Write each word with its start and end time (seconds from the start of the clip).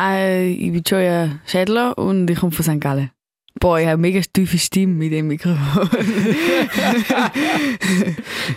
Äh, 0.00 0.52
ich 0.52 0.72
bin 0.72 0.82
Joya 0.86 1.40
Schädler 1.46 1.98
und 1.98 2.30
ich 2.30 2.38
komme 2.38 2.52
von 2.52 2.64
St. 2.64 2.80
Gallen. 2.80 3.10
Boah, 3.58 3.78
ich 3.78 3.84
habe 3.86 3.94
eine 3.94 4.00
mega 4.00 4.20
tiefe 4.32 4.58
Stimme 4.58 4.94
mit 4.94 5.12
dem 5.12 5.26
Mikrofon. 5.26 5.58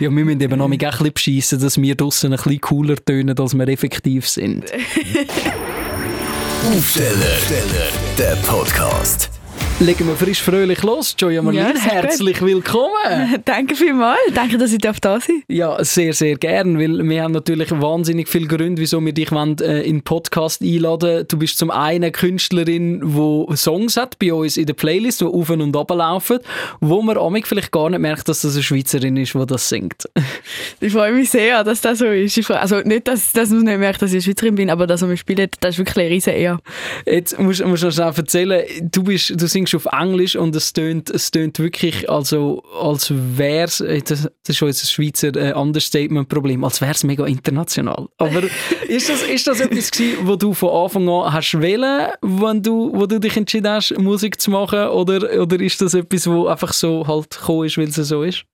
wir 0.00 0.10
müssen 0.10 0.40
eben 0.40 0.58
noch 0.58 0.70
ein 0.70 0.78
bisschen 0.78 1.12
beschissen, 1.12 1.60
dass 1.60 1.76
wir 1.76 1.94
draussen 1.96 2.32
ein 2.32 2.36
bisschen 2.36 2.60
cooler 2.60 2.96
tönen, 2.96 3.38
als 3.38 3.54
wir 3.54 3.68
effektiv 3.68 4.26
sind. 4.26 4.64
Aufsteller, 6.72 7.36
der 8.16 8.36
Podcast. 8.36 9.33
Legen 9.80 10.06
wir 10.06 10.14
frisch 10.14 10.40
fröhlich 10.40 10.84
los. 10.84 11.16
Joya 11.18 11.42
Marlene, 11.42 11.74
ja, 11.74 11.80
herzlich 11.80 12.38
gut. 12.38 12.48
willkommen. 12.48 13.42
Danke 13.44 13.74
vielmals. 13.74 14.20
Danke, 14.32 14.56
dass 14.56 14.72
ich 14.72 14.78
da 14.78 14.92
sein 14.92 15.00
darf. 15.02 15.28
Ja, 15.48 15.82
sehr, 15.84 16.12
sehr 16.14 16.36
gern, 16.36 16.78
weil 16.78 17.06
wir 17.06 17.22
haben 17.24 17.32
natürlich 17.32 17.72
wahnsinnig 17.72 18.28
viele 18.28 18.46
Gründe, 18.46 18.80
wieso 18.80 19.04
wir 19.04 19.12
dich 19.12 19.32
wollen, 19.32 19.58
äh, 19.58 19.82
in 19.82 19.96
den 19.96 20.02
Podcast 20.02 20.62
einladen 20.62 21.26
Du 21.26 21.38
bist 21.38 21.58
zum 21.58 21.72
einen 21.72 22.12
Künstlerin, 22.12 23.00
die 23.00 23.56
Songs 23.56 23.96
hat 23.96 24.16
bei 24.20 24.32
uns 24.32 24.56
in 24.56 24.66
der 24.66 24.74
Playlist, 24.74 25.22
die 25.22 25.24
auf 25.24 25.50
und 25.50 25.76
ab 25.76 25.90
laufen, 25.90 26.38
wo 26.80 27.02
man 27.02 27.18
amig 27.18 27.48
vielleicht 27.48 27.72
gar 27.72 27.90
nicht 27.90 27.98
merkt, 27.98 28.28
dass 28.28 28.42
das 28.42 28.54
eine 28.54 28.62
Schweizerin 28.62 29.16
ist, 29.16 29.34
die 29.34 29.46
das 29.46 29.68
singt. 29.68 30.08
Ich 30.80 30.92
freue 30.92 31.12
mich 31.12 31.30
sehr, 31.30 31.64
dass 31.64 31.80
das 31.80 32.00
so 32.00 32.06
ist. 32.06 32.36
Ich 32.36 32.46
freue, 32.46 32.60
also 32.60 32.80
nicht, 32.80 33.08
dass, 33.08 33.32
dass 33.32 33.48
man 33.50 33.62
nicht 33.62 33.78
merkt, 33.78 34.02
dass 34.02 34.10
ich 34.10 34.16
eine 34.16 34.22
Schweizerin 34.22 34.54
bin, 34.54 34.68
aber 34.70 34.86
dass 34.86 35.00
man 35.00 35.16
spielt, 35.16 35.56
das 35.60 35.74
ist 35.74 35.78
wirklich 35.78 36.04
ein 36.04 36.12
riesen 36.12 36.34
Ehr. 36.34 36.58
Jetzt 37.06 37.38
musst 37.38 37.60
du 37.60 37.66
noch 37.66 37.76
schnell 37.76 38.12
erzählen, 38.14 38.64
du, 38.82 39.02
bist, 39.02 39.40
du 39.40 39.46
singst 39.46 39.63
singst 39.64 39.74
auf 39.74 39.92
Englisch 39.92 40.36
und 40.36 40.54
es 40.56 40.72
tönt, 40.72 41.10
es 41.10 41.30
tönt 41.30 41.58
wirklich, 41.58 42.08
also, 42.10 42.62
als 42.80 43.12
wäre 43.12 43.64
es, 43.64 43.80
äh, 43.80 44.02
das, 44.02 44.30
ist 44.46 44.56
schon 44.56 44.68
jetzt 44.68 44.84
ein 44.84 44.88
Schweizer 44.88 45.34
äh, 45.36 45.52
Understatement-Problem, 45.52 46.64
als 46.64 46.80
wäre 46.80 46.92
es 46.92 47.04
mega 47.04 47.24
international. 47.26 48.08
Aber 48.18 48.42
ist 48.88 49.08
das, 49.08 49.22
ist 49.22 49.46
das 49.46 49.60
etwas 49.60 49.90
gewesen, 49.90 50.18
wo 50.24 50.36
du 50.36 50.54
von 50.54 50.70
Anfang 50.70 51.08
an 51.08 51.32
hast 51.32 51.60
wählen, 51.60 52.08
wenn 52.22 52.62
du, 52.62 52.92
wo 52.94 53.06
du 53.06 53.18
dich 53.18 53.36
entschieden 53.36 53.68
hast, 53.68 53.96
Musik 53.98 54.40
zu 54.40 54.50
machen, 54.50 54.88
oder, 54.88 55.40
oder 55.40 55.60
ist 55.60 55.80
das 55.80 55.94
etwas, 55.94 56.26
wo 56.26 56.46
einfach 56.46 56.72
so 56.72 57.06
halt 57.06 57.30
gekommen 57.30 57.66
ist, 57.66 57.78
weil 57.78 57.88
es 57.88 57.94
so 57.94 58.22
ist? 58.22 58.44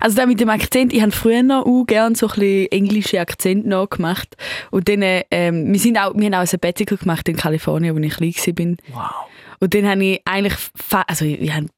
Also 0.00 0.16
da 0.16 0.26
mit 0.26 0.38
dem 0.38 0.50
Akzent, 0.50 0.92
ich 0.92 1.00
habe 1.00 1.12
früher 1.12 1.42
noch 1.42 1.64
auch 1.64 1.86
gerne 1.86 2.14
so 2.14 2.26
ein 2.26 2.34
bisschen 2.34 2.72
englische 2.72 3.20
Akzent 3.20 3.66
nachgemacht 3.66 4.36
und 4.70 4.86
dann, 4.86 5.02
ähm, 5.30 5.72
wir, 5.72 5.80
sind 5.80 5.96
auch, 5.96 6.14
wir 6.14 6.26
haben 6.26 6.34
auch 6.34 6.40
ein 6.40 6.46
Sabbatical 6.46 6.98
gemacht 6.98 7.26
in 7.28 7.36
Kalifornien, 7.36 7.96
wo 7.96 8.00
ich 8.00 8.12
klein 8.12 8.34
war. 8.34 8.76
Wow. 8.92 9.32
Und 9.62 9.74
dann 9.74 9.86
habe 9.86 10.04
ich 10.04 10.20
eigentlich, 10.24 10.54
also 10.90 11.24
ich 11.24 11.52
habe 11.54 11.68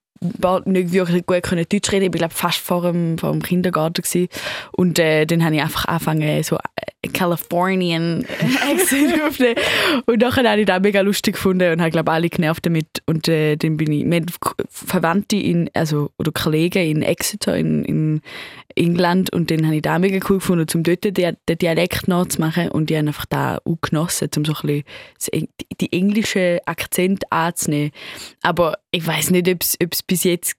nicht 0.64 0.92
wirklich 0.92 1.26
gut 1.26 1.42
können 1.42 1.66
Deutsch 1.68 1.92
reden. 1.92 2.06
Ich 2.06 2.12
war 2.12 2.28
glaube 2.28 2.34
fast 2.34 2.58
vor 2.58 2.82
dem, 2.82 3.18
vor 3.18 3.32
dem 3.32 3.42
Kindergarten 3.42 4.02
gewesen. 4.02 4.28
und 4.72 4.98
äh, 4.98 5.26
dann 5.26 5.44
habe 5.44 5.54
ich 5.56 5.62
einfach 5.62 5.86
angefangen 5.86 6.42
so 6.42 6.56
äh, 6.56 7.08
Californian 7.08 8.24
Accent 8.70 9.22
aufzunehmen 9.22 9.56
und 10.06 10.20
nachher 10.20 10.50
habe 10.50 10.60
ich 10.60 10.66
das 10.66 10.80
mega 10.80 11.00
lustig 11.00 11.34
gefunden 11.34 11.72
und 11.72 11.80
habe 11.80 11.90
glaube 11.90 12.12
alle 12.12 12.28
genervt 12.28 12.64
damit 12.66 13.02
und 13.06 13.28
äh, 13.28 13.56
dann 13.56 13.76
bin 13.76 13.92
ich 13.92 14.04
mit 14.04 14.30
Verwandte 14.68 15.36
in 15.36 15.70
also 15.74 16.10
oder 16.18 16.32
Kollegen 16.32 16.82
in 16.82 17.02
Exeter 17.02 17.56
in, 17.56 17.84
in 17.84 18.20
England 18.76 19.32
und 19.32 19.50
dann 19.50 19.64
habe 19.66 19.76
ich 19.76 19.82
das 19.82 19.98
mega 19.98 20.18
cool 20.28 20.38
gefunden, 20.38 20.66
um 20.74 20.82
dort 20.82 21.04
den, 21.04 21.36
Dialekt 21.48 22.08
nachzumachen 22.08 22.70
und 22.70 22.90
ich 22.90 22.96
habe 22.96 23.08
einfach 23.08 23.26
da 23.26 23.58
auch 23.64 23.78
genossen, 23.80 24.30
um 24.36 24.44
so 24.44 24.54
ein 24.62 24.84
bisschen 25.16 25.48
die 25.80 25.92
englischen 25.92 26.58
Akzent 26.66 27.30
anzunehmen. 27.30 27.92
Aber 28.42 28.78
ich 28.94 29.06
weiß 29.06 29.30
nicht, 29.30 29.48
ob 29.48 29.62
es 29.62 30.02
bis 30.02 30.22
jetzt 30.22 30.54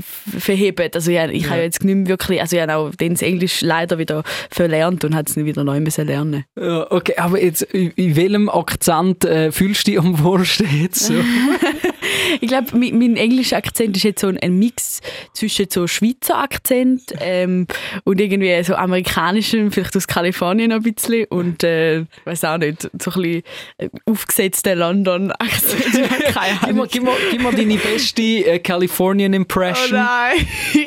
verheben. 0.00 0.90
Also 0.94 1.10
ja, 1.10 1.28
ich 1.28 1.44
ja. 1.44 1.50
habe 1.50 1.62
jetzt 1.62 1.82
nicht 1.82 1.94
mehr 1.94 2.06
wirklich, 2.06 2.40
also 2.40 2.60
habe 2.60 2.76
auch 2.76 2.90
das 2.94 3.22
Englisch 3.22 3.62
leider 3.62 3.98
wieder 3.98 4.22
verlernt 4.50 5.04
und 5.04 5.14
habe 5.14 5.28
es 5.28 5.36
nicht 5.36 5.46
wieder 5.46 5.64
neu 5.64 5.80
müssen 5.80 6.06
lernen. 6.06 6.44
Ja, 6.56 6.90
okay, 6.90 7.14
aber 7.16 7.42
jetzt 7.42 7.62
in 7.62 8.16
welchem 8.16 8.48
Akzent 8.48 9.24
äh, 9.24 9.50
fühlst 9.50 9.86
du 9.86 9.92
dich 9.92 10.00
am 10.00 10.22
wohlsten 10.22 10.68
jetzt 10.82 11.00
so? 11.00 11.14
ich 12.40 12.48
glaube, 12.48 12.76
mein, 12.76 12.98
mein 12.98 13.16
englischer 13.16 13.56
Akzent 13.56 13.96
ist 13.96 14.02
jetzt 14.02 14.20
so 14.20 14.28
ein, 14.28 14.38
ein 14.38 14.58
Mix 14.58 15.00
zwischen 15.32 15.66
so 15.70 15.86
Schweizer 15.86 16.38
Akzent 16.38 17.12
ähm, 17.20 17.66
und 18.04 18.20
irgendwie 18.20 18.62
so 18.62 18.74
amerikanischem, 18.74 19.70
vielleicht 19.72 19.96
aus 19.96 20.06
Kalifornien 20.06 20.72
ein 20.72 20.82
bisschen 20.82 21.26
und 21.26 21.64
äh, 21.64 22.04
weiß 22.24 22.44
auch 22.44 22.58
nicht, 22.58 22.82
so 22.82 22.88
ein 22.88 23.22
bisschen 23.22 23.42
äh, 23.78 23.88
aufgesetzten 24.06 24.78
London-Akzent. 24.78 25.84
gib, 26.64 26.74
mir, 26.74 26.86
gib, 26.86 27.02
mir, 27.02 27.12
gib 27.30 27.42
mir 27.42 27.52
deine 27.52 27.76
beste 27.76 28.22
äh, 28.22 28.58
Californian 28.58 29.34
Impression. 29.34 29.98
Oh 29.98 30.02
nein. 30.02 30.46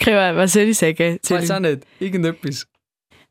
okay, 0.00 0.34
was 0.34 0.52
soll 0.52 0.62
ich 0.62 0.78
sagen? 0.78 1.18
Ich 1.22 1.30
weiß 1.30 1.50
auch 1.50 1.60
nicht. 1.60 1.82
Irgendetwas. 2.00 2.66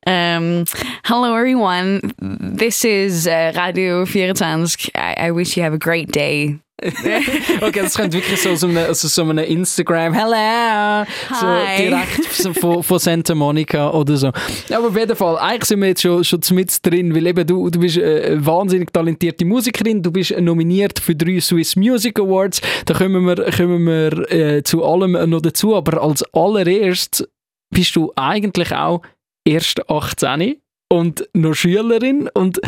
Um, 0.07 0.65
hello, 1.03 1.35
everyone. 1.35 2.13
This 2.19 2.85
is 2.85 3.25
uh, 3.25 3.53
Radio 3.55 4.05
24. 4.05 4.91
I, 4.93 5.15
I 5.17 5.31
wish 5.31 5.57
you 5.57 5.63
have 5.63 5.73
a 5.73 5.79
great 5.79 6.11
day. 6.11 6.59
Okay, 6.81 7.81
das 7.81 7.95
könnte 7.95 8.17
wirklich 8.17 8.41
so, 8.41 8.53
so, 8.55 8.67
eine, 8.67 8.85
also 8.85 9.07
so 9.07 9.23
eine 9.23 9.45
Instagram 9.45 10.13
Hello! 10.13 11.05
So 11.33 11.45
direkt 11.77 12.25
von, 12.59 12.83
von 12.83 12.99
Santa 12.99 13.33
Monica 13.33 13.91
oder 13.91 14.17
so. 14.17 14.27
Aber 14.27 14.87
auf 14.87 14.97
jeden 14.97 15.15
Fall, 15.15 15.37
eigentlich 15.37 15.65
sind 15.65 15.79
wir 15.79 15.87
jetzt 15.87 16.01
schon, 16.01 16.23
schon 16.23 16.39
mit 16.51 16.85
drin, 16.85 17.15
weil 17.15 17.27
eben 17.27 17.47
du, 17.47 17.69
du 17.69 17.79
bist 17.79 17.97
eine 17.97 18.45
wahnsinnig 18.45 18.91
talentierte 18.91 19.45
Musikerin, 19.45 20.03
du 20.03 20.11
bist 20.11 20.37
nominiert 20.37 20.99
für 20.99 21.15
drei 21.15 21.39
Swiss 21.39 21.77
Music 21.77 22.19
Awards. 22.19 22.59
Da 22.85 22.93
kommen 22.93 23.25
wir, 23.25 23.51
kommen 23.51 23.85
wir 23.85 24.31
äh, 24.31 24.63
zu 24.63 24.83
allem 24.83 25.13
noch 25.29 25.41
dazu, 25.41 25.75
aber 25.77 26.03
als 26.03 26.23
allererst 26.33 27.25
bist 27.73 27.95
du 27.95 28.11
eigentlich 28.17 28.73
auch 28.73 29.01
erst 29.45 29.89
18 29.89 30.57
und 30.89 31.27
noch 31.33 31.53
Schülerin 31.53 32.29
und 32.33 32.59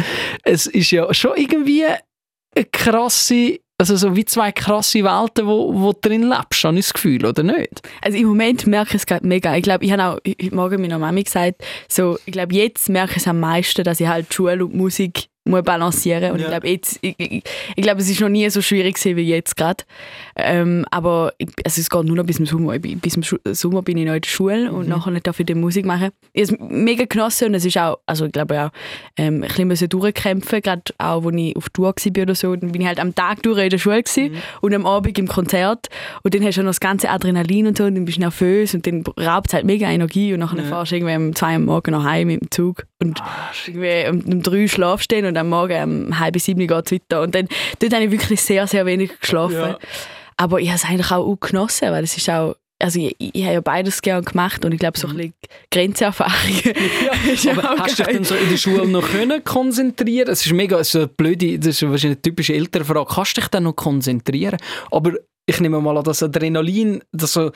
es 0.43 0.65
ist 0.65 0.91
ja 0.91 1.13
schon 1.13 1.31
irgendwie 1.35 1.85
eine 1.85 2.65
krasse 2.71 3.59
also 3.79 3.95
so 3.95 4.15
wie 4.15 4.25
zwei 4.25 4.51
krasse 4.51 5.03
Welten, 5.03 5.45
wo, 5.45 5.73
wo 5.73 5.93
drin 5.93 6.23
lebst, 6.23 6.63
habe 6.63 6.79
ich 6.79 6.85
das 6.85 6.93
Gefühl, 6.93 7.25
oder 7.25 7.43
nicht? 7.43 7.81
Also 8.01 8.17
im 8.17 8.27
Moment 8.27 8.65
merke 8.65 8.89
ich 8.91 9.01
es 9.01 9.05
gerade 9.05 9.27
mega. 9.27 9.55
Ich 9.55 9.63
glaube, 9.63 9.85
ich 9.85 9.91
habe 9.91 10.03
auch 10.03 10.19
heute 10.27 10.55
Morgen 10.55 10.81
meiner 10.81 10.97
Mami 10.97 11.23
gesagt, 11.23 11.63
so, 11.87 12.17
ich 12.25 12.33
glaube, 12.33 12.55
jetzt 12.55 12.89
merke 12.89 13.11
ich 13.11 13.17
es 13.17 13.27
am 13.27 13.39
meisten, 13.39 13.83
dass 13.83 13.99
ich 13.99 14.07
halt 14.07 14.33
Schule 14.33 14.65
und 14.65 14.75
Musik 14.75 15.27
muss 15.47 15.63
balancieren 15.63 16.31
und 16.31 16.39
ja. 16.39 16.45
ich 16.45 16.51
glaube 16.51 16.67
jetzt 16.67 16.99
ich, 17.01 17.15
ich, 17.17 17.43
ich 17.75 17.83
glaube 17.83 18.01
es 18.01 18.09
ist 18.09 18.21
noch 18.21 18.29
nie 18.29 18.49
so 18.49 18.61
schwierig 18.61 19.03
wie 19.03 19.21
jetzt 19.21 19.55
gerade 19.57 19.83
ähm, 20.35 20.85
aber 20.91 21.33
ich, 21.37 21.49
also 21.63 21.81
es 21.81 21.89
geht 21.89 22.03
nur 22.03 22.15
noch 22.15 22.25
bis 22.25 22.37
zum 22.37 22.45
Sommer 22.45 22.77
bis 22.79 23.13
zum 23.13 23.23
Sommer 23.53 23.81
bin 23.81 23.97
ich 23.97 24.05
noch 24.05 24.13
in 24.13 24.21
der 24.21 24.29
Schule 24.29 24.71
und 24.71 24.85
mhm. 24.85 24.89
nachher 24.89 25.11
nicht 25.11 25.27
dafür 25.27 25.45
die 25.45 25.55
Musik 25.55 25.85
machen 25.85 26.09
ich 26.33 26.49
habe 26.49 26.55
es 26.55 26.69
mega 26.69 27.05
genossen 27.05 27.49
und 27.49 27.53
es 27.55 27.65
ist 27.65 27.77
auch 27.77 27.99
also 28.05 28.25
ich 28.25 28.31
glaube 28.31 28.61
auch 28.61 28.69
ähm, 29.17 29.43
ein 29.43 29.67
bisschen 29.67 29.89
durchkämpfen 29.89 30.61
gerade 30.61 30.83
auch 30.97 31.23
wo 31.23 31.29
ich 31.29 31.55
auf 31.55 31.69
Tour 31.69 31.87
war 31.87 32.21
oder 32.21 32.35
so 32.35 32.55
dann 32.55 32.71
bin 32.71 32.81
ich 32.81 32.87
halt 32.87 32.99
am 32.99 33.15
Tag 33.15 33.43
durch 33.43 33.63
in 33.63 33.69
der 33.69 33.77
Schule 33.77 34.03
mhm. 34.17 34.31
und 34.61 34.73
am 34.73 34.85
Abend 34.85 35.17
im 35.17 35.27
Konzert 35.27 35.87
und 36.23 36.33
dann 36.33 36.43
hast 36.43 36.57
du 36.57 36.61
noch 36.61 36.69
das 36.69 36.79
ganze 36.79 37.09
Adrenalin 37.09 37.67
und 37.67 37.77
so 37.77 37.85
und 37.85 37.95
dann 37.95 38.05
bist 38.05 38.17
du 38.17 38.21
nervös 38.21 38.73
und 38.73 38.85
dann 38.85 39.03
raubt 39.19 39.47
es 39.47 39.53
halt 39.53 39.65
mega 39.65 39.89
Energie 39.89 40.33
und 40.33 40.39
nachher 40.39 40.59
ja. 40.59 40.65
fahrst 40.65 40.91
du 40.91 40.95
irgendwie 40.95 41.15
um 41.15 41.35
zwei 41.35 41.53
Uhr 41.53 41.59
morgens 41.59 41.91
noch 41.91 42.03
heim 42.03 42.27
mit 42.27 42.41
dem 42.41 42.51
Zug 42.51 42.85
und 43.01 43.21
ah, 43.21 43.51
irgendwie 43.65 44.09
um, 44.09 44.33
um 44.33 44.43
drei 44.43 44.67
schlafst 44.67 45.11
und 45.13 45.33
und 45.37 45.41
am 45.41 45.49
Morgen 45.49 46.07
um 46.07 46.19
halb 46.19 46.39
sieben 46.39 46.67
geht 46.67 46.85
es 46.85 46.91
weiter. 46.91 47.21
Und 47.21 47.35
dann 47.35 47.47
dort 47.79 47.93
habe 47.93 48.05
ich 48.05 48.11
wirklich 48.11 48.41
sehr, 48.41 48.67
sehr 48.67 48.85
wenig 48.85 49.19
geschlafen. 49.19 49.55
Ja. 49.55 49.79
Aber 50.35 50.59
ich 50.59 50.67
habe 50.67 50.77
es 50.77 50.85
eigentlich 50.85 51.11
auch, 51.11 51.39
genossen, 51.39 51.91
weil 51.91 52.03
es 52.03 52.17
ist 52.17 52.29
auch 52.29 52.55
also 52.79 52.99
ich, 52.99 53.15
ich, 53.17 53.43
habe 53.43 53.53
ja 53.55 53.61
beides 53.61 54.03
gerne 54.03 54.21
gemacht 54.21 54.63
und 54.63 54.71
ich 54.71 54.79
glaube 54.79 54.99
so 54.99 55.07
ein 55.07 55.15
bisschen 55.15 55.33
Grenzerfahrungen. 55.71 56.61
Ja, 57.43 57.51
aber 57.57 57.79
hast 57.79 57.97
du 57.97 58.03
dich 58.03 58.13
dann 58.13 58.23
so 58.23 58.35
in 58.35 58.49
der 58.49 58.57
Schule 58.57 58.87
noch 58.87 59.09
können 59.09 59.43
konzentrieren? 59.43 60.29
Es 60.29 60.45
ist 60.45 60.53
mega, 60.53 60.79
es 60.79 60.89
ist 60.89 60.95
eine 60.95 61.07
blöde, 61.07 61.57
das 61.57 61.69
ist 61.69 61.81
wahrscheinlich 61.81 62.17
eine 62.17 62.21
typische 62.21 62.53
Elternfrage. 62.53 63.11
Kannst 63.11 63.35
du 63.35 63.41
dich 63.41 63.49
dann 63.49 63.63
noch 63.63 63.75
konzentrieren? 63.75 64.57
Aber 64.91 65.13
ich 65.47 65.59
nehme 65.59 65.81
mal 65.81 65.97
an, 65.97 66.03
das 66.03 66.21
Adrenalin, 66.21 67.03
das 67.11 67.33
so 67.33 67.51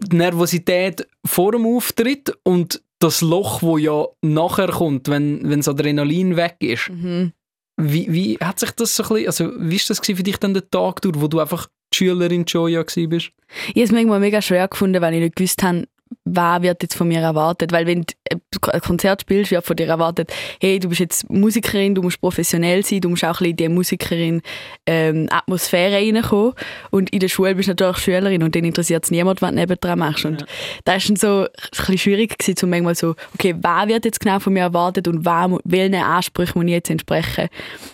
die 0.00 0.16
Nervosität 0.16 1.06
vor 1.24 1.52
dem 1.52 1.64
Auftritt 1.64 2.32
und 2.42 2.82
das 2.98 3.20
Loch, 3.20 3.62
wo 3.62 3.78
ja 3.78 4.06
nachher 4.22 4.68
kommt, 4.68 5.08
wenn, 5.08 5.48
wenn 5.48 5.60
das 5.60 5.68
Adrenalin 5.68 6.36
weg 6.36 6.56
ist. 6.60 6.90
Mhm. 6.90 7.32
Wie, 7.80 8.12
wie 8.12 8.38
hat 8.38 8.58
sich 8.58 8.72
das 8.72 8.96
so 8.96 9.04
ein 9.04 9.08
bisschen, 9.08 9.26
also 9.26 9.52
wie 9.60 9.76
ist 9.76 9.88
das 9.88 10.00
für 10.04 10.14
dich 10.14 10.38
dann 10.38 10.54
der 10.54 10.68
Tag 10.68 11.00
durch, 11.02 11.20
wo 11.20 11.28
du 11.28 11.38
einfach 11.38 11.68
die 11.92 11.96
Schülerin 11.96 12.44
Joya 12.44 12.80
warst? 12.80 12.96
Ich 12.98 13.76
habe 13.76 13.82
es 13.82 13.92
manchmal 13.92 14.20
mega 14.20 14.42
schwer 14.42 14.66
gefunden, 14.66 15.00
weil 15.00 15.14
ich 15.14 15.20
nicht 15.20 15.36
gewusst 15.36 15.62
habe, 15.62 15.86
was 16.24 16.62
wird 16.62 16.82
jetzt 16.82 16.94
von 16.94 17.08
mir 17.08 17.20
erwartet? 17.20 17.72
Weil 17.72 17.86
wenn 17.86 18.02
du 18.02 18.70
ein 18.70 18.80
Konzert 18.80 19.22
spielst, 19.22 19.50
wird 19.50 19.64
von 19.64 19.76
dir 19.76 19.88
erwartet, 19.88 20.32
hey, 20.60 20.78
du 20.78 20.88
bist 20.88 21.00
jetzt 21.00 21.30
Musikerin, 21.30 21.94
du 21.94 22.02
musst 22.02 22.20
professionell 22.20 22.84
sein, 22.84 23.00
du 23.00 23.08
musst 23.08 23.24
auch 23.24 23.28
ein 23.28 23.32
bisschen 23.32 23.50
in 23.50 23.56
die 23.56 23.68
Musikerin 23.68 24.42
ähm, 24.86 25.28
reinkommen. 25.28 26.52
Und 26.90 27.10
in 27.10 27.20
der 27.20 27.28
Schule 27.28 27.54
bist 27.54 27.68
du 27.68 27.72
natürlich 27.72 27.98
Schülerin 27.98 28.42
und 28.42 28.54
dann 28.54 28.64
interessiert 28.64 29.04
es 29.04 29.10
niemand, 29.10 29.42
was 29.42 29.50
du 29.50 29.56
nebendran 29.56 29.98
machst. 29.98 30.24
Und 30.24 30.40
ja. 30.40 30.46
da 30.84 30.92
war 30.92 31.00
dann 31.06 31.16
so 31.16 31.42
ein 31.42 31.48
bisschen 31.70 31.98
schwierig 31.98 32.38
gewesen, 32.38 32.64
um 32.64 32.70
manchmal 32.70 32.94
so, 32.94 33.14
okay, 33.34 33.54
was 33.60 33.88
wird 33.88 34.04
jetzt 34.04 34.20
genau 34.20 34.38
von 34.38 34.52
mir 34.52 34.60
erwartet 34.60 35.08
und 35.08 35.24
welchen 35.24 35.94
Ansprüchen 35.94 36.58
muss 36.58 36.66
ich 36.66 36.72
jetzt 36.72 36.90
entsprechen? 36.90 37.48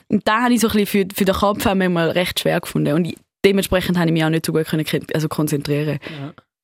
Und 0.08 0.26
da 0.26 0.42
habe 0.42 0.54
ich 0.54 0.60
so 0.60 0.68
ein 0.68 0.72
bisschen 0.72 1.08
für, 1.08 1.14
für 1.14 1.24
den 1.24 1.34
Kopf 1.34 1.64
manchmal 1.64 2.10
recht 2.10 2.40
schwer 2.40 2.60
gefunden. 2.60 2.94
Und 2.94 3.14
dementsprechend 3.44 3.98
habe 3.98 4.08
ich 4.08 4.12
mich 4.12 4.24
auch 4.24 4.30
nicht 4.30 4.46
so 4.46 4.52
gut 4.52 4.66
können, 4.66 4.84
also 5.12 5.28
konzentrieren. 5.28 5.98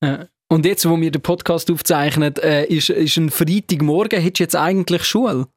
Ja. 0.01 0.07
Ja. 0.07 0.27
Und 0.51 0.65
jetzt, 0.65 0.87
wo 0.87 0.99
wir 0.99 1.11
den 1.11 1.21
Podcast 1.21 1.71
aufzeichnen, 1.71 2.35
äh, 2.43 2.65
ist, 2.65 2.89
ist 2.89 3.15
ein 3.15 3.29
Freitagmorgen, 3.29 4.19
hättest 4.19 4.39
du 4.39 4.43
jetzt 4.43 4.55
eigentlich 4.57 5.05
Schule? 5.05 5.47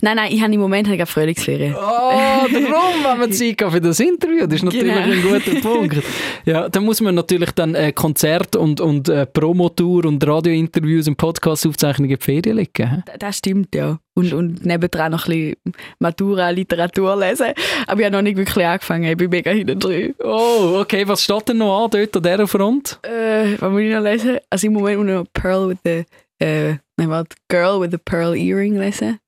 Nein, 0.00 0.16
nein, 0.16 0.32
ich 0.32 0.42
habe 0.42 0.52
im 0.52 0.60
Moment 0.60 0.88
habe 0.88 1.06
Frühlingsferien. 1.06 1.74
Oh, 1.74 1.78
darum 1.80 3.04
haben 3.04 3.20
wir 3.20 3.30
Zeit 3.30 3.60
für 3.72 3.80
das 3.80 4.00
Interview. 4.00 4.46
Das 4.46 4.54
ist 4.54 4.64
natürlich 4.64 4.94
Genau. 4.94 5.12
ein 5.12 5.22
guter 5.22 5.60
Punkt. 5.60 5.96
Ja, 6.44 6.68
dann 6.68 6.84
muss 6.84 7.00
man 7.00 7.14
natürlich 7.14 7.50
dann 7.52 7.74
äh, 7.74 7.92
Konzert 7.92 8.56
und, 8.56 8.80
und 8.80 9.08
äh, 9.08 9.26
Promotour 9.26 10.04
und 10.06 10.26
Radiointerviews 10.26 11.08
und 11.08 11.16
Podcast-Aufzeichnungen 11.16 12.10
in 12.12 12.18
die 12.18 12.24
Ferien 12.24 12.56
legen. 12.56 13.04
Das 13.18 13.38
stimmt, 13.38 13.74
ja. 13.74 13.98
Und, 14.14 14.32
und 14.32 14.66
nebendran 14.66 15.12
noch 15.12 15.26
ein 15.28 15.54
bisschen 15.64 15.74
Matura, 16.00 16.50
Literatur 16.50 17.16
lesen. 17.16 17.52
Aber 17.86 18.00
ich 18.00 18.06
habe 18.06 18.16
noch 18.16 18.22
nicht 18.22 18.36
wirklich 18.36 18.66
angefangen. 18.66 19.04
Ich 19.04 19.16
bin 19.16 19.30
mega 19.30 19.50
hinten 19.52 19.78
drin. 19.78 20.14
Oh, 20.24 20.78
okay. 20.80 21.06
Was 21.06 21.22
steht 21.22 21.48
denn 21.48 21.58
noch 21.58 21.84
an 21.84 21.90
dort 21.90 22.16
an 22.16 22.22
dieser 22.22 22.46
Front? 22.48 22.98
Äh, 23.04 23.56
was 23.60 23.70
muss 23.70 23.80
ich 23.82 23.92
noch 23.94 24.02
lesen? 24.02 24.38
Also 24.50 24.66
im 24.66 24.72
Moment 24.72 24.98
muss 24.98 25.06
ich 25.08 25.14
noch 25.14 25.24
Pearl 25.32 25.68
with 25.68 25.78
the, 25.84 26.04
äh, 26.44 26.70
nein, 26.96 27.10
warte, 27.10 27.36
Girl 27.48 27.80
with 27.80 27.90
the 27.92 27.98
Pearl 27.98 28.34
Earring 28.36 28.76
lesen. 28.78 29.18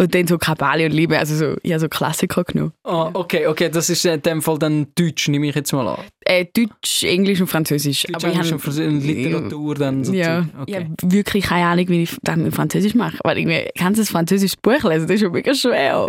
Und 0.00 0.14
dann 0.14 0.26
so 0.26 0.38
Kabale 0.38 0.86
und 0.86 0.92
Liebe, 0.92 1.18
also 1.18 1.34
so, 1.34 1.56
ich 1.62 1.72
habe 1.72 1.80
so 1.80 1.88
Klassiker 1.90 2.42
genommen. 2.44 2.72
Ah, 2.84 3.10
okay, 3.12 3.46
okay. 3.46 3.68
Das 3.68 3.90
ist 3.90 4.06
in 4.06 4.22
dem 4.22 4.40
Fall 4.40 4.58
dann 4.58 4.86
Deutsch, 4.94 5.28
nehme 5.28 5.46
ich 5.46 5.54
jetzt 5.54 5.72
mal 5.72 5.86
an. 5.86 5.98
Äh, 6.30 6.44
Deutsch, 6.44 7.02
Englisch 7.02 7.40
und 7.40 7.48
Französisch. 7.48 8.04
Deutsch, 8.04 8.14
aber 8.14 8.28
ich 8.28 8.34
Englisch 8.34 8.52
habe- 8.52 8.54
und 8.54 8.60
Französisch, 8.60 9.04
Literatur 9.04 9.74
dann 9.74 10.04
so 10.04 10.12
Ja, 10.12 10.46
ich 10.64 10.76
okay. 10.76 10.86
habe 11.00 11.12
wirklich 11.12 11.44
keine 11.44 11.66
Ahnung, 11.66 11.88
wie 11.88 12.02
ich 12.04 12.16
das 12.22 12.36
mit 12.36 12.54
Französisch 12.54 12.94
mache. 12.94 13.18
Weil 13.24 13.38
irgendwie, 13.38 13.68
kannst 13.76 13.98
du 13.98 14.02
ein 14.04 14.06
französisches 14.06 14.56
Buch 14.56 14.84
lesen? 14.84 15.08
Das 15.08 15.16
ist 15.16 15.22
schon 15.22 15.32
mega 15.32 15.52
schwer. 15.52 16.08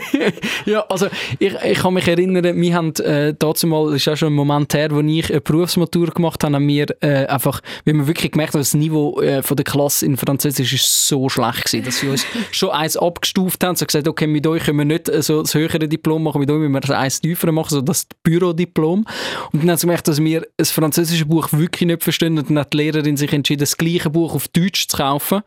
ja, 0.66 0.80
also 0.88 1.06
ich, 1.38 1.54
ich 1.54 1.78
kann 1.78 1.94
mich 1.94 2.08
erinnern, 2.08 2.60
wir 2.60 2.74
haben 2.74 2.92
äh, 2.96 3.32
dazu 3.38 3.68
mal, 3.68 3.92
das 3.92 4.00
ist 4.00 4.08
auch 4.08 4.16
schon 4.16 4.32
ein 4.32 4.34
Moment 4.34 4.74
her, 4.74 4.90
wo 4.90 4.98
ich 4.98 5.30
eine 5.30 5.40
Berufsmatur 5.40 6.08
gemacht 6.08 6.42
habe, 6.42 6.56
haben 6.56 6.66
wir 6.66 6.86
äh, 7.00 7.26
einfach, 7.26 7.60
wir 7.84 7.94
haben 7.94 8.08
wirklich 8.08 8.32
gemerkt, 8.32 8.56
dass 8.56 8.72
das 8.72 8.74
Niveau 8.74 9.20
äh, 9.20 9.40
von 9.44 9.56
der 9.56 9.64
Klasse 9.64 10.04
in 10.04 10.16
Französisch 10.16 10.72
ist 10.72 11.06
so 11.06 11.28
schlecht 11.28 11.66
gewesen, 11.66 11.84
dass 11.84 12.00
sie 12.00 12.08
uns 12.08 12.26
schon 12.50 12.70
eins 12.70 12.96
abgestuft 12.96 13.62
haben, 13.62 13.76
so 13.76 13.86
gesagt, 13.86 14.08
okay, 14.08 14.26
mit 14.26 14.48
euch 14.48 14.64
können 14.64 14.78
wir 14.78 14.84
nicht 14.84 15.08
äh, 15.08 15.22
so 15.22 15.42
das 15.42 15.54
höhere 15.54 15.78
Diplom 15.78 16.24
machen, 16.24 16.40
mit 16.40 16.50
euch 16.50 16.58
müssen 16.58 16.88
wir 16.88 16.98
eins 16.98 17.20
tiefer 17.20 17.52
machen, 17.52 17.70
so 17.70 17.80
das 17.80 18.08
Bürodiplom. 18.24 19.06
Und 19.52 19.62
dann 19.62 19.70
haben 19.70 19.76
sie 19.78 19.86
gemerkt, 19.86 20.08
dass 20.08 20.22
wir 20.22 20.46
das 20.56 20.70
französische 20.70 21.26
Buch 21.26 21.48
wirklich 21.52 21.86
nicht 21.86 22.02
verstehen 22.02 22.38
und 22.38 22.50
dann 22.50 22.58
hat 22.58 22.72
die 22.72 22.78
Lehrerin 22.78 23.16
sich 23.16 23.32
entschieden, 23.32 23.60
das 23.60 23.76
gleiche 23.76 24.10
Buch 24.10 24.34
auf 24.34 24.48
Deutsch 24.48 24.88
zu 24.88 24.96
kaufen. 24.96 25.42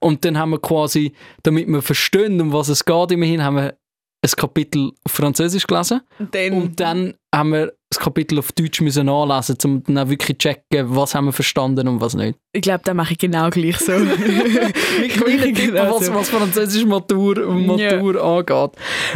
Und 0.00 0.24
dann 0.24 0.38
haben 0.38 0.50
wir 0.50 0.60
quasi, 0.60 1.12
damit 1.42 1.68
wir 1.68 1.82
verstehen, 1.82 2.40
um 2.40 2.52
was 2.52 2.68
es 2.68 2.84
geht, 2.84 3.12
immerhin 3.12 3.42
haben 3.42 3.56
wir 3.56 3.76
ein 4.22 4.30
Kapitel 4.36 4.92
auf 5.04 5.12
Französisch 5.12 5.66
gelesen 5.66 6.00
Und 6.18 6.34
dann, 6.34 6.52
und 6.52 6.80
dann 6.80 7.14
haben 7.34 7.52
wir 7.52 7.72
das 7.90 8.00
Kapitel 8.00 8.38
auf 8.38 8.50
Deutsch 8.52 8.80
müssen 8.80 9.06
nachlesen, 9.06 9.56
um 9.64 9.82
dann 9.84 9.98
auch 9.98 10.08
wirklich 10.08 10.38
zu 10.38 10.48
checken, 10.48 10.96
was 10.96 11.14
haben 11.14 11.26
wir 11.26 11.32
verstanden 11.32 11.86
und 11.86 12.00
was 12.00 12.14
nicht. 12.14 12.36
ich 12.52 12.62
glaube, 12.62 12.80
das 12.84 12.94
mache 12.94 13.12
ich 13.12 13.18
genau 13.18 13.50
gleich 13.50 13.78
so. 13.78 13.92
Kleine 13.92 15.52
Tipp, 15.52 15.66
Genau 15.66 15.94
was, 15.94 16.12
was 16.12 16.28
Französisch 16.28 16.84
Matur, 16.84 17.36
Matur 17.52 18.22
angeht. 18.22 18.70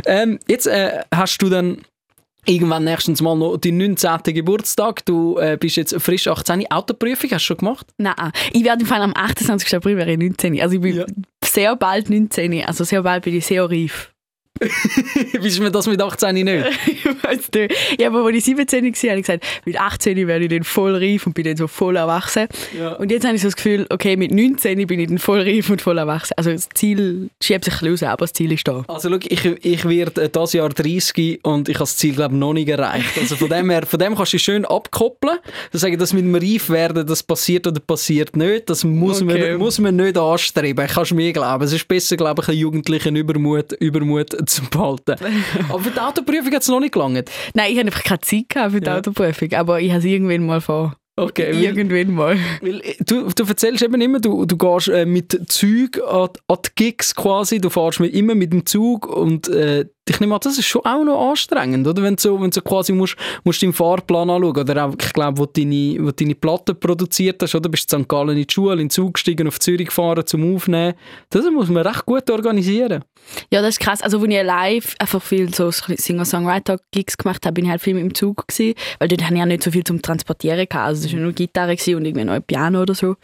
Ähm, 0.06 0.38
jetzt 0.46 0.66
äh, 0.66 1.02
hast 1.12 1.42
du 1.42 1.48
dann 1.48 1.78
irgendwann 2.46 2.84
nächstens 2.84 3.20
mal 3.22 3.36
noch 3.36 3.56
deinen 3.56 3.78
19. 3.78 4.34
Geburtstag. 4.34 5.04
Du 5.06 5.38
äh, 5.38 5.56
bist 5.60 5.76
jetzt 5.76 5.94
frisch 6.00 6.26
18. 6.28 6.70
Autoprüfung 6.70 7.30
hast 7.30 7.42
du 7.42 7.46
schon 7.46 7.56
gemacht? 7.58 7.86
Nein, 7.98 8.14
ich 8.52 8.64
werde 8.64 8.82
im 8.82 8.86
Fall 8.86 9.02
am 9.02 9.12
28. 9.14 9.74
April 9.76 9.96
wäre 9.96 10.12
ich 10.12 10.18
19. 10.18 10.60
Also 10.60 10.74
ich 10.76 10.80
bin 10.80 10.96
Ja. 10.96 11.04
sehr 11.44 11.76
bald 11.76 12.10
19. 12.10 12.64
Also 12.64 12.84
sehr 12.84 13.02
bald 13.02 13.24
bin 13.24 13.34
ich 13.36 13.46
sehr 13.46 13.68
reif. 13.70 14.12
Bist 15.40 15.60
mir 15.60 15.70
das 15.70 15.86
mit 15.86 16.00
18 16.02 16.34
nicht? 16.34 16.46
weißt 17.22 17.54
du, 17.54 17.68
ja, 17.98 18.08
aber 18.08 18.24
als 18.26 18.36
ich 18.36 18.44
17 18.44 18.82
war, 18.84 19.10
habe 19.10 19.20
ich 19.20 19.26
gesagt, 19.26 19.44
mit 19.64 19.80
18 19.80 20.26
werde 20.26 20.44
ich 20.44 20.50
dann 20.50 20.64
voll 20.64 20.94
reif 20.96 21.26
und 21.26 21.32
bin 21.34 21.44
dann 21.44 21.56
so 21.56 21.66
voll 21.66 21.96
erwachsen. 21.96 22.46
Ja. 22.78 22.92
Und 22.94 23.10
jetzt 23.10 23.24
habe 23.24 23.36
ich 23.36 23.42
so 23.42 23.48
das 23.48 23.56
Gefühl, 23.56 23.86
okay, 23.90 24.16
mit 24.16 24.32
19 24.32 24.86
bin 24.86 25.00
ich 25.00 25.08
dann 25.08 25.18
voll 25.18 25.40
reif 25.40 25.70
und 25.70 25.80
voll 25.80 25.96
erwachsen. 25.98 26.34
Also 26.36 26.50
das 26.52 26.68
Ziel 26.74 27.30
schiebt 27.42 27.64
sich 27.64 27.74
ein 27.74 27.78
bisschen 27.80 27.88
raus, 27.92 28.02
aber 28.02 28.24
das 28.24 28.32
Ziel 28.34 28.52
ist 28.52 28.68
da. 28.68 28.84
Also 28.88 29.08
schau, 29.08 29.18
ich, 29.22 29.44
ich 29.44 29.88
werde 29.88 30.22
äh, 30.22 30.28
dieses 30.28 30.52
Jahr 30.52 30.68
30 30.68 31.40
und 31.42 31.68
ich 31.68 31.76
habe 31.76 31.84
das 31.84 31.96
Ziel 31.96 32.14
glaube 32.14 32.36
noch 32.36 32.52
nicht 32.52 32.68
erreicht. 32.68 33.16
Also 33.18 33.36
von 33.36 33.48
dem 33.48 33.70
her, 33.70 33.86
von 33.86 33.98
dem 33.98 34.14
kannst 34.14 34.32
du 34.34 34.38
schön 34.38 34.64
abkoppeln. 34.66 35.38
Du 35.72 35.78
sagen, 35.78 35.98
dass 35.98 36.12
mit 36.12 36.24
dem 36.24 36.34
Reif 36.34 36.68
werden, 36.68 37.06
das 37.06 37.22
passiert 37.22 37.66
oder 37.66 37.80
passiert 37.80 38.36
nicht. 38.36 38.68
Das 38.68 38.84
muss, 38.84 39.22
Okay. 39.22 39.50
man, 39.52 39.58
muss 39.58 39.78
man 39.78 39.96
nicht 39.96 40.16
anstreben. 40.18 40.86
Kannst 40.86 41.10
du 41.12 41.14
mir 41.14 41.32
glauben. 41.32 41.64
Es 41.64 41.72
ist 41.72 41.86
besser, 41.88 42.16
glaube 42.16 42.42
ich, 42.42 42.48
einen 42.48 42.58
jugendlichen 42.58 43.16
Übermut, 43.16 43.72
Übermut 43.80 44.36
zu 44.46 44.62
behalten. 44.70 45.16
Aber 45.68 45.80
für 45.80 45.90
die 45.90 45.98
Autoprüfung 46.00 46.52
hat 46.52 46.62
es 46.62 46.68
noch 46.68 46.80
nicht 46.80 46.92
gelangt. 46.92 47.30
Nein, 47.54 47.72
ich 47.72 47.78
habe 47.78 47.86
einfach 47.86 48.04
keine 48.04 48.20
Zeit 48.20 48.48
gehabt 48.48 48.72
für 48.72 48.80
die 48.80 48.86
Ja. 48.86 48.98
Autoprüfung, 48.98 49.52
aber 49.52 49.80
ich 49.80 49.90
habe 49.90 49.98
es 50.00 50.04
irgendwann 50.04 50.46
mal 50.46 50.60
vor. 50.60 50.96
Okay, 51.16 51.48
weil, 51.52 51.62
Irgendwann 51.64 52.14
mal. 52.14 52.38
weil, 52.62 52.80
äh, 52.80 52.94
du, 53.04 53.28
du 53.28 53.44
erzählst 53.44 53.82
eben 53.82 54.00
immer, 54.00 54.20
du, 54.20 54.46
du 54.46 54.56
gehst 54.56 54.88
äh, 54.88 55.04
mit 55.04 55.38
Zug 55.50 56.00
an, 56.08 56.28
an 56.46 56.58
die 56.64 56.70
Gigs 56.76 57.14
quasi, 57.14 57.60
du 57.60 57.68
fährst 57.68 58.00
mit, 58.00 58.14
immer 58.14 58.34
mit 58.34 58.52
dem 58.54 58.64
Zug 58.64 59.06
und 59.06 59.46
äh, 59.48 59.84
ich 60.08 60.18
nehme 60.18 60.34
an, 60.34 60.40
das 60.42 60.58
ist 60.58 60.66
schon 60.66 60.84
auch 60.84 61.04
noch 61.04 61.30
anstrengend, 61.30 61.86
oder? 61.86 62.02
Wenn 62.02 62.16
du 62.16 62.22
so, 62.22 62.40
wenn 62.40 62.50
du 62.50 62.60
quasi 62.62 62.92
musst, 62.92 63.16
musst 63.44 63.62
deinen 63.62 63.72
Fahrplan 63.72 64.28
anschauen 64.28 64.56
oder 64.56 64.86
auch, 64.86 64.94
ich 65.00 65.12
glaube, 65.12 65.38
wo 65.38 65.46
du 65.46 65.52
deine, 65.52 65.96
wo 66.00 66.10
deine 66.10 66.34
Platte 66.34 66.74
produziert 66.74 67.42
hast, 67.42 67.54
oder? 67.54 67.68
Bist 67.68 67.92
du 67.92 67.96
in 67.96 68.02
St. 68.02 68.08
Gallen 68.08 68.36
in 68.36 68.46
die 68.46 68.52
Schule, 68.52 68.72
in 68.72 68.78
den 68.78 68.90
Zug 68.90 69.14
gestiegen, 69.14 69.46
auf 69.46 69.60
Zürich 69.60 69.86
gefahren 69.86 70.26
zum 70.26 70.54
Aufnehmen. 70.54 70.94
Das 71.30 71.44
muss 71.50 71.68
man 71.68 71.86
recht 71.86 72.06
gut 72.06 72.28
organisieren. 72.30 73.04
Ja, 73.52 73.62
das 73.62 73.70
ist 73.70 73.80
krass. 73.80 74.02
Also, 74.02 74.18
als 74.18 74.28
ich 74.28 74.42
live 74.42 74.94
einfach 74.98 75.22
viel 75.22 75.54
so 75.54 75.70
Singer-Songwriter-Gigs 75.70 77.16
gemacht 77.16 77.46
habe, 77.46 77.54
bin 77.54 77.66
ich 77.66 77.70
halt 77.70 77.82
viel 77.82 77.94
mit 77.94 78.02
dem 78.02 78.14
Zug 78.14 78.48
gewesen, 78.48 78.74
weil 78.98 79.08
dort 79.08 79.22
hatte 79.22 79.34
ich 79.34 79.40
ja 79.40 79.46
nicht 79.46 79.62
so 79.62 79.70
viel 79.70 79.84
zum 79.84 80.02
Transportieren 80.02 80.66
gehabt. 80.68 80.88
Also, 80.88 81.06
es 81.06 81.12
war 81.12 81.20
nur 81.20 81.32
Gitarre 81.32 81.72
und 81.72 82.04
irgendwie 82.04 82.24
noch 82.24 82.34
ein 82.34 82.42
Piano 82.42 82.82
oder 82.82 82.94
so. 82.94 83.16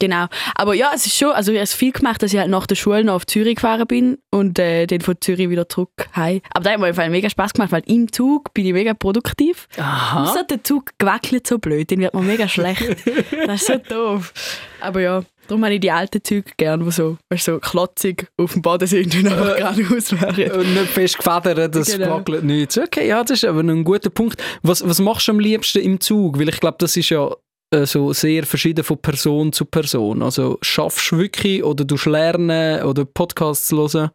Genau. 0.00 0.26
Aber 0.56 0.74
ja, 0.74 0.90
es 0.94 1.06
ist 1.06 1.16
schon, 1.16 1.30
also 1.30 1.52
ich 1.52 1.58
habe 1.58 1.64
es 1.64 1.74
viel 1.74 1.92
gemacht, 1.92 2.20
dass 2.22 2.32
ich 2.32 2.38
halt 2.40 2.50
nach 2.50 2.66
der 2.66 2.74
Schule 2.74 3.04
noch 3.04 3.14
auf 3.14 3.26
Zürich 3.26 3.54
gefahren 3.54 3.86
bin 3.86 4.18
und 4.32 4.58
äh, 4.58 4.86
dann 4.86 5.00
von 5.02 5.14
Zürich 5.20 5.48
wieder 5.48 5.68
zurück 5.68 5.90
heim. 6.16 6.40
Aber 6.52 6.64
da 6.64 6.70
hat 6.72 6.80
mir 6.80 6.90
auf 6.90 6.96
mega 7.08 7.30
Spaß 7.30 7.52
gemacht, 7.52 7.70
weil 7.70 7.82
im 7.86 8.12
Zug 8.12 8.52
bin 8.54 8.66
ich 8.66 8.72
mega 8.72 8.94
produktiv. 8.94 9.68
Aha. 9.78 10.24
Außer 10.24 10.42
der 10.44 10.64
Zug 10.64 10.90
gewackelt 10.98 11.46
so 11.46 11.58
blöd, 11.58 11.90
den 11.90 12.00
wird 12.00 12.14
man 12.14 12.26
mega 12.26 12.48
schlecht. 12.48 12.80
Das 13.46 13.62
ist 13.62 13.66
so 13.68 13.76
doof. 13.94 14.32
Aber 14.80 15.00
ja, 15.00 15.22
darum 15.46 15.64
habe 15.64 15.74
ich 15.74 15.80
die 15.80 15.90
alten 15.90 16.22
Züge 16.24 16.50
gern, 16.56 16.84
die 16.84 16.90
so, 16.90 17.18
weißt, 17.28 17.44
so 17.44 17.58
klotzig 17.58 18.28
auf 18.38 18.52
dem 18.54 18.62
Boden 18.62 18.86
sind 18.86 19.14
und 19.14 19.26
einfach 19.26 19.56
geradeaus 19.56 20.12
wären. 20.12 20.52
Und 20.60 20.74
nicht 20.74 20.86
fest 20.86 21.18
gefedert, 21.18 21.74
das 21.74 21.92
Genau. 21.96 22.16
wackelt 22.16 22.44
nichts. 22.44 22.78
Okay, 22.78 23.06
ja, 23.08 23.22
das 23.22 23.42
ist 23.42 23.44
aber 23.44 23.60
ein 23.60 23.84
guter 23.84 24.10
Punkt. 24.10 24.42
Was, 24.62 24.86
was 24.86 25.00
machst 25.00 25.28
du 25.28 25.32
am 25.32 25.40
liebsten 25.40 25.80
im 25.82 26.00
Zug? 26.00 26.38
Weil 26.38 26.48
ich 26.48 26.60
glaube, 26.60 26.76
das 26.78 26.96
ist 26.96 27.10
ja 27.10 27.26
äh, 27.28 27.34
so 27.72 28.12
sehr 28.12 28.44
verschieden 28.44 28.84
von 28.84 28.98
Person 28.98 29.52
zu 29.52 29.64
Person. 29.64 30.22
Also 30.22 30.58
schaffst 30.62 31.12
du 31.12 31.18
wirklich 31.18 31.62
oder 31.62 31.84
du 31.84 31.96
lernen 32.08 32.82
oder 32.82 33.04
Podcasts 33.04 33.70
hören? 33.70 34.10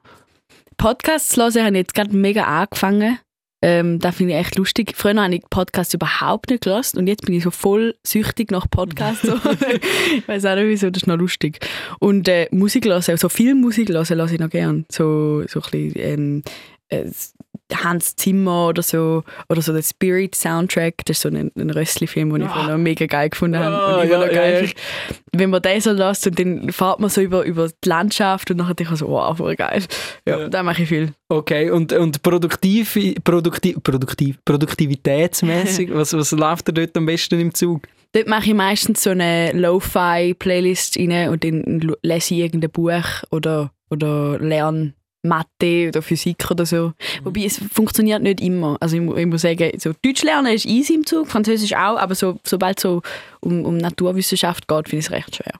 Podcasts 0.78 1.38
hören 1.38 1.66
habe 1.66 1.76
ich 1.76 1.84
jetzt 1.84 1.94
gerade 1.94 2.16
mega 2.16 2.44
angefangen. 2.44 3.20
Ähm, 3.62 4.00
das 4.00 4.18
finde 4.18 4.34
ich 4.34 4.40
echt 4.40 4.58
lustig. 4.58 4.94
Früher 4.96 5.16
habe 5.16 5.36
ich 5.36 5.50
Podcasts 5.50 5.94
überhaupt 5.94 6.50
nicht 6.50 6.66
gehört 6.66 6.94
und 6.96 7.08
jetzt 7.08 7.26
bin 7.26 7.34
ich 7.34 7.44
so 7.44 7.52
voll 7.52 7.96
süchtig 8.06 8.52
nach 8.52 8.70
Podcasts. 8.70 9.26
So. 9.26 9.36
ich 10.16 10.28
weiß 10.28 10.46
auch 10.46 10.56
nicht 10.56 10.68
wieso, 10.68 10.90
das 10.90 11.04
ist 11.04 11.08
noch 11.08 11.18
lustig. 11.18 11.60
Und 12.00 12.28
äh, 12.28 12.48
Musik 12.52 12.86
hören, 12.86 13.02
so 13.02 13.30
viel 13.30 13.56
Musik 13.56 13.90
hören, 13.90 14.06
höre 14.06 14.32
ich 14.32 14.40
noch 14.40 14.50
gern. 14.50 14.86
So, 14.92 15.44
so 15.48 15.62
ein 15.62 15.72
bisschen 15.72 15.94
ähm, 15.96 16.44
äh, 16.90 17.06
Hans 17.74 18.16
Zimmer 18.16 18.68
oder 18.68 18.84
so, 18.84 19.24
oder 19.50 19.62
so 19.62 19.74
der 19.74 19.82
Spirit 19.82 20.36
Soundtrack, 20.36 20.96
das 21.06 21.18
ist 21.18 21.22
so 21.24 21.30
ein, 21.30 21.52
ein 21.58 21.70
Rössli-Film, 21.72 22.32
den 22.34 22.44
ich 22.44 22.48
Ah. 22.50 22.64
früher 22.66 22.78
mega 22.78 23.06
geil 23.08 23.30
gefunden 23.30 23.58
habe. 23.58 23.76
Ah, 23.76 23.96
und 23.98 24.04
immer 24.06 24.12
ja, 24.20 24.26
noch 24.28 24.34
geil 24.34 24.66
ja. 24.66 24.72
Wenn 25.34 25.50
man 25.50 25.62
den 25.62 25.82
so 25.82 25.92
lässt 25.92 26.28
und 26.28 26.40
dann 26.40 26.72
fährt 26.72 27.00
man 27.00 27.10
so 27.10 27.22
über, 27.22 27.44
über 27.44 27.68
die 27.68 27.90
Landschaft 27.90 28.52
und 28.52 28.58
nachher 28.58 28.76
denke 28.76 28.94
ich 28.94 29.00
so, 29.00 29.08
wow, 29.10 29.36
voll 29.36 29.56
geil. 29.56 29.84
Ja, 30.28 30.40
Ja. 30.42 30.48
da 30.50 30.64
mache 30.64 30.84
ich 30.84 30.90
viel. 30.90 31.14
Okay, 31.30 31.72
und, 31.72 31.92
und 31.92 32.22
produktiv, 32.22 32.98
produktiv, 33.24 33.78
produktiv, 33.84 34.38
produktivitätsmäßig, 34.46 35.90
was, 35.94 36.14
was 36.14 36.32
läuft 36.32 36.68
dir 36.68 36.74
dort 36.74 36.96
am 36.98 37.06
besten 37.06 37.40
im 37.40 37.54
Zug? 37.54 37.88
Dort 38.14 38.28
mache 38.28 38.46
ich 38.48 38.54
meistens 38.54 39.04
so 39.04 39.10
eine 39.10 39.52
Lo-Fi-Playlist 39.52 40.98
rein 40.98 41.30
und 41.30 41.44
dann 41.44 41.94
lese 42.02 42.34
ich 42.36 42.40
irgendein 42.42 42.72
Buch 42.72 43.04
oder, 43.32 43.72
oder 43.90 44.40
lerne 44.40 44.94
Mathe 45.28 45.90
oder 45.90 46.02
Physik 46.02 46.50
oder 46.52 46.66
so. 46.66 46.94
Wobei 47.24 47.46
es 47.46 47.60
funktioniert 47.74 48.22
nicht 48.24 48.42
immer. 48.42 48.78
Also 48.80 48.98
ich, 48.98 49.18
ich 49.18 49.26
muss 49.26 49.42
sagen, 49.42 49.72
so 49.78 49.92
Deutsch 50.04 50.24
lernen 50.24 50.54
ist 50.54 50.66
easy 50.66 50.94
im 50.94 51.06
Zug, 51.06 51.28
Französisch 51.28 51.74
auch, 51.74 51.98
aber 51.98 52.16
so, 52.16 52.40
sobald 52.44 52.78
es 52.78 52.84
so 52.84 53.02
um, 53.42 53.66
um 53.66 53.78
Naturwissenschaft 53.78 54.68
geht, 54.68 54.90
finde 54.90 55.00
ich 55.00 55.06
es 55.08 55.12
recht 55.12 55.36
schwer. 55.36 55.54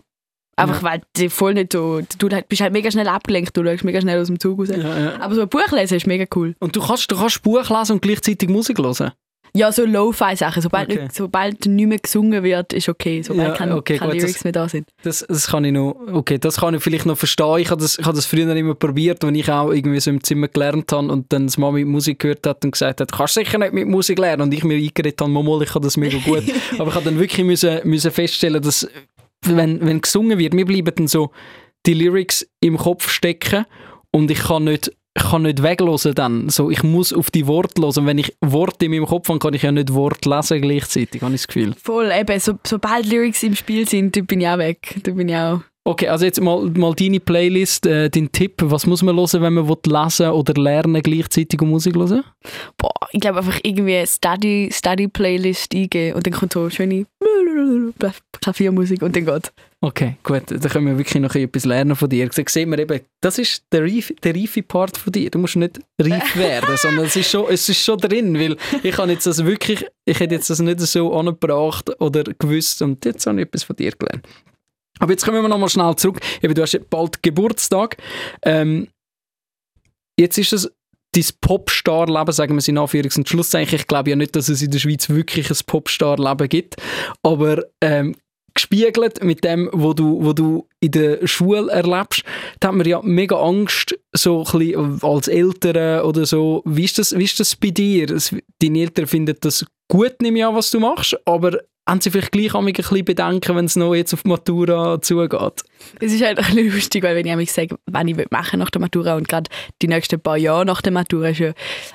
Einfach 0.58 0.84
weil 0.84 1.02
du 1.18 1.30
voll 1.30 1.54
nicht 1.54 1.74
so, 1.74 2.00
du 2.18 2.30
halt- 2.30 2.48
bist 2.48 2.62
halt 2.62 2.72
mega 2.72 2.90
schnell 2.90 3.10
abgelenkt, 3.10 3.58
du 3.58 3.64
schaust 3.66 3.84
mega 3.84 4.00
schnell 4.00 4.22
aus 4.22 4.28
dem 4.28 4.40
Zug 4.40 4.58
raus. 4.58 4.70
Ja, 4.70 4.78
ja. 5.00 5.20
Aber 5.20 5.36
so 5.36 5.42
ein 5.42 5.50
Buch 5.50 5.70
lesen 5.72 5.98
ist 5.98 6.08
mega 6.08 6.24
cool. 6.34 6.56
Und 6.60 6.76
du 6.76 6.82
kannst, 6.82 7.12
du 7.12 7.18
kannst 7.18 7.42
Buch 7.44 7.70
lesen 7.70 7.92
und 7.94 8.02
gleichzeitig 8.02 8.48
Musik 8.48 8.78
hören? 8.78 9.12
Ja, 9.56 9.72
so 9.72 9.86
Lo-Fi-Sachen. 9.86 10.62
Sobald, 10.62 10.90
Okay. 10.92 11.04
nicht, 11.04 11.16
sobald 11.16 11.66
nicht 11.66 11.88
mehr 11.88 11.98
gesungen 11.98 12.44
wird, 12.44 12.74
ist 12.74 12.90
okay. 12.90 13.22
Sobald 13.24 13.48
Ja, 13.50 13.54
keine, 13.56 13.76
okay, 13.78 13.98
keine 13.98 14.12
gut, 14.12 14.20
Lyrics 14.22 14.34
das- 14.36 14.44
mehr 14.44 14.52
da 14.54 14.68
sind. 14.70 14.88
Das, 15.04 15.26
das 15.28 15.48
kann 15.48 15.64
ich 15.64 15.72
noch, 15.72 15.96
okay, 16.12 16.38
das 16.38 16.58
kann 16.58 16.74
ich 16.76 16.84
vielleicht 16.84 17.06
noch 17.06 17.18
verstehen. 17.18 17.58
Ich 17.60 17.72
habe 17.72 17.82
das, 17.82 17.98
ich 17.98 18.06
habe 18.06 18.16
das 18.16 18.26
früher 18.26 18.54
immer 18.56 18.76
probiert, 18.76 19.24
wenn 19.24 19.34
ich 19.36 19.50
auch 19.50 19.72
irgendwie 19.72 20.00
so 20.02 20.10
im 20.12 20.24
Zimmer 20.24 20.50
gelernt 20.50 20.92
habe 20.92 21.12
und 21.12 21.32
dann 21.32 21.48
das 21.48 21.58
Mami 21.58 21.86
Musik 21.86 22.20
gehört 22.20 22.46
hat 22.46 22.66
und 22.66 22.72
gesagt 22.72 23.00
hat, 23.00 23.12
kannst 23.12 23.36
sicher 23.36 23.58
nicht 23.58 23.74
mit 23.74 23.88
Musik 23.88 24.20
lernen. 24.20 24.44
Und 24.44 24.54
ich 24.54 24.64
mir 24.66 24.76
eingeredet 24.76 25.20
habe, 25.22 25.32
mal, 25.32 25.62
ich 25.64 25.70
kann 25.70 25.82
das 25.82 25.96
mega 25.98 26.18
gut. 26.18 26.44
Aber 26.78 26.90
ich 26.90 26.96
habe 26.96 27.06
dann 27.06 27.18
wirklich 27.20 27.46
müssen, 27.46 27.80
müssen 27.86 28.12
feststellen, 28.12 28.62
dass 28.62 28.88
wenn, 29.46 29.80
wenn 29.86 30.02
gesungen 30.02 30.38
wird, 30.38 30.54
mir 30.54 30.66
bleiben 30.66 30.92
dann 30.96 31.08
so 31.08 31.32
die 31.86 31.94
Lyrics 31.94 32.46
im 32.62 32.78
Kopf 32.78 33.10
stecken 33.10 33.66
und 34.12 34.30
ich 34.32 34.40
kann 34.40 34.64
nicht 34.66 34.92
ich 35.18 35.24
kann 35.24 35.44
nicht 35.44 35.64
weglosen 35.64 36.14
dann. 36.14 36.50
So, 36.50 36.70
ich 36.70 36.84
muss 36.84 37.14
auf 37.14 37.32
die 37.32 37.48
Worte 37.48 37.82
hören. 37.82 38.06
Wenn 38.06 38.18
ich 38.18 38.36
Worte 38.42 38.86
in 38.86 38.92
meinem 38.92 39.06
Kopf 39.06 39.30
habe, 39.30 39.40
kann 39.40 39.54
ich 39.54 39.64
ja 39.64 39.72
nicht 39.72 39.94
Worte 39.94 40.30
lesen 40.30 40.62
gleichzeitig, 40.62 41.22
habe 41.22 41.34
ich 41.34 41.42
das 41.42 41.48
Gefühl. 41.48 41.74
Voll, 41.82 42.12
eben, 42.12 42.40
so, 42.40 42.54
sobald 42.66 43.06
Lyrics 43.06 43.44
im 43.44 43.56
Spiel 43.56 43.88
sind, 43.88 44.28
bin 44.28 44.42
ich 44.42 44.48
auch 44.48 44.58
weg. 44.58 44.98
Da 45.04 45.12
bin 45.12 45.30
ich 45.30 45.36
auch... 45.36 45.62
Okay, 45.88 46.08
also 46.08 46.26
jetzt 46.26 46.42
mal, 46.42 46.66
mal 46.72 46.96
deine 46.96 47.20
Playlist, 47.20 47.86
äh, 47.86 48.10
dein 48.10 48.32
Tipp. 48.32 48.56
Was 48.64 48.88
muss 48.88 49.04
man 49.04 49.16
hören, 49.16 49.42
wenn 49.42 49.54
man 49.54 49.68
lesen 49.86 50.32
oder 50.32 50.60
lernen 50.60 51.02
gleichzeitig 51.04 51.62
und 51.62 51.70
Musik 51.70 51.96
hören? 51.96 52.24
Boah, 52.76 52.92
ich 53.12 53.22
glaube 53.22 53.38
einfach 53.38 53.60
irgendwie 53.62 54.04
Study, 54.08 54.70
Study 54.74 55.08
Playlist 55.08 55.76
eingeben 55.76 56.16
und 56.16 56.26
dann 56.26 56.34
kommt 56.34 56.54
so 56.54 56.70
schöne 56.72 57.06
Klaviermusik 58.42 59.04
und 59.04 59.16
dann 59.16 59.26
geht 59.26 59.54
Okay, 59.86 60.18
gut, 60.24 60.50
dann 60.50 60.62
können 60.62 60.88
wir 60.88 60.98
wirklich 60.98 61.22
noch 61.22 61.36
etwas 61.36 61.64
lernen 61.64 61.96
von 61.96 62.10
dir. 62.10 62.28
Da 62.28 62.44
sehen 62.48 62.72
wir 62.72 62.80
eben, 62.80 63.02
das 63.22 63.38
ist 63.38 63.66
der, 63.72 63.84
reif, 63.84 64.12
der 64.24 64.36
reife 64.36 64.64
Part 64.64 64.98
von 64.98 65.14
dir. 65.14 65.30
Du 65.30 65.38
musst 65.38 65.58
nicht 65.58 65.80
reif 66.02 66.36
werden, 66.36 66.76
sondern 66.76 67.06
es 67.06 67.16
ist, 67.16 67.30
schon, 67.30 67.46
es 67.52 67.70
ist 67.70 67.84
schon 67.84 68.00
drin, 68.00 68.34
weil 68.34 68.58
ich 68.82 68.98
habe 68.98 69.12
jetzt 69.12 69.28
das 69.28 69.46
wirklich, 69.46 69.86
ich 70.06 70.20
hätte 70.20 70.34
jetzt 70.34 70.50
das 70.50 70.58
nicht 70.58 70.80
so 70.80 71.14
angebracht 71.14 72.02
oder 72.02 72.24
gewusst 72.24 72.82
und 72.82 73.06
jetzt 73.06 73.28
habe 73.28 73.40
ich 73.40 73.46
etwas 73.46 73.64
von 73.64 73.76
dir 73.76 73.92
gelernt. 73.92 74.28
Aber 74.98 75.12
jetzt 75.12 75.24
kommen 75.24 75.40
wir 75.40 75.48
noch 75.48 75.60
mal 75.60 75.70
schnell 75.70 75.96
zurück. 75.98 76.20
Eben, 76.42 76.56
du 76.56 76.64
hast 76.64 76.90
bald 76.90 77.22
Geburtstag. 77.22 77.98
Ähm, 78.42 78.88
jetzt 80.20 80.40
ist 80.40 80.52
es 80.52 80.72
dein 81.12 81.26
Popstar-Leben, 81.42 82.32
sagen 82.32 82.56
wir 82.56 82.58
es 82.58 82.68
in 82.68 82.80
Anführungs- 82.80 83.18
und 83.18 83.30
Schlusszeichen. 83.30 83.76
Ich 83.76 83.86
glaube 83.86 84.10
ja 84.10 84.16
nicht, 84.16 84.36
dass 84.36 84.50
es 84.50 84.64
in 84.64 84.72
der 84.72 84.80
Schweiz 84.80 85.10
wirklich 85.10 85.52
ein 85.52 85.58
Popstar-Leben 85.68 86.50
gibt. 86.50 86.78
Aber 87.22 87.62
ähm, 87.82 88.16
gespiegelt 88.56 89.24
mit 89.24 89.44
dem, 89.44 89.70
wo 89.72 89.94
du, 89.94 90.24
wo 90.24 90.34
du 90.34 90.68
in 90.80 90.92
der 90.92 91.28
Schule 91.28 91.72
erlebst, 91.72 92.24
da 92.60 92.70
hat 92.70 92.76
man 92.76 92.88
ja 92.88 93.02
mega 93.04 93.36
Angst, 93.36 93.96
so 94.14 94.44
ein 94.44 94.60
bisschen 94.60 95.04
als 95.04 95.28
Eltern 95.28 96.02
oder 96.04 96.26
so. 96.26 96.64
Wie 96.66 96.86
ist 96.86 96.98
das, 96.98 97.18
wie 97.18 97.26
ist 97.26 97.40
das 97.40 97.56
bei 97.56 97.70
dir? 97.70 98.08
Deine 98.60 98.80
Eltern 98.80 99.08
finden 99.08 99.36
das 99.42 99.66
gut, 99.88 100.22
nehme 100.22 100.40
ich 100.40 100.46
an, 100.46 100.56
was 100.56 100.72
du 100.72 100.80
machst, 100.80 101.18
aber 101.26 101.60
haben 101.88 102.02
sie 102.02 102.10
vielleicht 102.10 102.32
gleich 102.32 102.56
ein 102.56 102.66
bisschen 102.66 103.06
Bedenken, 103.06 103.56
wenn 103.56 103.66
es 103.66 103.76
noch 103.76 103.94
jetzt 103.94 104.14
auf 104.14 104.24
die 104.24 104.30
Matura 104.30 105.00
zugeht? 105.02 105.64
Es 106.00 106.14
ist 106.14 106.24
halt 106.24 106.40
ein 106.40 106.46
bisschen 106.46 106.72
lustig, 106.72 107.04
weil 107.04 107.16
wenn 107.16 107.40
ich 107.40 107.52
sage, 107.52 107.78
was 107.86 108.06
ich 108.06 108.16
machen 108.32 108.60
nach 108.60 108.72
der 108.72 108.82
Matura 108.82 109.16
und 109.16 109.28
gerade 109.28 109.50
die 109.82 109.88
nächsten 109.88 110.20
paar 110.20 110.38
Jahre 110.38 110.66
nach 110.66 110.82
der 110.82 110.92
Matura 110.92 111.30
ist 111.30 111.40
ja, 111.40 111.54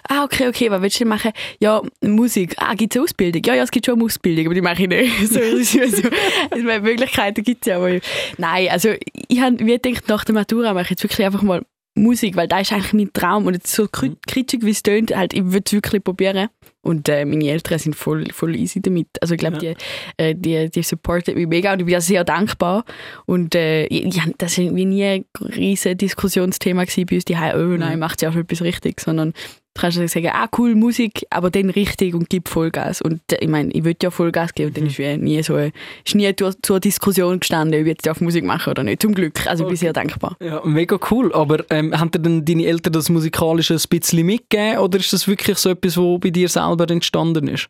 ah, 0.08 0.24
okay, 0.24 0.48
okay, 0.48 0.70
was 0.70 0.80
willst 0.80 0.96
du 0.96 1.04
denn 1.04 1.08
machen? 1.08 1.32
Ja, 1.58 1.82
Musik. 2.02 2.54
Ah, 2.58 2.74
gibt 2.74 2.94
es 2.94 3.02
Ausbildung? 3.02 3.42
Ja, 3.44 3.54
ja, 3.54 3.64
es 3.64 3.70
gibt 3.70 3.86
schon 3.86 3.96
eine 3.96 4.04
Ausbildung, 4.04 4.46
aber 4.46 4.54
die 4.54 4.60
mache 4.60 4.82
ich 4.82 4.88
nicht. 4.88 5.28
so, 5.32 5.40
so, 5.62 5.80
also, 5.80 6.82
Möglichkeiten 6.82 7.42
gibt 7.42 7.66
es 7.66 7.70
ja, 7.70 7.76
aber 7.78 7.98
nein, 8.38 8.68
also 8.70 8.90
ich 9.28 9.40
habe 9.40 9.56
gedacht, 9.56 10.08
nach 10.08 10.24
der 10.24 10.34
Matura 10.34 10.72
mache 10.72 10.84
ich 10.84 10.90
jetzt 10.90 11.02
wirklich 11.02 11.26
einfach 11.26 11.42
mal 11.42 11.62
Musik, 12.00 12.36
weil 12.36 12.48
das 12.48 12.62
ist 12.62 12.72
eigentlich 12.72 12.92
mein 12.92 13.12
Traum 13.12 13.46
und 13.46 13.54
jetzt 13.54 13.72
so 13.72 13.84
mhm. 13.84 14.16
kritisch 14.26 14.60
wie 14.62 14.70
es 14.70 14.82
tönt, 14.82 15.14
halt, 15.14 15.32
ich 15.34 15.44
würde 15.44 15.64
es 15.66 15.72
wirklich 15.72 16.02
probieren. 16.02 16.48
Und 16.82 17.10
äh, 17.10 17.26
meine 17.26 17.50
Eltern 17.50 17.78
sind 17.78 17.94
voll, 17.94 18.26
voll 18.32 18.56
easy 18.56 18.80
damit. 18.80 19.08
Also 19.20 19.34
ich 19.34 19.38
glaube, 19.38 19.58
ja. 19.62 19.74
die, 19.74 20.22
äh, 20.22 20.34
die, 20.34 20.70
die 20.70 20.82
supporten 20.82 21.34
mich 21.34 21.46
mega 21.46 21.74
und 21.74 21.80
ich 21.80 21.86
bin 21.86 21.94
auch 21.94 22.00
sehr 22.00 22.24
dankbar. 22.24 22.84
Und 23.26 23.54
äh, 23.54 23.86
ja, 23.92 24.24
das 24.38 24.56
war 24.56 24.64
nie 24.64 25.04
ein 25.04 25.24
riesiges 25.40 25.98
Diskussionsthema 25.98 26.84
bei 26.84 27.14
uns, 27.14 27.24
die 27.26 27.36
oh 27.36 27.76
nein, 27.76 27.94
mhm. 27.94 27.98
macht 27.98 28.22
ja 28.22 28.30
auch 28.30 28.36
etwas 28.36 28.62
richtig, 28.62 29.00
sondern 29.00 29.34
Du 29.74 29.82
kannst 29.82 29.96
sagen, 30.08 30.30
ah 30.32 30.48
cool, 30.58 30.74
Musik, 30.74 31.24
aber 31.30 31.50
dann 31.50 31.70
richtig 31.70 32.14
und 32.14 32.28
gib 32.28 32.48
Vollgas. 32.48 33.00
Und 33.00 33.20
äh, 33.32 33.36
ich 33.40 33.48
meine, 33.48 33.70
ich 33.72 33.84
würde 33.84 33.98
ja 34.02 34.10
Vollgas 34.10 34.52
geben 34.52 34.68
und 34.68 34.76
dann 34.76 34.84
mhm. 34.84 34.90
ist 34.90 35.22
nie 35.22 35.42
so 35.42 35.56
ist 35.56 36.14
nie 36.14 36.34
zur 36.34 36.80
Diskussion 36.80 37.38
gestanden, 37.40 37.80
ob 37.80 37.86
ich 37.86 37.88
jetzt 37.88 38.08
auf 38.08 38.20
Musik 38.20 38.44
mache 38.44 38.70
oder 38.70 38.82
nicht. 38.82 39.00
Zum 39.00 39.14
Glück. 39.14 39.46
Also 39.46 39.64
okay. 39.64 39.74
ich 39.74 39.80
bin 39.80 39.86
sehr 39.86 39.92
dankbar. 39.92 40.36
Ja, 40.40 40.60
mega 40.64 40.98
cool. 41.10 41.32
Aber 41.32 41.64
ähm, 41.70 41.98
haben 41.98 42.10
dir 42.10 42.18
dann 42.18 42.44
deine 42.44 42.66
Eltern 42.66 42.92
das 42.92 43.08
musikalische 43.08 43.74
ein 43.74 43.82
bisschen 43.88 44.26
mitgegeben 44.26 44.78
oder 44.78 44.98
ist 44.98 45.12
das 45.12 45.28
wirklich 45.28 45.58
so 45.58 45.70
etwas, 45.70 45.96
was 45.96 46.20
bei 46.20 46.30
dir 46.30 46.48
selber 46.48 46.90
entstanden 46.90 47.46
ist? 47.48 47.68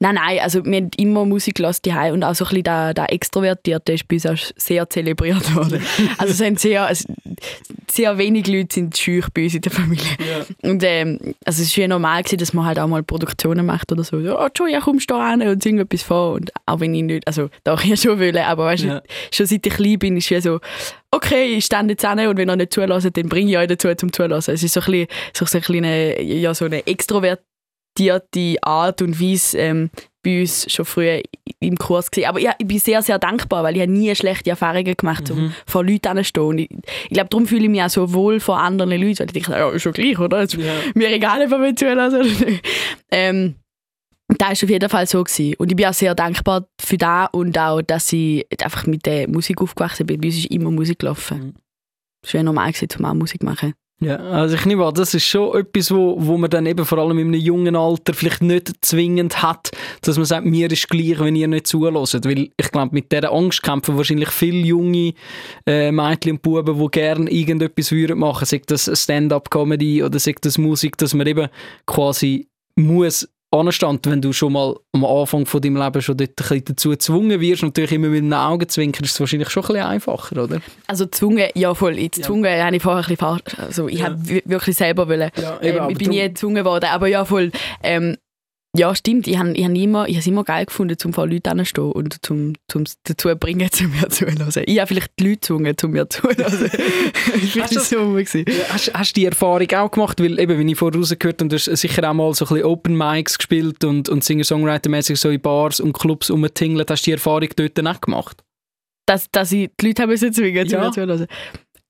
Nein, 0.00 0.16
nein, 0.16 0.38
also 0.40 0.64
wir 0.64 0.76
haben 0.76 0.90
immer 0.96 1.24
Musik 1.24 1.56
gelassen 1.56 1.82
die 1.84 2.10
und 2.12 2.24
auch 2.24 2.34
so 2.34 2.44
ein 2.44 2.48
bisschen 2.48 2.64
der, 2.64 2.94
der 2.94 3.12
Extrovertierte 3.12 3.92
ist 3.92 4.08
bei 4.08 4.16
uns 4.16 4.26
auch 4.26 4.52
sehr 4.56 4.88
zelebriert 4.88 5.54
worden. 5.54 5.82
also 6.18 6.32
es 6.32 6.38
sind 6.38 6.60
sehr, 6.60 6.86
also 6.86 7.04
sehr 7.90 8.18
wenig 8.18 8.46
Leute 8.46 8.74
sind 8.74 8.96
schüch 8.96 9.26
bei 9.32 9.44
uns 9.44 9.54
in 9.54 9.62
der 9.62 9.72
Familie. 9.72 10.04
Yeah. 10.20 10.70
Und 10.70 10.82
ähm, 10.84 11.34
also 11.44 11.62
es 11.62 11.76
war 11.76 11.82
ja 11.82 11.88
normal, 11.88 12.22
gewesen, 12.22 12.38
dass 12.38 12.52
man 12.52 12.64
halt 12.64 12.78
auch 12.78 12.86
mal 12.86 13.02
Produktionen 13.02 13.66
macht 13.66 13.90
oder 13.92 14.04
so. 14.04 14.16
oh, 14.16 14.48
Joja, 14.54 14.80
kommst 14.80 15.10
du 15.10 15.14
da 15.14 15.30
hin 15.30 15.42
und 15.42 15.62
sing 15.62 15.78
etwas 15.78 16.02
vor. 16.02 16.32
Und 16.34 16.50
auch 16.66 16.80
wenn 16.80 16.94
ich 16.94 17.02
nicht, 17.02 17.26
also 17.26 17.48
da 17.64 17.74
ich 17.74 17.84
ja 17.84 17.96
schon 17.96 18.18
wollen, 18.18 18.36
aber 18.36 18.66
weißt 18.66 18.84
yeah. 18.84 19.02
schon 19.32 19.46
seit 19.46 19.66
ich 19.66 19.72
klein 19.72 19.98
bin, 19.98 20.16
ist 20.16 20.30
es 20.30 20.44
so, 20.44 20.60
okay, 21.10 21.56
ich 21.56 21.64
stehe 21.64 21.82
jetzt 21.88 22.06
hin 22.06 22.26
und 22.26 22.36
wenn 22.36 22.48
er 22.48 22.56
nicht 22.56 22.72
zulässt, 22.72 23.08
dann 23.16 23.28
bringe 23.28 23.50
ich 23.50 23.58
euch 23.58 23.68
dazu 23.68 23.92
zum 23.94 24.12
Zulassen. 24.12 24.54
Es 24.54 24.62
ist 24.62 24.74
so 24.74 24.80
ein 24.80 24.86
bisschen, 24.86 25.06
so 25.34 25.46
ein 25.56 25.62
kleine, 25.62 26.22
ja, 26.22 26.54
so 26.54 26.66
eine 26.66 26.86
Extrovert 26.86 27.40
die 27.98 28.62
Art 28.62 29.02
und 29.02 29.20
Weise 29.20 29.58
ähm, 29.58 29.90
bei 30.22 30.40
uns 30.40 30.70
schon 30.70 30.84
früher 30.84 31.22
im 31.60 31.76
Kurs 31.76 32.10
gesehen. 32.10 32.28
Aber 32.28 32.40
ja, 32.40 32.54
ich 32.58 32.66
bin 32.66 32.78
sehr, 32.78 33.02
sehr 33.02 33.18
dankbar, 33.18 33.62
weil 33.62 33.76
ich 33.76 33.82
habe 33.82 33.92
nie 33.92 34.14
schlechte 34.14 34.50
Erfahrungen 34.50 34.96
gemacht, 34.96 35.30
um 35.30 35.44
mhm. 35.44 35.52
vor 35.66 35.84
Leuten 35.84 36.16
zu 36.18 36.24
stehen. 36.24 36.58
Ich, 36.58 36.70
ich 36.70 37.10
glaube, 37.10 37.28
darum 37.30 37.46
fühle 37.46 37.64
ich 37.64 37.70
mich 37.70 37.82
auch 37.82 37.90
so 37.90 38.12
wohl 38.12 38.40
vor 38.40 38.58
anderen 38.58 38.90
Leuten, 38.90 39.18
weil 39.20 39.26
ich 39.26 39.32
denke, 39.32 39.52
ja, 39.52 39.70
ist 39.70 39.82
schon 39.82 39.92
gleich, 39.92 40.18
oder? 40.18 40.38
Also, 40.38 40.60
ja. 40.60 40.72
Mir 40.94 41.10
egal, 41.10 41.42
ob 41.42 41.50
man 41.50 41.76
zulassen 41.76 42.20
oder 42.20 42.46
nicht. 42.46 42.66
Ähm, 43.10 43.54
das 44.28 44.40
war 44.40 44.50
auf 44.50 44.70
jeden 44.70 44.88
Fall 44.90 45.06
so. 45.06 45.24
Gewesen. 45.24 45.54
Und 45.56 45.70
ich 45.70 45.76
bin 45.76 45.86
auch 45.86 45.94
sehr 45.94 46.14
dankbar 46.14 46.68
für 46.80 46.98
das 46.98 47.28
und 47.32 47.58
auch, 47.58 47.80
dass 47.80 48.12
ich 48.12 48.46
einfach 48.62 48.86
mit 48.86 49.06
der 49.06 49.28
Musik 49.28 49.62
aufgewachsen 49.62 50.06
bin. 50.06 50.20
Bei 50.20 50.26
uns 50.26 50.36
ist 50.36 50.50
immer 50.50 50.70
Musik 50.70 50.98
gelaufen. 50.98 51.38
Mhm. 51.38 51.54
Es 52.22 52.34
war 52.34 52.42
normal, 52.42 52.72
gewesen, 52.72 52.88
um 52.98 53.04
auch 53.06 53.14
Musik 53.14 53.40
zu 53.40 53.46
machen. 53.46 53.74
Ja, 54.00 54.16
also 54.16 54.54
ich 54.54 54.64
nehme 54.64 54.86
an, 54.86 54.94
das 54.94 55.12
ist 55.12 55.24
schon 55.24 55.58
etwas, 55.58 55.90
wo, 55.90 56.14
wo 56.18 56.38
man 56.38 56.48
dann 56.48 56.66
eben 56.66 56.84
vor 56.84 56.98
allem 56.98 57.18
in 57.18 57.28
einem 57.28 57.40
jungen 57.40 57.74
Alter 57.74 58.14
vielleicht 58.14 58.42
nicht 58.42 58.72
zwingend 58.80 59.42
hat, 59.42 59.72
dass 60.02 60.16
man 60.16 60.24
sagt, 60.24 60.46
mir 60.46 60.70
ist 60.70 60.88
gleich, 60.88 61.18
wenn 61.18 61.34
ihr 61.34 61.48
nicht 61.48 61.66
zulässt. 61.66 62.24
Weil 62.24 62.50
ich 62.56 62.70
glaube, 62.70 62.94
mit 62.94 63.10
dieser 63.10 63.32
Angst 63.32 63.64
kämpfen 63.64 63.96
wahrscheinlich 63.96 64.30
viele 64.30 64.64
junge 64.64 65.14
äh, 65.66 65.90
Mädchen 65.90 66.32
und 66.32 66.42
Buben, 66.42 66.78
die 66.78 66.90
gerne 66.92 67.28
irgendetwas 67.28 67.90
würden 67.90 68.20
machen, 68.20 68.44
sei 68.46 68.62
das 68.64 68.88
Stand-up-Comedy 68.94 70.04
oder 70.04 70.20
sei 70.20 70.36
das 70.40 70.58
Musik, 70.58 70.96
dass 70.98 71.14
man 71.14 71.26
eben 71.26 71.48
quasi 71.84 72.46
muss 72.76 73.28
anstand, 73.50 74.06
wenn 74.06 74.20
du 74.20 74.32
schon 74.32 74.52
mal 74.52 74.76
am 74.92 75.04
Anfang 75.04 75.46
von 75.46 75.60
deinem 75.60 75.76
Leben 75.76 76.02
schon 76.02 76.16
dort 76.16 76.50
ein 76.50 76.64
dazu 76.64 76.90
gezwungen 76.90 77.40
wirst, 77.40 77.62
natürlich 77.62 77.92
immer 77.92 78.08
mit 78.08 78.22
einem 78.22 78.32
Augenzwinkern, 78.34 79.04
ist 79.04 79.12
es 79.12 79.20
wahrscheinlich 79.20 79.50
schon 79.50 79.62
ein 79.64 79.68
bisschen 79.68 79.86
einfacher, 79.86 80.44
oder? 80.44 80.60
Also 80.86 81.06
gezwungen, 81.06 81.48
ja 81.54 81.74
voll. 81.74 81.98
Ich 81.98 82.12
gezwungen 82.12 82.44
ja. 82.44 82.64
habe 82.64 82.76
ich 82.76 82.82
vorher 82.82 83.04
ein 83.04 83.08
bisschen 83.08 83.16
falsch, 83.16 83.58
also 83.58 83.88
ich 83.88 84.00
ja. 84.00 84.06
habe 84.06 84.42
wirklich 84.44 84.76
selber 84.76 85.08
wollen. 85.08 85.30
Ja, 85.40 85.60
eben, 85.62 85.78
ähm, 85.78 85.90
ich 85.90 85.98
bin 85.98 86.10
nie 86.10 86.20
gezwungen 86.20 86.64
worden, 86.64 86.90
aber 86.92 87.06
ja 87.06 87.24
voll. 87.24 87.50
Ähm, 87.82 88.16
ja, 88.76 88.94
stimmt. 88.94 89.26
Ich 89.26 89.38
habe 89.38 89.52
ich 89.52 89.64
hab 89.64 89.74
immer, 89.74 90.08
ich 90.08 90.18
es 90.18 90.26
immer 90.26 90.44
geil 90.44 90.66
gefunden, 90.66 90.98
zum 90.98 91.12
vor 91.12 91.26
Leuten 91.26 91.48
anzustehen 91.48 91.90
und 91.90 92.24
zum, 92.24 92.52
zum 92.68 92.84
dazu 93.04 93.28
bringen, 93.36 93.68
zu 93.72 93.84
mir 93.84 94.08
zuzuhören. 94.08 94.64
Ich 94.66 94.78
habe 94.78 94.86
vielleicht 94.86 95.12
die 95.18 95.24
Leute 95.24 95.38
gezwungen, 95.40 95.76
zu 95.76 95.88
mir 95.88 96.08
zuzuhören. 96.08 96.44
hast, 97.60 97.74
du, 97.74 97.80
so 97.80 98.18
hast, 98.68 98.94
hast 98.94 99.16
du 99.16 99.20
die 99.20 99.26
Erfahrung 99.26 99.70
auch 99.72 99.90
gemacht? 99.90 100.20
Weil 100.20 100.38
eben, 100.38 100.58
wenn 100.58 100.68
ich 100.68 100.78
vorher 100.78 101.00
rausgehört 101.00 101.40
habe, 101.40 101.48
du 101.48 101.56
hast 101.56 101.64
sicher 101.64 102.08
auch 102.08 102.14
mal 102.14 102.32
so 102.34 102.44
ein 102.44 102.48
bisschen 102.48 102.64
Open 102.66 102.96
Mics 102.96 103.38
gespielt 103.38 103.82
und, 103.84 104.08
und 104.10 104.22
Singer-Songwriter-mäßig 104.22 105.16
so 105.16 105.30
in 105.30 105.40
Bars 105.40 105.80
und 105.80 105.94
Clubs 105.94 106.30
rumtingelt. 106.30 106.90
Hast 106.90 107.02
du 107.02 107.10
die 107.10 107.12
Erfahrung 107.12 107.48
dort 107.56 107.86
auch 107.86 108.00
gemacht? 108.00 108.44
Dass, 109.06 109.30
dass 109.30 109.50
ich 109.52 109.70
die 109.80 109.86
Leute 109.86 110.02
haben 110.02 110.10
müssen 110.10 110.32
zwingen, 110.32 110.68
zu 110.68 110.76
ja. 110.76 110.84
mir 110.84 110.92
zuzuhören? 110.92 111.26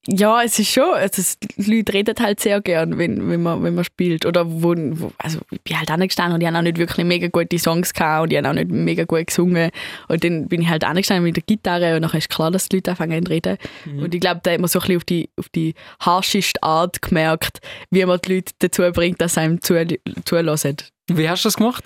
Ja, 0.07 0.43
es 0.43 0.59
ist 0.59 0.71
schon, 0.71 0.95
also 0.95 1.23
die 1.57 1.71
Leute 1.71 1.93
reden 1.93 2.15
halt 2.19 2.41
sehr 2.41 2.61
gern, 2.63 2.97
wenn, 2.97 3.29
wenn, 3.29 3.43
man, 3.43 3.63
wenn 3.63 3.75
man 3.75 3.85
spielt. 3.85 4.25
Oder 4.25 4.51
wo, 4.51 4.75
wo 4.75 5.13
also 5.19 5.41
ich 5.51 5.61
bin 5.61 5.79
halt 5.79 5.91
angestanden 5.91 6.35
und 6.35 6.41
die 6.41 6.47
haben 6.47 6.57
auch 6.57 6.63
nicht 6.63 6.79
wirklich 6.79 7.05
mega 7.05 7.29
gute 7.29 7.59
Songs 7.59 7.93
gehabt 7.93 8.23
und 8.23 8.29
die 8.31 8.39
haben 8.39 8.47
auch 8.47 8.55
nicht 8.55 8.71
mega 8.71 9.05
gut 9.05 9.27
gesungen. 9.27 9.71
Und 10.09 10.25
dann 10.25 10.49
bin 10.49 10.63
ich 10.63 10.69
halt 10.69 10.85
angestanden 10.85 11.25
mit 11.25 11.37
der 11.37 11.43
Gitarre 11.43 11.97
und 11.97 12.03
dann 12.03 12.11
ist 12.13 12.31
klar, 12.31 12.51
dass 12.51 12.69
die 12.69 12.77
Leute 12.77 12.93
anfangen 12.93 13.27
zu 13.27 13.31
reden. 13.31 13.59
Mhm. 13.85 14.05
Und 14.05 14.15
ich 14.15 14.21
glaube, 14.21 14.41
da 14.43 14.53
hat 14.53 14.61
man 14.61 14.69
so 14.69 14.79
ein 14.79 14.83
bisschen 14.83 14.97
auf 14.97 15.05
die, 15.05 15.31
auf 15.37 15.49
die 15.51 15.75
harscheste 16.01 16.63
Art 16.63 17.03
gemerkt, 17.03 17.59
wie 17.91 18.05
man 18.07 18.19
die 18.25 18.37
Leute 18.37 18.53
dazu 18.61 18.83
bringt, 18.93 19.21
dass 19.21 19.35
sie 19.35 19.41
einem 19.41 19.61
zulassen. 19.61 20.77
Wie 21.11 21.29
hast 21.29 21.45
du 21.45 21.49
das 21.49 21.57
gemacht? 21.57 21.85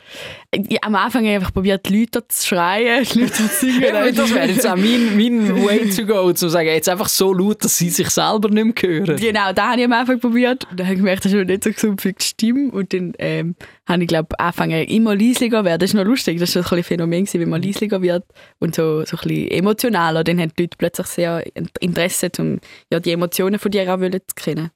Ja, 0.69 0.81
am 0.83 0.97
Anfang 0.97 1.23
habe 1.23 1.31
ich 1.31 1.37
einfach 1.37 1.52
probiert, 1.52 1.88
die 1.88 2.00
Leute 2.00 2.26
zu 2.26 2.47
schreien, 2.47 3.05
die 3.12 3.21
Leute 3.21 3.33
zu 3.33 3.47
singen. 3.47 4.14
das 4.14 4.35
wäre 4.35 4.49
jetzt 4.49 4.67
auch 4.67 4.76
mein, 4.76 5.17
mein 5.17 5.64
Way 5.64 5.91
to 5.91 6.05
go, 6.05 6.33
zu 6.33 6.49
sagen, 6.49 6.69
jetzt 6.69 6.88
einfach 6.88 7.09
so 7.09 7.33
laut, 7.33 7.64
dass 7.64 7.79
sie 7.79 7.91
sich 7.91 8.11
selber 8.11 8.49
nicht 8.49 8.83
mehr 8.83 8.91
hören. 8.91 9.17
Genau, 9.17 9.52
da 9.52 9.71
habe 9.71 9.81
ich 9.81 9.85
am 9.85 9.93
Anfang 9.93 10.19
probiert. 10.19 10.67
Und 10.71 10.81
dann 10.81 10.87
habe 10.87 10.95
ich 10.95 11.00
gemerkt, 11.00 11.25
das 11.25 11.33
ist 11.33 11.47
nicht 11.47 11.64
so 11.64 11.73
gesund 11.73 12.02
für 12.02 12.12
die 12.12 12.25
Stimme. 12.25 12.73
Und 12.73 12.93
dann 12.93 13.12
ähm, 13.19 13.55
habe 13.87 14.02
ich, 14.02 14.09
glaube 14.09 14.38
angefangen, 14.41 14.85
immer 14.85 15.14
leislicher 15.14 15.64
werden. 15.64 15.79
Das 15.79 15.91
ist 15.91 15.95
noch 15.95 16.05
lustig, 16.05 16.41
das 16.41 16.55
war 16.57 16.64
so 16.64 16.75
ein 16.75 16.83
Phänomen, 16.83 17.29
wenn 17.33 17.49
man 17.49 17.62
leislicher 17.62 18.02
wird 18.02 18.25
und 18.59 18.75
so, 18.75 19.05
so 19.05 19.17
ein 19.17 19.29
bisschen 19.29 19.50
emotionaler. 19.52 20.25
Dann 20.25 20.41
haben 20.41 20.52
die 20.59 20.62
Leute 20.64 20.76
plötzlich 20.76 21.07
sehr 21.07 21.45
Interesse, 21.81 22.31
um 22.38 22.59
ja, 22.91 22.99
die 22.99 23.12
Emotionen 23.12 23.61
von 23.61 23.71
dir 23.71 23.93
auch 23.93 24.00
zu 24.00 24.35
kennen. 24.35 24.71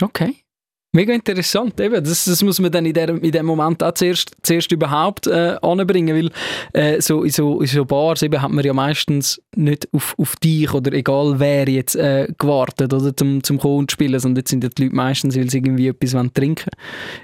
Okay. 0.00 0.34
Mega 0.94 1.14
interessant, 1.14 1.80
eben. 1.80 2.04
Das, 2.04 2.26
das 2.26 2.42
muss 2.42 2.60
man 2.60 2.70
dann 2.70 2.84
in, 2.84 2.92
der, 2.92 3.08
in 3.08 3.32
dem 3.32 3.46
Moment 3.46 3.82
auch 3.82 3.94
zuerst, 3.94 4.32
zuerst 4.42 4.70
überhaupt 4.72 5.26
äh, 5.26 5.56
anbringen, 5.62 6.14
weil 6.14 6.30
äh, 6.74 7.00
so, 7.00 7.22
in, 7.22 7.30
so, 7.30 7.62
in 7.62 7.66
so 7.66 7.86
Bars 7.86 8.20
eben 8.20 8.42
hat 8.42 8.50
man 8.50 8.62
ja 8.62 8.74
meistens 8.74 9.40
nicht 9.56 9.88
auf, 9.94 10.14
auf 10.18 10.36
dich 10.36 10.70
oder 10.74 10.92
egal 10.92 11.40
wer 11.40 11.66
jetzt 11.66 11.96
äh, 11.96 12.28
gewartet 12.36 12.92
oder 12.92 13.16
zum, 13.16 13.42
zum 13.42 13.58
Kommen 13.58 13.88
spielen, 13.88 14.20
sondern 14.20 14.40
jetzt 14.40 14.50
sind 14.50 14.64
ja 14.64 14.68
die 14.68 14.82
Leute 14.82 14.94
meistens, 14.94 15.34
weil 15.34 15.48
sie 15.48 15.58
irgendwie 15.58 15.88
etwas 15.88 16.12
wollen 16.12 16.34
trinken 16.34 16.68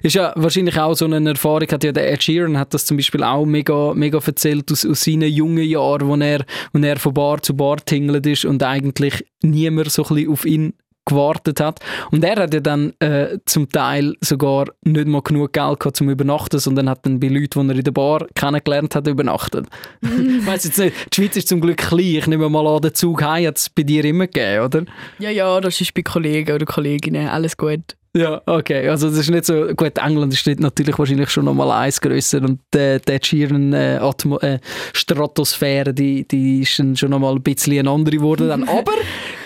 Ist 0.03 0.15
ja 0.15 0.33
wahrscheinlich 0.35 0.79
auch 0.81 0.95
so 0.95 1.05
eine 1.05 1.29
Erfahrung, 1.29 1.69
hat 1.71 1.85
ja 1.85 1.93
der 1.93 2.11
Ed 2.11 2.23
Sheeran 2.23 2.57
hat 2.57 2.73
das 2.73 2.87
zum 2.87 2.97
Beispiel 2.97 3.23
auch 3.23 3.45
mega, 3.45 3.93
mega 3.93 4.19
erzählt 4.19 4.73
aus, 4.73 4.87
aus 4.87 5.03
seinen 5.03 5.31
jungen 5.31 5.65
Jahren, 5.65 6.09
wo 6.09 6.17
er, 6.17 6.47
wo 6.73 6.79
er 6.79 6.97
von 6.97 7.13
Bar 7.13 7.43
zu 7.43 7.55
Bar 7.55 7.85
tingelt 7.85 8.27
ist 8.27 8.47
und 8.47 8.63
eigentlich 8.63 9.27
niemand 9.43 9.91
so 9.91 10.05
ein 10.05 10.15
bisschen 10.15 10.33
auf 10.33 10.47
ihn 10.47 10.73
gewartet 11.09 11.61
hat. 11.61 11.81
Und 12.11 12.25
er 12.25 12.37
hat 12.37 12.55
ja 12.55 12.61
dann 12.61 12.93
äh, 13.01 13.39
zum 13.47 13.69
Teil 13.71 14.15
sogar 14.21 14.67
nicht 14.85 15.07
mal 15.07 15.23
genug 15.23 15.53
Geld 15.53 15.81
gehabt 15.81 15.97
zum 15.97 16.09
Übernachten, 16.09 16.59
sondern 16.59 16.89
hat 16.89 17.05
dann 17.05 17.21
bei 17.21 17.29
Leuten, 17.29 17.69
die 17.69 17.73
er 17.75 17.79
in 17.79 17.85
der 17.85 17.93
Bar 17.93 18.27
kennengelernt 18.35 18.95
hat, 18.95 19.07
übernachtet. 19.07 19.67
ich 20.03 20.47
weiss 20.47 20.65
jetzt 20.65 20.79
nicht, 20.79 20.95
die 21.13 21.17
Schweiz 21.17 21.37
ist 21.37 21.49
zum 21.49 21.61
Glück 21.61 21.79
klein. 21.79 22.01
Ich 22.01 22.27
nehme 22.27 22.49
mal 22.49 22.67
an, 22.67 22.83
den 22.83 22.95
Zug 22.95 23.23
heim 23.23 23.47
hat 23.47 23.59
es 23.59 23.71
bei 23.71 23.83
dir 23.83 24.05
immer 24.05 24.27
gegeben, 24.27 24.65
oder? 24.65 24.85
Ja, 25.19 25.31
ja, 25.31 25.61
das 25.61 25.81
ist 25.81 25.95
bei 25.95 26.03
Kollegen 26.03 26.55
oder 26.55 26.67
Kolleginnen 26.67 27.29
alles 27.29 27.57
gut. 27.57 27.97
Ja, 28.19 28.43
okay. 28.47 28.89
Also 28.89 29.09
das 29.09 29.19
ist 29.19 29.31
nicht 29.31 29.45
so... 29.45 29.69
Gut, 29.77 29.97
England 29.97 30.33
ist 30.33 30.45
natürlich 30.59 30.99
wahrscheinlich 30.99 31.31
schon 31.31 31.45
noch 31.45 31.55
mal 31.55 31.71
eins 31.71 32.01
grösser 32.01 32.43
und 32.43 32.59
äh, 32.75 32.99
die 32.99 33.19
Sheeran 33.23 33.73
äh, 33.73 33.99
äh, 33.99 34.59
Stratosphäre, 34.93 35.95
die, 35.95 36.27
die 36.27 36.63
ist 36.63 36.81
dann 36.81 36.97
schon 36.97 37.11
noch 37.11 37.21
mal 37.21 37.35
ein 37.37 37.43
bisschen 37.43 37.79
eine 37.79 37.91
andere 37.91 38.17
geworden. 38.17 38.49
Dann. 38.49 38.65
Aber 38.69 38.93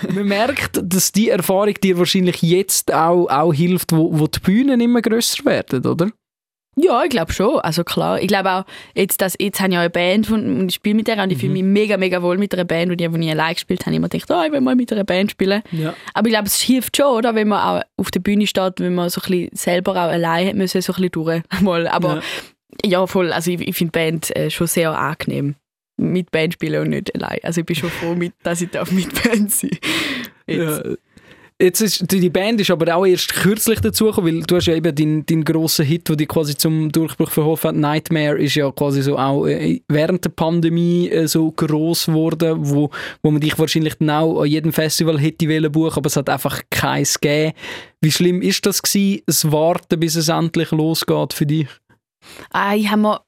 man 0.08 0.26
merkt, 0.26 0.80
dass 0.82 1.12
die 1.12 1.28
Erfahrung 1.28 1.74
dir 1.74 1.98
wahrscheinlich 1.98 2.40
jetzt 2.40 2.94
auch, 2.94 3.26
auch 3.28 3.52
hilft, 3.52 3.92
wo, 3.92 4.18
wo 4.18 4.26
die 4.26 4.40
Bühnen 4.40 4.80
immer 4.80 5.02
grösser 5.02 5.44
werden, 5.44 5.84
oder? 5.84 6.08
Ja, 6.74 7.04
ich 7.04 7.10
glaube 7.10 7.32
schon. 7.32 7.58
Also 7.60 7.84
klar, 7.84 8.20
ich 8.20 8.28
glaube 8.28 8.50
auch, 8.50 8.64
jetzt, 8.94 9.20
dass, 9.20 9.36
jetzt 9.38 9.60
habe 9.60 9.72
ich 9.72 9.78
eine 9.78 9.90
Band 9.90 10.30
und 10.30 10.68
ich 10.68 10.76
spiele 10.76 10.94
mit 10.94 11.06
der 11.06 11.22
und 11.22 11.30
ich 11.30 11.38
fühle 11.38 11.50
mhm. 11.50 11.54
mich 11.54 11.64
mega, 11.64 11.96
mega 11.98 12.22
wohl 12.22 12.38
mit 12.38 12.54
einer 12.54 12.64
Band 12.64 12.90
und 12.90 13.00
ich, 13.00 13.06
als 13.06 13.16
ich 13.16 13.30
allein 13.30 13.54
gespielt 13.54 13.84
habe, 13.84 13.94
immer 13.94 14.08
gedacht, 14.08 14.30
oh, 14.30 14.42
ich 14.44 14.52
will 14.52 14.60
mal 14.62 14.74
mit 14.74 14.90
einer 14.90 15.04
Band 15.04 15.32
spielen. 15.32 15.62
Ja. 15.70 15.94
Aber 16.14 16.28
ich 16.28 16.32
glaube, 16.32 16.46
es 16.46 16.60
hilft 16.60 16.96
schon, 16.96 17.14
oder, 17.14 17.34
wenn 17.34 17.48
man 17.48 17.60
auch 17.60 17.82
auf 17.98 18.10
der 18.10 18.20
Bühne 18.20 18.46
steht, 18.46 18.80
wenn 18.80 18.94
man 18.94 19.10
so 19.10 19.20
ein 19.20 19.30
bisschen 19.30 19.50
selber 19.54 19.92
auch 19.92 20.10
allein 20.10 20.48
hat 20.48 20.54
müssen, 20.54 20.80
so 20.80 20.92
ein 20.94 20.96
bisschen 20.96 21.10
durch. 21.12 21.42
Mal. 21.60 21.86
Aber 21.88 22.22
ja. 22.84 22.90
ja, 22.90 23.06
voll, 23.06 23.32
also 23.32 23.50
ich, 23.50 23.60
ich 23.60 23.76
finde 23.76 23.92
Band 23.92 24.34
äh, 24.34 24.48
schon 24.48 24.66
sehr 24.66 24.96
angenehm. 24.98 25.56
Mit 25.98 26.30
Band 26.30 26.54
spielen 26.54 26.82
und 26.82 26.88
nicht 26.88 27.14
allein. 27.14 27.38
Also 27.42 27.60
ich 27.60 27.66
bin 27.66 27.76
schon 27.76 27.90
froh, 27.90 28.14
mit, 28.14 28.32
dass 28.42 28.62
ich 28.62 28.70
mit 28.92 29.22
Band 29.22 29.52
sein 29.52 29.70
darf. 30.46 30.82
Ja. 30.86 30.94
Jetzt 31.62 31.80
ist, 31.80 32.10
die 32.10 32.28
Band 32.28 32.60
ist 32.60 32.72
aber 32.72 32.92
auch 32.92 33.06
erst 33.06 33.34
kürzlich 33.34 33.78
dazugekommen, 33.78 34.34
weil 34.34 34.42
du 34.42 34.56
hast 34.56 34.66
ja 34.66 34.74
eben 34.74 34.92
deinen 34.92 35.24
dein 35.24 35.44
grossen 35.44 35.86
Hit, 35.86 36.08
der 36.08 36.16
dich 36.16 36.26
quasi 36.26 36.56
zum 36.56 36.90
Durchbruch 36.90 37.30
verholfen 37.30 37.68
hat, 37.68 37.76
Nightmare, 37.76 38.36
ist 38.36 38.56
ja 38.56 38.68
quasi 38.72 39.00
so 39.00 39.16
auch 39.16 39.46
äh, 39.46 39.80
während 39.86 40.24
der 40.24 40.30
Pandemie 40.30 41.08
äh, 41.08 41.28
so 41.28 41.52
gross 41.52 42.06
geworden, 42.06 42.56
wo, 42.62 42.90
wo 43.22 43.30
man 43.30 43.40
dich 43.40 43.56
wahrscheinlich 43.60 43.94
dann 44.00 44.10
auch 44.10 44.40
an 44.40 44.48
jedem 44.48 44.72
Festival 44.72 45.20
hätte 45.20 45.48
wollen 45.48 45.70
buchen, 45.70 45.98
aber 45.98 46.08
es 46.08 46.16
hat 46.16 46.28
einfach 46.28 46.62
keins 46.68 47.20
gegeben. 47.20 47.52
Wie 48.00 48.10
schlimm 48.10 48.42
ist 48.42 48.66
das 48.66 48.82
gewesen, 48.82 49.22
das 49.26 49.52
Warten, 49.52 50.00
bis 50.00 50.16
es 50.16 50.28
endlich 50.28 50.72
losgeht 50.72 51.32
für 51.32 51.46
dich? 51.46 51.68
Ah, 52.50 52.74
ich 52.74 52.90
habe 52.90 53.20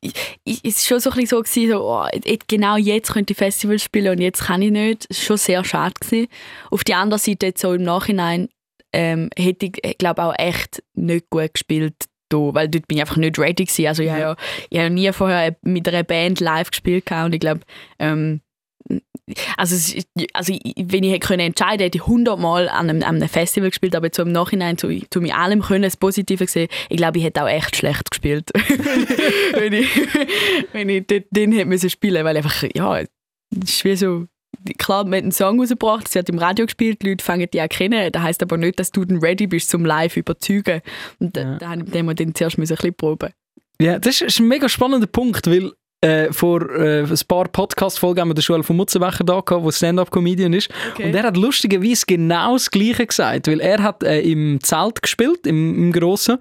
es 0.45 0.61
ist 0.63 0.87
schon 0.87 1.01
so 1.01 1.11
ein 1.11 1.17
bisschen 1.17 1.39
so 1.39 1.43
gewesen, 1.43 1.71
so, 1.71 1.91
oh, 1.91 2.07
genau 2.49 2.77
jetzt 2.77 3.13
könnte 3.13 3.33
ich 3.33 3.39
Festival 3.39 3.79
spielen 3.79 4.17
und 4.17 4.23
jetzt 4.23 4.45
kann 4.45 4.63
ich 4.63 4.71
nicht. 4.71 5.07
Es 5.09 5.19
war 5.19 5.25
schon 5.25 5.37
sehr 5.39 5.65
schade 5.65 5.95
gewesen. 6.01 6.29
Auf 6.71 6.85
der 6.85 6.99
anderen 6.99 7.21
Seite 7.21 7.47
jetzt 7.47 7.61
so 7.61 7.73
im 7.73 7.83
Nachhinein 7.83 8.49
ähm, 8.93 9.31
hätte 9.37 9.67
ich, 9.67 9.99
glaube 9.99 10.23
auch 10.23 10.35
echt 10.39 10.83
nicht 10.95 11.29
gut 11.31 11.55
gespielt 11.55 11.95
da, 12.29 12.39
weil 12.55 12.69
dort 12.69 12.89
bin 12.89 12.99
ich 12.99 13.03
einfach 13.03 13.17
nicht 13.17 13.39
ready 13.39 13.65
gewesen. 13.65 13.87
Also 13.87 14.03
ich 14.03 14.11
habe 14.11 14.21
ja, 14.21 14.37
ich 14.71 14.79
habe 14.79 14.91
nie 14.91 15.13
vorher 15.13 15.57
mit 15.63 15.89
einer 15.89 16.05
Band 16.05 16.41
live 16.41 16.71
gespielt 16.71 17.11
und 17.11 17.35
ich 17.35 17.41
glaube, 17.41 17.61
ähm, 17.99 18.41
also, 19.57 20.01
also 20.33 20.53
wenn 20.77 21.03
ich 21.03 21.13
hätte 21.13 21.27
können 21.27 21.41
entscheiden 21.41 21.85
hätte 21.85 21.99
ich 21.99 22.07
hundertmal 22.07 22.69
an 22.69 22.91
einem, 22.91 23.03
an 23.03 23.17
einem 23.17 23.29
Festival 23.29 23.71
gespielt, 23.71 23.97
aber 23.97 24.09
so 24.13 24.23
im 24.23 24.33
Nachhinein 24.33 24.77
zu, 24.77 24.91
zu 25.11 25.21
mir 25.21 25.37
allem 25.37 25.63
können 25.63 25.83
das 25.83 25.97
Positive 25.97 26.45
gesehen. 26.45 26.69
Ich 26.91 26.99
glaube, 26.99 27.19
ich 27.19 27.25
hätte 27.25 27.43
auch 27.43 27.49
echt 27.49 27.77
schlecht 27.77 28.11
gespielt, 28.11 28.51
wenn 29.53 29.73
ich, 29.73 29.89
wenn 30.73 30.89
ich 30.89 31.07
den, 31.07 31.25
den 31.31 31.53
hätte 31.53 31.67
müssen 31.67 31.91
spielen, 31.91 32.25
weil 32.25 32.37
einfach 32.37 32.65
ja, 32.75 32.99
ist 32.99 33.85
wie 33.85 33.97
so 33.97 34.27
klar, 34.79 35.05
man 35.05 35.15
hat 35.15 35.23
einen 35.23 35.33
Song 35.33 35.61
rausgebracht, 35.61 36.09
sie 36.09 36.19
hat 36.19 36.29
im 36.29 36.39
Radio 36.39 36.67
gespielt, 36.67 37.03
die 37.03 37.11
Leute 37.11 37.25
fangen 37.25 37.49
die 37.53 37.61
an 37.61 37.69
kennen. 37.69 38.11
Das 38.13 38.23
heisst 38.23 38.43
aber 38.43 38.57
nicht, 38.57 38.79
dass 38.79 38.91
du 38.91 39.05
dann 39.05 39.19
ready 39.19 39.47
bist 39.47 39.71
zum 39.71 39.85
Live 39.85 40.17
überzeugen. 40.17 40.81
Und 41.19 41.37
ja. 41.37 41.57
da, 41.59 41.77
da 41.77 41.99
haben 41.99 42.07
wir 42.07 42.15
dann 42.15 42.35
zuerst 42.35 42.59
ein 42.59 42.63
bisschen 42.63 42.95
proben. 42.95 43.31
Ja, 43.81 43.99
das 43.99 44.21
ist 44.21 44.39
ein 44.39 44.49
mega 44.49 44.69
spannender 44.69 45.07
Punkt, 45.07 45.47
weil 45.47 45.73
äh, 46.05 46.33
vor 46.33 46.71
äh, 46.71 47.03
ein 47.03 47.21
paar 47.27 47.49
Podcast-Folgen 47.49 48.21
haben 48.21 48.29
wir 48.29 48.35
den 48.35 48.43
Schule 48.43 48.63
von 48.63 48.77
Mutzenbecher 48.77 49.25
da 49.25 49.41
gehabt, 49.41 49.65
der 49.65 49.73
Stand-Up-Comedian 49.73 50.53
ist. 50.53 50.69
Okay. 50.93 51.05
Und 51.05 51.15
er 51.15 51.25
hat 51.25 51.37
lustigerweise 51.37 52.05
genau 52.07 52.53
das 52.53 52.71
Gleiche 52.71 53.07
gesagt, 53.07 53.49
weil 53.49 53.61
er 53.61 53.83
hat 53.83 54.03
äh, 54.03 54.21
im 54.21 54.61
Zelt 54.63 55.03
gespielt, 55.03 55.47
im, 55.47 55.75
im 55.77 55.93
Grossen. 55.93 56.39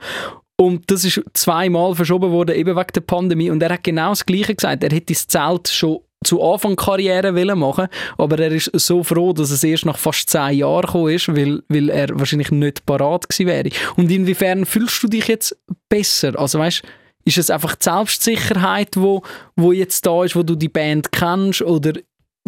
Und 0.56 0.92
das 0.92 1.04
ist 1.06 1.22
zweimal 1.34 1.96
verschoben 1.96 2.32
worden, 2.32 2.56
eben 2.56 2.76
wegen 2.76 2.94
der 2.94 3.02
Pandemie. 3.02 3.50
Und 3.50 3.64
er 3.64 3.74
hat 3.74 3.84
genau 3.84 4.10
das 4.10 4.26
Gleiche 4.26 4.54
gesagt. 4.54 4.84
Er 4.84 4.92
hätte 4.92 5.14
das 5.14 5.28
Zelt 5.28 5.68
schon 5.70 6.00
zu 6.24 6.42
Anfang 6.42 6.78
Karriere 6.78 7.36
wollen 7.36 7.60
machen, 7.60 7.88
aber 8.18 8.40
er 8.40 8.52
ist 8.52 8.72
so 8.74 9.04
froh, 9.04 9.34
dass 9.34 9.52
es 9.52 9.64
erst 9.64 9.86
nach 9.86 9.98
fast 9.98 10.30
zehn 10.30 10.60
Jahren 10.60 10.86
gekommen 10.86 11.14
ist, 11.14 11.28
weil, 11.28 11.62
weil 11.68 11.90
er 11.90 12.18
wahrscheinlich 12.18 12.50
nicht 12.50 12.86
parat 12.86 13.28
gewesen 13.28 13.48
wäre. 13.48 13.70
Und 13.98 14.10
inwiefern 14.10 14.66
fühlst 14.66 15.04
du 15.04 15.08
dich 15.08 15.28
jetzt 15.28 15.58
besser? 15.90 16.40
Also 16.40 16.60
weißt, 16.60 16.82
ist 17.26 17.38
es 17.38 17.50
einfach 17.50 17.76
die 17.76 17.84
Selbstsicherheit, 17.84 18.96
wo, 18.98 19.24
wo 19.56 19.72
jetzt 19.72 20.06
da 20.06 20.24
ist, 20.24 20.36
wo 20.36 20.44
du 20.44 20.56
die 20.56 20.70
Band 20.70 21.12
kennst? 21.12 21.62
Oder, 21.62 21.94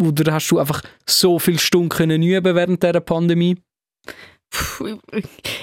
oder 0.00 0.32
hast 0.32 0.48
du 0.50 0.58
einfach 0.58 0.82
so 1.08 1.38
viele 1.38 1.58
Stunden 1.58 1.88
können 1.88 2.22
üben 2.22 2.54
während 2.54 2.82
der 2.82 3.00
Pandemie? 3.00 3.56
Puh, 4.50 4.96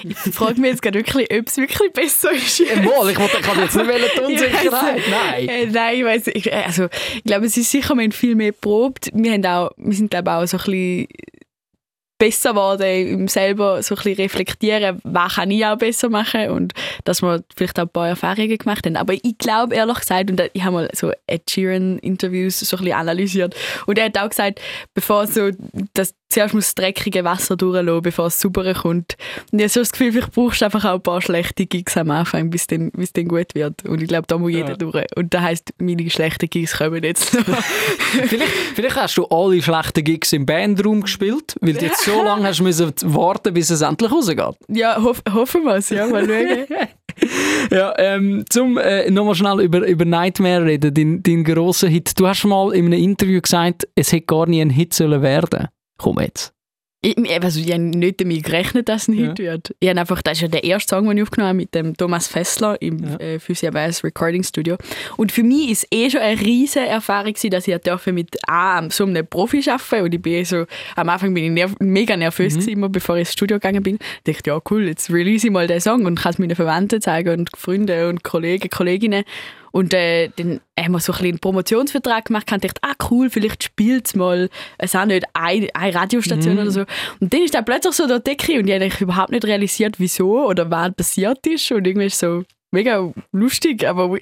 ich 0.02 0.16
frage 0.34 0.60
mich 0.60 0.70
jetzt 0.72 0.82
gerade 0.82 0.98
wirklich, 0.98 1.32
ob 1.32 1.48
es 1.48 1.56
wirklich 1.56 1.92
besser 1.92 2.32
ist. 2.32 2.58
Ja, 2.58 2.76
mal, 2.76 3.10
ich 3.10 3.18
wollte 3.18 3.38
jetzt 3.62 3.76
nicht 3.76 4.18
die 4.18 4.20
Unsicherheit. 4.24 5.02
Nein. 5.10 5.48
Äh, 5.48 5.66
nein, 5.66 5.96
ich 5.96 6.04
weiß 6.04 6.26
ich, 6.28 6.52
also, 6.52 6.88
ich 7.16 7.24
glaube, 7.24 7.46
es 7.46 7.56
ist 7.56 7.70
sicher, 7.70 7.94
wir 7.94 8.02
haben 8.02 8.12
viel 8.12 8.34
mehr 8.34 8.52
geprobt. 8.52 9.10
Wir, 9.14 9.32
haben 9.32 9.46
auch, 9.46 9.70
wir 9.76 9.94
sind 9.94 10.10
glaube 10.10 10.30
auch 10.32 10.46
so 10.46 10.58
ein 10.58 10.64
bisschen 10.64 11.08
besser 12.18 12.50
geworden, 12.50 12.82
im 12.82 13.28
selber 13.28 13.82
so 13.82 13.94
ein 13.94 13.96
bisschen 13.96 14.16
reflektieren, 14.16 15.00
was 15.04 15.34
kann 15.34 15.50
ich 15.50 15.64
auch 15.66 15.76
besser 15.76 16.08
machen 16.08 16.50
und 16.50 16.72
dass 17.04 17.22
wir 17.22 17.42
vielleicht 17.56 17.78
auch 17.78 17.84
ein 17.84 17.88
paar 17.88 18.08
Erfahrungen 18.08 18.56
gemacht 18.56 18.86
haben. 18.86 18.96
Aber 18.96 19.14
ich 19.14 19.38
glaube, 19.38 19.74
ehrlich 19.74 19.98
gesagt, 19.98 20.30
und 20.30 20.42
ich 20.52 20.62
habe 20.62 20.74
mal 20.74 20.88
so 20.94 21.12
Ed 21.26 21.50
Sheeran 21.50 21.98
Interviews 21.98 22.60
so 22.60 22.76
ein 22.76 22.84
bisschen 22.84 22.98
analysiert 22.98 23.56
und 23.86 23.98
er 23.98 24.06
hat 24.06 24.18
auch 24.18 24.28
gesagt, 24.28 24.60
bevor 24.94 25.26
so 25.26 25.50
das 25.94 26.14
zuerst 26.34 26.54
muss 26.54 26.66
das 26.66 26.74
dreckige 26.74 27.24
Wasser 27.24 27.56
durchlassen, 27.56 28.02
bevor 28.02 28.26
es 28.26 28.40
sauber 28.40 28.74
kommt. 28.74 29.16
Und 29.52 29.58
ich 29.58 29.64
habe 29.64 29.68
so 29.68 29.80
das 29.80 29.92
Gefühl, 29.92 30.12
vielleicht 30.12 30.32
brauchst 30.32 30.60
du 30.60 30.64
einfach 30.64 30.84
auch 30.84 30.94
ein 30.94 31.02
paar 31.02 31.22
schlechte 31.22 31.64
Gigs 31.66 31.96
am 31.96 32.10
Anfang, 32.10 32.50
bis 32.50 32.62
es 32.62 32.66
dann, 32.66 32.90
dann 32.90 33.28
gut 33.28 33.54
wird. 33.54 33.84
Und 33.84 34.02
ich 34.02 34.08
glaube, 34.08 34.26
da 34.26 34.36
muss 34.36 34.52
jeder 34.52 34.70
ja. 34.70 34.76
durch. 34.76 35.06
Und 35.14 35.32
das 35.32 35.40
heisst, 35.40 35.74
meine 35.78 36.10
schlechten 36.10 36.50
Gigs 36.50 36.76
kommen 36.76 37.02
jetzt 37.04 37.30
vielleicht, 38.26 38.52
vielleicht 38.74 38.96
hast 38.96 39.16
du 39.16 39.26
alle 39.26 39.62
schlechten 39.62 40.04
Gigs 40.04 40.32
im 40.32 40.44
Bandraum 40.44 41.02
gespielt, 41.02 41.54
weil 41.60 41.74
du 41.74 41.80
jetzt 41.86 42.03
so 42.04 42.22
lange 42.24 42.48
hast 42.48 42.60
müssen 42.60 42.92
warten, 43.04 43.54
bis 43.54 43.70
es 43.70 43.80
endlich 43.80 44.10
rausgeht. 44.10 44.56
Ja, 44.68 45.02
hoff, 45.02 45.22
hoffen 45.32 45.64
wir 45.64 45.76
es. 45.76 45.90
Ja, 45.90 46.06
mal 46.06 46.26
schauen. 46.26 46.66
ja, 47.70 47.94
ähm, 47.98 48.44
zum 48.48 48.78
äh, 48.78 49.10
nochmal 49.10 49.34
schnell 49.34 49.60
über, 49.60 49.86
über 49.86 50.04
Nightmare 50.04 50.64
reden, 50.64 50.92
dein, 50.92 51.22
dein 51.22 51.44
grosser 51.44 51.88
Hit. 51.88 52.18
Du 52.18 52.26
hast 52.26 52.44
mal 52.44 52.74
in 52.74 52.86
einem 52.86 53.00
Interview 53.00 53.40
gesagt, 53.40 53.88
es 53.94 54.12
hätte 54.12 54.26
gar 54.26 54.46
nie 54.46 54.60
ein 54.60 54.70
Hit 54.70 54.94
sollen 54.94 55.22
werden 55.22 55.68
Komm 55.96 56.18
jetzt. 56.20 56.53
Ich, 57.04 57.42
also 57.42 57.60
ich 57.60 57.70
habe 57.70 57.82
nicht 57.82 58.20
damit 58.20 58.44
gerechnet, 58.44 58.88
dass 58.88 59.02
es 59.02 59.08
ein 59.08 59.14
Hit 59.14 59.38
ja. 59.38 59.52
wird. 59.52 59.74
Ich 59.78 59.88
habe 59.90 60.00
einfach, 60.00 60.22
das 60.22 60.38
ist 60.38 60.40
ja 60.40 60.48
der 60.48 60.64
erste 60.64 60.96
Song, 60.96 61.06
den 61.06 61.18
ich 61.18 61.22
aufgenommen 61.22 61.48
habe 61.48 61.56
mit 61.56 61.74
dem 61.74 61.94
Thomas 61.94 62.28
Fessler 62.28 62.80
im 62.80 63.04
ja. 63.04 63.16
äh, 63.16 63.38
Physiabase 63.38 64.04
Recording 64.04 64.42
Studio. 64.42 64.76
Und 65.18 65.30
für 65.30 65.42
mich 65.42 65.66
war 65.66 65.72
es 65.72 65.86
eh 65.90 66.08
schon 66.08 66.20
eine 66.20 66.40
riesige 66.40 66.86
Erfahrung, 66.86 67.34
dass 67.50 67.68
ich 67.68 68.06
mit 68.06 68.36
ah, 68.48 68.88
so 68.88 69.04
einem 69.04 69.26
Profi 69.26 69.62
arbeiten 69.68 70.04
Und 70.04 70.14
ich 70.14 70.22
bin 70.22 70.44
so, 70.46 70.64
am 70.96 71.08
Anfang 71.10 71.34
bin 71.34 71.44
ich 71.44 71.50
nerv 71.50 71.74
mega 71.78 72.16
nervös, 72.16 72.54
mhm. 72.54 72.60
gewesen, 72.60 72.92
bevor 72.92 73.16
ich 73.16 73.20
ins 73.20 73.32
Studio 73.34 73.58
gegangen 73.58 73.82
bin. 73.82 73.98
Ich 74.24 74.36
dachte, 74.36 74.50
ja 74.50 74.60
cool, 74.70 74.88
jetzt 74.88 75.10
release 75.10 75.46
ich 75.46 75.52
mal 75.52 75.66
den 75.66 75.80
Song 75.80 76.06
und 76.06 76.18
kann 76.18 76.32
es 76.32 76.38
meinen 76.38 76.56
Verwandten 76.56 77.02
zeigen 77.02 77.40
und 77.40 77.50
Freunden 77.54 78.08
und 78.08 78.24
Kollegen, 78.24 78.70
Kolleginnen. 78.70 79.24
Und 79.74 79.92
äh, 79.92 80.30
dann 80.36 80.60
haben 80.78 80.92
wir 80.92 81.00
so 81.00 81.12
ein 81.12 81.24
einen 81.24 81.40
Promotionsvertrag 81.40 82.26
gemacht 82.26 82.52
und 82.52 82.62
dachte, 82.62 82.80
ah 82.82 82.94
cool, 83.10 83.28
vielleicht 83.28 83.64
spielt 83.64 84.06
es 84.06 84.14
mal, 84.14 84.48
es 84.78 84.94
auch 84.94 85.04
nicht 85.04 85.26
eine, 85.32 85.66
eine 85.74 85.92
Radiostation 85.92 86.54
mhm. 86.54 86.60
oder 86.60 86.70
so. 86.70 86.84
Und 87.18 87.34
dann 87.34 87.42
ist 87.42 87.54
dann 87.54 87.64
plötzlich 87.64 87.92
so 87.94 88.06
der 88.06 88.20
Decke 88.20 88.60
und 88.60 88.68
ich 88.68 88.80
habe 88.80 89.02
überhaupt 89.04 89.32
nicht 89.32 89.44
realisiert, 89.44 89.96
wieso 89.98 90.46
oder 90.46 90.70
was 90.70 90.94
passiert 90.94 91.44
ist. 91.48 91.72
Und 91.72 91.88
irgendwie 91.88 92.06
ist 92.06 92.20
so 92.20 92.44
mega 92.70 93.12
lustig, 93.32 93.84
aber 93.84 94.10
cool 94.10 94.20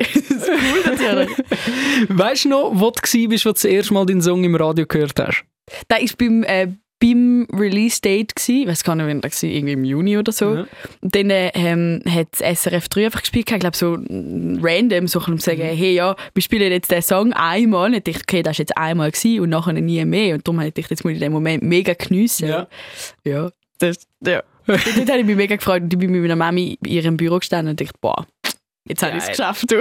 natürlich. 0.87 1.29
weißt 2.09 2.47
du 2.47 2.49
noch, 2.49 2.71
wo 2.73 2.91
du 2.91 3.03
warst, 3.03 3.15
als 3.31 3.43
du 3.43 3.53
das 3.53 3.65
erste 3.67 3.93
Mal 3.93 4.07
deinen 4.07 4.23
Song 4.23 4.43
im 4.45 4.55
Radio 4.55 4.87
gehört 4.87 5.21
hast? 5.21 5.45
Da 5.89 5.97
ist 5.97 6.17
beim, 6.17 6.45
äh, 6.45 6.69
beim 7.03 7.49
Release-Date 7.53 8.37
gsi, 8.37 8.63
ich 8.63 8.69
weiß 8.69 8.85
gar 8.85 8.95
nicht, 8.95 9.07
wann 9.07 9.21
das 9.21 9.43
war, 9.43 9.51
irgendwie 9.51 9.73
im 9.73 9.85
Juni 9.85 10.17
oder 10.17 10.31
so. 10.31 10.55
Ja. 10.55 10.67
Und 11.01 11.15
dann 11.15 11.29
ähm, 11.31 12.01
hat 12.09 12.29
das 12.39 12.61
SRF 12.61 12.89
3 12.89 13.07
einfach 13.07 13.23
gespielt, 13.23 13.51
ich 13.51 13.59
glaube 13.59 13.77
so 13.77 13.99
random, 14.09 15.09
so 15.09 15.19
um 15.19 15.39
zu 15.39 15.47
sagen, 15.47 15.63
hey 15.63 15.95
ja, 15.95 16.15
wir 16.33 16.43
spielen 16.43 16.71
jetzt 16.71 16.93
den 16.93 17.03
Song 17.03 17.33
einmal. 17.33 17.89
Und 17.89 17.95
ich 17.97 18.05
dachte, 18.05 18.21
okay, 18.23 18.43
das 18.43 18.59
war 18.59 18.63
jetzt 18.63 18.77
einmal 18.77 19.11
gewesen 19.11 19.41
und 19.41 19.51
nachher 19.51 19.73
nie 19.73 20.05
mehr. 20.05 20.37
Und 20.37 20.47
darum 20.47 20.61
habe 20.61 20.73
ich 20.75 20.89
jetzt 20.89 21.05
muss 21.05 21.15
ich 21.15 21.19
den 21.19 21.33
Moment 21.33 21.65
mega 21.65 21.95
geniessen. 21.95 22.49
Ja. 22.49 22.69
Ja, 23.25 23.51
das, 23.79 24.07
ja. 24.25 24.43
Und 24.67 24.97
dort 24.97 25.11
habe 25.11 25.19
ich 25.19 25.27
mich 25.27 25.35
mega 25.35 25.57
gefreut 25.57 25.83
und 25.83 25.93
ich 25.93 25.99
bin 25.99 26.13
mit 26.13 26.23
meiner 26.23 26.37
Mami 26.37 26.79
in 26.85 26.89
ihrem 26.89 27.17
Büro 27.17 27.41
gestanden 27.41 27.71
und 27.71 27.81
dachte, 27.81 27.95
boah, 28.01 28.27
jetzt 28.89 29.03
habe 29.03 29.17
ich 29.17 29.23
es 29.23 29.29
geschafft. 29.29 29.71
Du. 29.71 29.79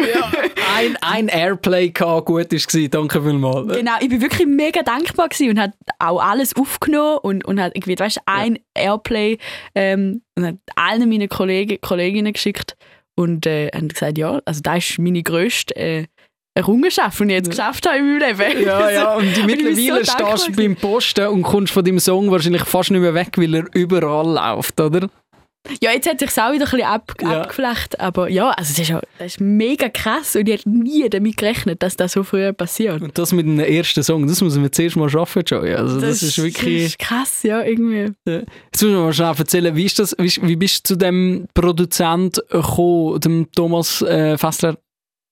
Ein, 0.76 0.98
ein 1.02 1.28
Airplay 1.28 1.90
gehabt, 1.90 2.26
gut 2.26 2.52
war, 2.52 2.88
danke 2.90 3.22
vielmals. 3.22 3.76
Genau, 3.76 3.94
ich 4.00 4.10
bin 4.10 4.22
wirklich 4.22 4.48
mega 4.48 4.82
dankbar 4.84 5.30
und 5.40 5.60
hat 5.60 5.74
auch 6.00 6.22
alles 6.22 6.56
aufgenommen 6.56 7.20
und, 7.24 7.46
und 7.46 7.60
hat 7.60 7.76
irgendwie, 7.76 7.98
weißt, 7.98 8.20
ein 8.26 8.60
Airplay 8.74 9.38
ähm, 9.76 10.22
und 10.36 10.46
hat 10.46 10.56
allen 10.76 11.10
meinen 11.10 11.30
Kollegen, 11.30 11.80
Kolleginnen 11.82 12.34
geschickt 12.34 12.78
und 13.16 13.46
äh, 13.46 13.70
haben 13.74 13.90
gesagt, 13.90 14.18
ja, 14.18 14.42
also 14.46 14.62
das 14.62 14.90
ist 14.90 15.00
meine 15.00 15.24
grösste 15.24 15.76
äh, 15.76 16.06
Errungenschaft, 16.54 17.20
die 17.20 17.24
ich 17.26 17.30
jetzt 17.30 17.50
geschafft 17.50 17.88
habe 17.88 18.00
in 18.00 18.18
meinem 18.18 18.38
Leben. 18.38 18.66
Ja, 18.66 18.92
ja, 18.92 19.16
und 19.16 19.26
ich 19.26 19.36
bin 19.36 19.46
mittlerweile 19.46 20.04
so 20.04 20.12
stehst 20.12 20.48
du 20.50 20.52
beim 20.54 20.76
Posten 20.76 21.28
und 21.28 21.44
kommst 21.44 21.72
von 21.72 21.84
deinem 21.84 22.00
Song 22.00 22.30
wahrscheinlich 22.30 22.64
fast 22.64 22.92
nicht 22.92 23.02
mehr 23.02 23.14
weg, 23.14 23.38
weil 23.38 23.54
er 23.56 23.66
überall 23.74 24.34
läuft, 24.34 24.80
oder? 24.80 25.10
Ja, 25.82 25.92
jetzt 25.92 26.10
hat 26.10 26.20
sich 26.20 26.30
auch 26.32 26.52
wieder 26.52 26.66
ein 26.66 26.72
bisschen 26.72 26.82
ab, 26.82 27.14
Ja. 27.22 27.42
abgeflecht, 27.42 28.00
aber 28.00 28.30
ja, 28.30 28.50
also 28.50 28.74
das 28.76 28.80
ist, 28.90 28.96
auch- 28.96 29.02
das 29.20 29.28
ist 29.34 29.42
mega 29.42 29.90
krass 29.90 30.36
und 30.36 30.50
ich 30.50 30.56
hätte 30.60 30.70
nie 30.70 31.08
damit 31.08 31.38
gerechnet, 31.38 31.84
dass 31.84 31.96
das 31.96 32.14
so 32.14 32.24
früh 32.24 32.52
passiert. 32.52 33.02
Und 33.02 33.16
das 33.18 33.32
mit 33.32 33.46
einem 33.46 33.60
ersten 33.60 34.02
Song, 34.02 34.26
das 34.28 34.42
muss 34.42 34.58
man 34.58 34.72
zuerst 34.72 34.96
mal 34.96 35.08
schaffen, 35.10 35.44
Joey. 35.46 35.76
Also 35.76 36.02
das, 36.02 36.24
ist 36.24 36.38
wirklich... 36.40 36.84
Das 36.84 36.92
ist 36.94 37.00
krass, 37.00 37.44
ja, 37.44 37.62
irgendwie. 37.64 38.12
Jetzt 38.26 38.82
muss 38.82 38.92
man 38.92 39.02
mal 39.04 39.14
schnell 39.14 39.34
erzählen, 39.38 39.76
wie, 39.76 39.86
ist 39.86 40.00
das, 40.00 40.16
wie, 40.18 40.32
wie 40.42 40.56
bist 40.56 40.90
du 40.90 40.94
zu 40.94 40.98
dem 40.98 41.46
Produzent 41.54 42.42
gekommen, 42.50 43.20
dem 43.22 43.52
Thomas 43.52 44.02
äh, 44.02 44.38
Fessler? 44.40 44.78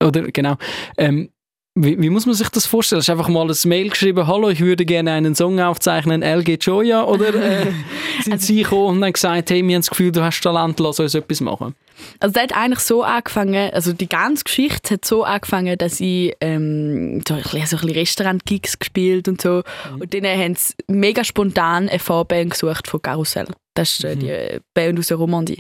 Oder 0.04 0.32
genau. 0.32 0.56
Ähm, 0.98 1.30
wie, 1.76 2.02
wie 2.02 2.10
muss 2.10 2.26
man 2.26 2.36
sich 2.36 2.50
das 2.50 2.66
vorstellen? 2.66 3.00
Hast 3.00 3.10
du 3.10 3.14
einfach 3.14 3.30
mal 3.30 3.50
ein 3.50 3.58
Mail 3.66 3.90
geschrieben, 3.90 4.28
hallo, 4.28 4.50
ich 4.50 4.60
würde 4.60 4.86
gerne 4.86 5.12
einen 5.12 5.36
Song 5.36 5.60
aufzeichnen, 5.60 6.24
LG 6.24 6.58
Joya? 6.62 7.04
Oder 7.04 7.34
äh, 7.36 7.68
sind 8.24 8.42
sie 8.42 8.64
gekommen 8.64 8.98
und 8.98 9.06
haben 9.06 9.14
gesagt, 9.14 9.50
hey, 9.50 9.66
wir 9.66 9.76
haben 9.76 9.82
das 9.82 9.90
Gefühl, 9.90 10.12
du 10.12 10.22
hast 10.22 10.42
Talent, 10.42 10.80
lass 10.80 11.00
uns 11.00 11.14
etwas 11.14 11.42
machen? 11.42 11.76
Also 12.20 12.34
das 12.34 12.44
hat 12.44 12.56
eigentlich 12.56 12.80
so 12.80 13.04
angefangen, 13.04 13.72
also 13.74 13.94
die 13.94 14.10
ganze 14.10 14.46
Geschichte 14.46 14.96
hat 14.96 15.06
so 15.06 15.24
angefangen, 15.24 15.78
dass 15.78 16.00
ich 16.00 16.34
ähm, 16.42 17.22
so 17.28 17.34
ein 17.36 17.44
bisschen, 17.44 17.66
so 17.66 17.78
bisschen 17.78 17.92
Restaurant-Gigs 17.92 18.80
gespielt 18.80 19.28
und 19.28 19.42
so. 19.42 19.64
Und 20.00 20.14
dann 20.14 20.26
haben 20.26 20.56
sie 20.56 20.74
mega 20.88 21.24
spontan 21.24 21.90
eine 21.90 22.00
Vorband 22.00 22.52
gesucht 22.52 22.88
von 22.88 23.02
Karussell. 23.02 23.48
Das 23.80 23.94
ist 23.94 24.04
äh, 24.04 24.18
die 24.18 24.30
äh, 24.30 24.60
Band 24.74 25.00
aus 25.00 25.08
der 25.08 25.16
Romandie. 25.16 25.60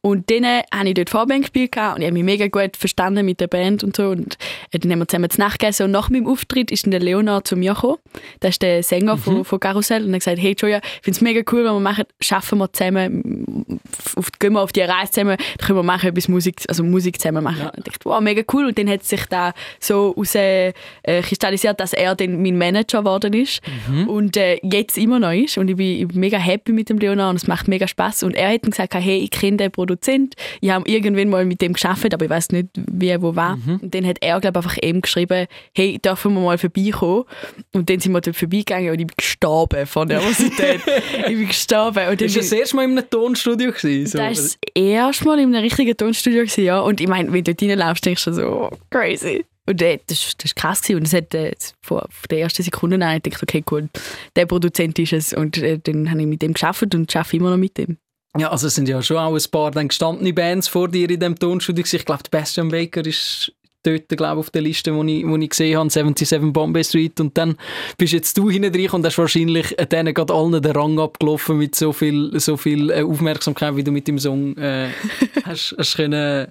Und 0.00 0.30
dann 0.30 0.42
äh, 0.44 0.62
habe 0.74 0.88
ich 0.88 0.94
dort 0.94 1.10
Vorband 1.10 1.42
gespielt 1.42 1.76
und 1.76 2.00
ich 2.00 2.06
habe 2.06 2.12
mich 2.12 2.24
mega 2.24 2.48
gut 2.48 2.78
verstanden 2.78 3.26
mit 3.26 3.40
der 3.40 3.46
Band 3.46 3.84
und 3.84 3.94
so. 3.94 4.08
Und 4.08 4.38
dann 4.72 4.90
haben 4.90 5.00
wir 5.00 5.06
zusammen 5.06 5.28
zu 5.28 5.38
Nacht 5.38 5.58
gegessen 5.58 5.82
und 5.82 5.90
nach 5.90 6.08
meinem 6.08 6.26
Auftritt 6.26 6.70
ist 6.70 6.86
dann 6.86 6.92
der 6.92 7.00
Leonard 7.00 7.46
zu 7.46 7.56
mir 7.56 7.74
gekommen. 7.74 7.98
Das 8.40 8.52
ist 8.52 8.62
der 8.62 8.82
Sänger 8.82 9.18
von, 9.18 9.44
von 9.44 9.60
Karussell 9.60 10.02
und 10.02 10.08
er 10.08 10.14
hat 10.14 10.20
gesagt, 10.20 10.38
hey 10.38 10.56
Joja, 10.58 10.78
ich 10.78 11.02
finde 11.02 11.16
es 11.16 11.20
mega 11.20 11.42
cool, 11.52 11.64
wenn 11.64 11.74
wir 11.74 11.80
machen, 11.80 12.04
schaffen 12.22 12.56
wir 12.56 12.72
zusammen, 12.72 13.80
auf, 14.16 14.32
gehen 14.38 14.54
wir 14.54 14.62
auf 14.62 14.72
die 14.72 14.80
Reise 14.80 15.12
zusammen, 15.12 15.36
dann 15.36 15.66
können 15.66 15.78
wir 15.78 15.82
machen, 15.82 16.08
etwas 16.08 16.28
Musik, 16.28 16.62
also 16.68 16.82
Musik 16.82 17.20
zusammen 17.20 17.44
machen. 17.44 17.66
Und 17.76 17.78
ich 17.78 17.84
dachte, 17.84 18.04
wow, 18.04 18.20
mega 18.22 18.42
cool. 18.54 18.68
Und 18.68 18.78
dann 18.78 18.88
hat 18.88 19.04
sich 19.04 19.26
da 19.26 19.52
so 19.78 20.12
raus, 20.12 20.34
äh, 20.34 20.72
kristallisiert, 21.02 21.78
dass 21.80 21.92
er 21.92 22.14
dann 22.14 22.42
mein 22.42 22.56
Manager 22.56 23.00
geworden 23.00 23.34
ist 23.34 23.60
und 24.06 24.38
äh, 24.38 24.58
jetzt 24.62 24.96
immer 24.96 25.18
noch 25.18 25.32
ist. 25.32 25.58
Und 25.58 25.68
ich 25.68 25.76
bin, 25.76 26.00
ich 26.00 26.08
bin 26.08 26.20
mega 26.20 26.38
happy 26.38 26.72
mit 26.72 26.88
dem 26.88 26.96
Leonard 26.96 27.30
und 27.30 27.36
es 27.36 27.46
macht 27.46 27.57
mega 27.66 27.88
Spaß. 27.88 28.22
Und 28.22 28.34
er 28.34 28.52
hat 28.52 28.62
gesagt, 28.62 28.94
hey, 28.94 29.18
ich 29.18 29.30
kenne 29.30 29.56
den 29.56 29.70
Produzent, 29.70 30.34
ich 30.60 30.70
habe 30.70 30.88
irgendwann 30.88 31.28
mal 31.28 31.44
mit 31.44 31.60
dem 31.60 31.72
geschafft, 31.72 32.12
aber 32.12 32.24
ich 32.24 32.30
weiß 32.30 32.50
nicht, 32.50 32.68
wie, 32.74 33.20
wo 33.20 33.34
war. 33.36 33.58
Und 33.82 33.94
dann 33.94 34.06
hat 34.06 34.18
er, 34.20 34.40
glaube 34.40 34.60
ich, 34.60 34.66
einfach 34.66 34.78
ihm 34.82 35.00
geschrieben, 35.00 35.46
hey, 35.74 35.98
dürfen 35.98 36.34
wir 36.34 36.40
mal 36.40 36.58
vorbeikommen? 36.58 37.24
Und 37.72 37.90
dann 37.90 38.00
sind 38.00 38.12
wir 38.12 38.20
dort 38.20 38.36
vorbeigegangen 38.36 38.90
und 38.90 39.00
ich 39.00 39.06
bin 39.06 39.16
gestorben 39.16 39.86
von 39.86 40.08
Nervosität. 40.08 40.80
ich 41.18 41.24
bin 41.26 41.46
gestorben. 41.48 42.08
Und 42.08 42.20
dann 42.20 42.26
Ist 42.26 42.36
das 42.36 42.50
das 42.50 42.58
erste 42.58 42.76
Mal 42.76 42.84
in 42.84 42.98
einem 42.98 43.10
Tonstudio 43.10 43.72
gewesen? 43.72 44.06
So? 44.06 44.18
das 44.18 44.24
war 44.24 44.30
das 44.30 44.58
erste 44.74 45.24
Mal 45.24 45.38
in 45.38 45.54
einem 45.54 45.62
richtigen 45.62 45.96
Tonstudio, 45.96 46.42
gewesen, 46.42 46.64
ja. 46.64 46.80
Und 46.80 47.00
ich 47.00 47.08
meine, 47.08 47.32
wenn 47.32 47.44
du 47.44 47.54
dort 47.54 47.70
reinlaufst, 47.70 48.04
denkst 48.04 48.24
du 48.24 48.32
so, 48.32 48.42
oh, 48.42 48.70
crazy. 48.90 49.44
Und 49.68 49.82
äh, 49.82 49.98
das, 50.06 50.36
das 50.38 50.52
war 50.52 50.62
krass. 50.62 50.82
Gewesen. 50.82 50.96
Und 50.98 51.06
es 51.06 51.12
hat 51.12 51.34
äh, 51.34 51.52
von, 51.82 52.00
von 52.00 52.28
der 52.30 52.40
ersten 52.40 52.62
Sekunde 52.62 53.04
an 53.04 53.20
gedacht, 53.20 53.42
okay, 53.42 53.62
cool, 53.70 53.88
der 54.34 54.46
Produzent 54.46 54.98
ist 54.98 55.12
es. 55.12 55.32
Und 55.34 55.58
äh, 55.58 55.78
dann 55.78 56.10
habe 56.10 56.20
ich 56.20 56.26
mit 56.26 56.40
dem 56.40 56.54
geschafft 56.54 56.94
und 56.94 57.14
arbeite 57.14 57.36
immer 57.36 57.50
noch 57.50 57.58
mit 57.58 57.76
dem. 57.76 57.98
Ja, 58.36 58.50
also 58.50 58.66
es 58.66 58.74
sind 58.74 58.88
ja 58.88 59.02
schon 59.02 59.16
auch 59.16 59.34
ein 59.34 59.50
paar 59.50 59.70
dann 59.70 59.88
gestandene 59.88 60.32
Bands 60.32 60.68
vor 60.68 60.88
dir 60.88 61.10
in 61.10 61.20
diesem 61.20 61.38
Tonstudio. 61.38 61.84
Ich 61.90 62.04
glaube, 62.04 62.22
Bastian 62.30 62.68
Baker 62.68 63.04
ist 63.04 63.52
dort, 63.82 64.08
glaube 64.08 64.40
auf 64.40 64.50
der 64.50 64.62
Liste, 64.62 64.94
wo 64.94 65.04
ich, 65.04 65.26
wo 65.26 65.36
ich 65.36 65.50
gesehen 65.50 65.78
habe, 65.78 65.90
77 65.90 66.52
Bombay 66.52 66.84
Street. 66.84 67.20
Und 67.20 67.36
dann 67.36 67.56
bist 67.96 68.12
jetzt 68.12 68.38
du 68.38 68.50
hinten 68.50 68.72
drin 68.72 68.90
und 68.90 69.04
hast 69.04 69.18
wahrscheinlich 69.18 69.78
äh, 69.78 69.86
denen 69.86 70.14
gerade 70.14 70.32
allen 70.32 70.62
den 70.62 70.72
Rang 70.72 70.98
abgelaufen 70.98 71.58
mit 71.58 71.74
so 71.74 71.92
viel, 71.92 72.38
so 72.40 72.56
viel 72.56 72.90
äh, 72.90 73.02
Aufmerksamkeit, 73.02 73.76
wie 73.76 73.84
du 73.84 73.92
mit 73.92 74.08
dem 74.08 74.18
Song 74.18 74.56
äh, 74.56 74.88
hast, 75.44 75.74
hast 75.76 75.96
können 75.96 76.48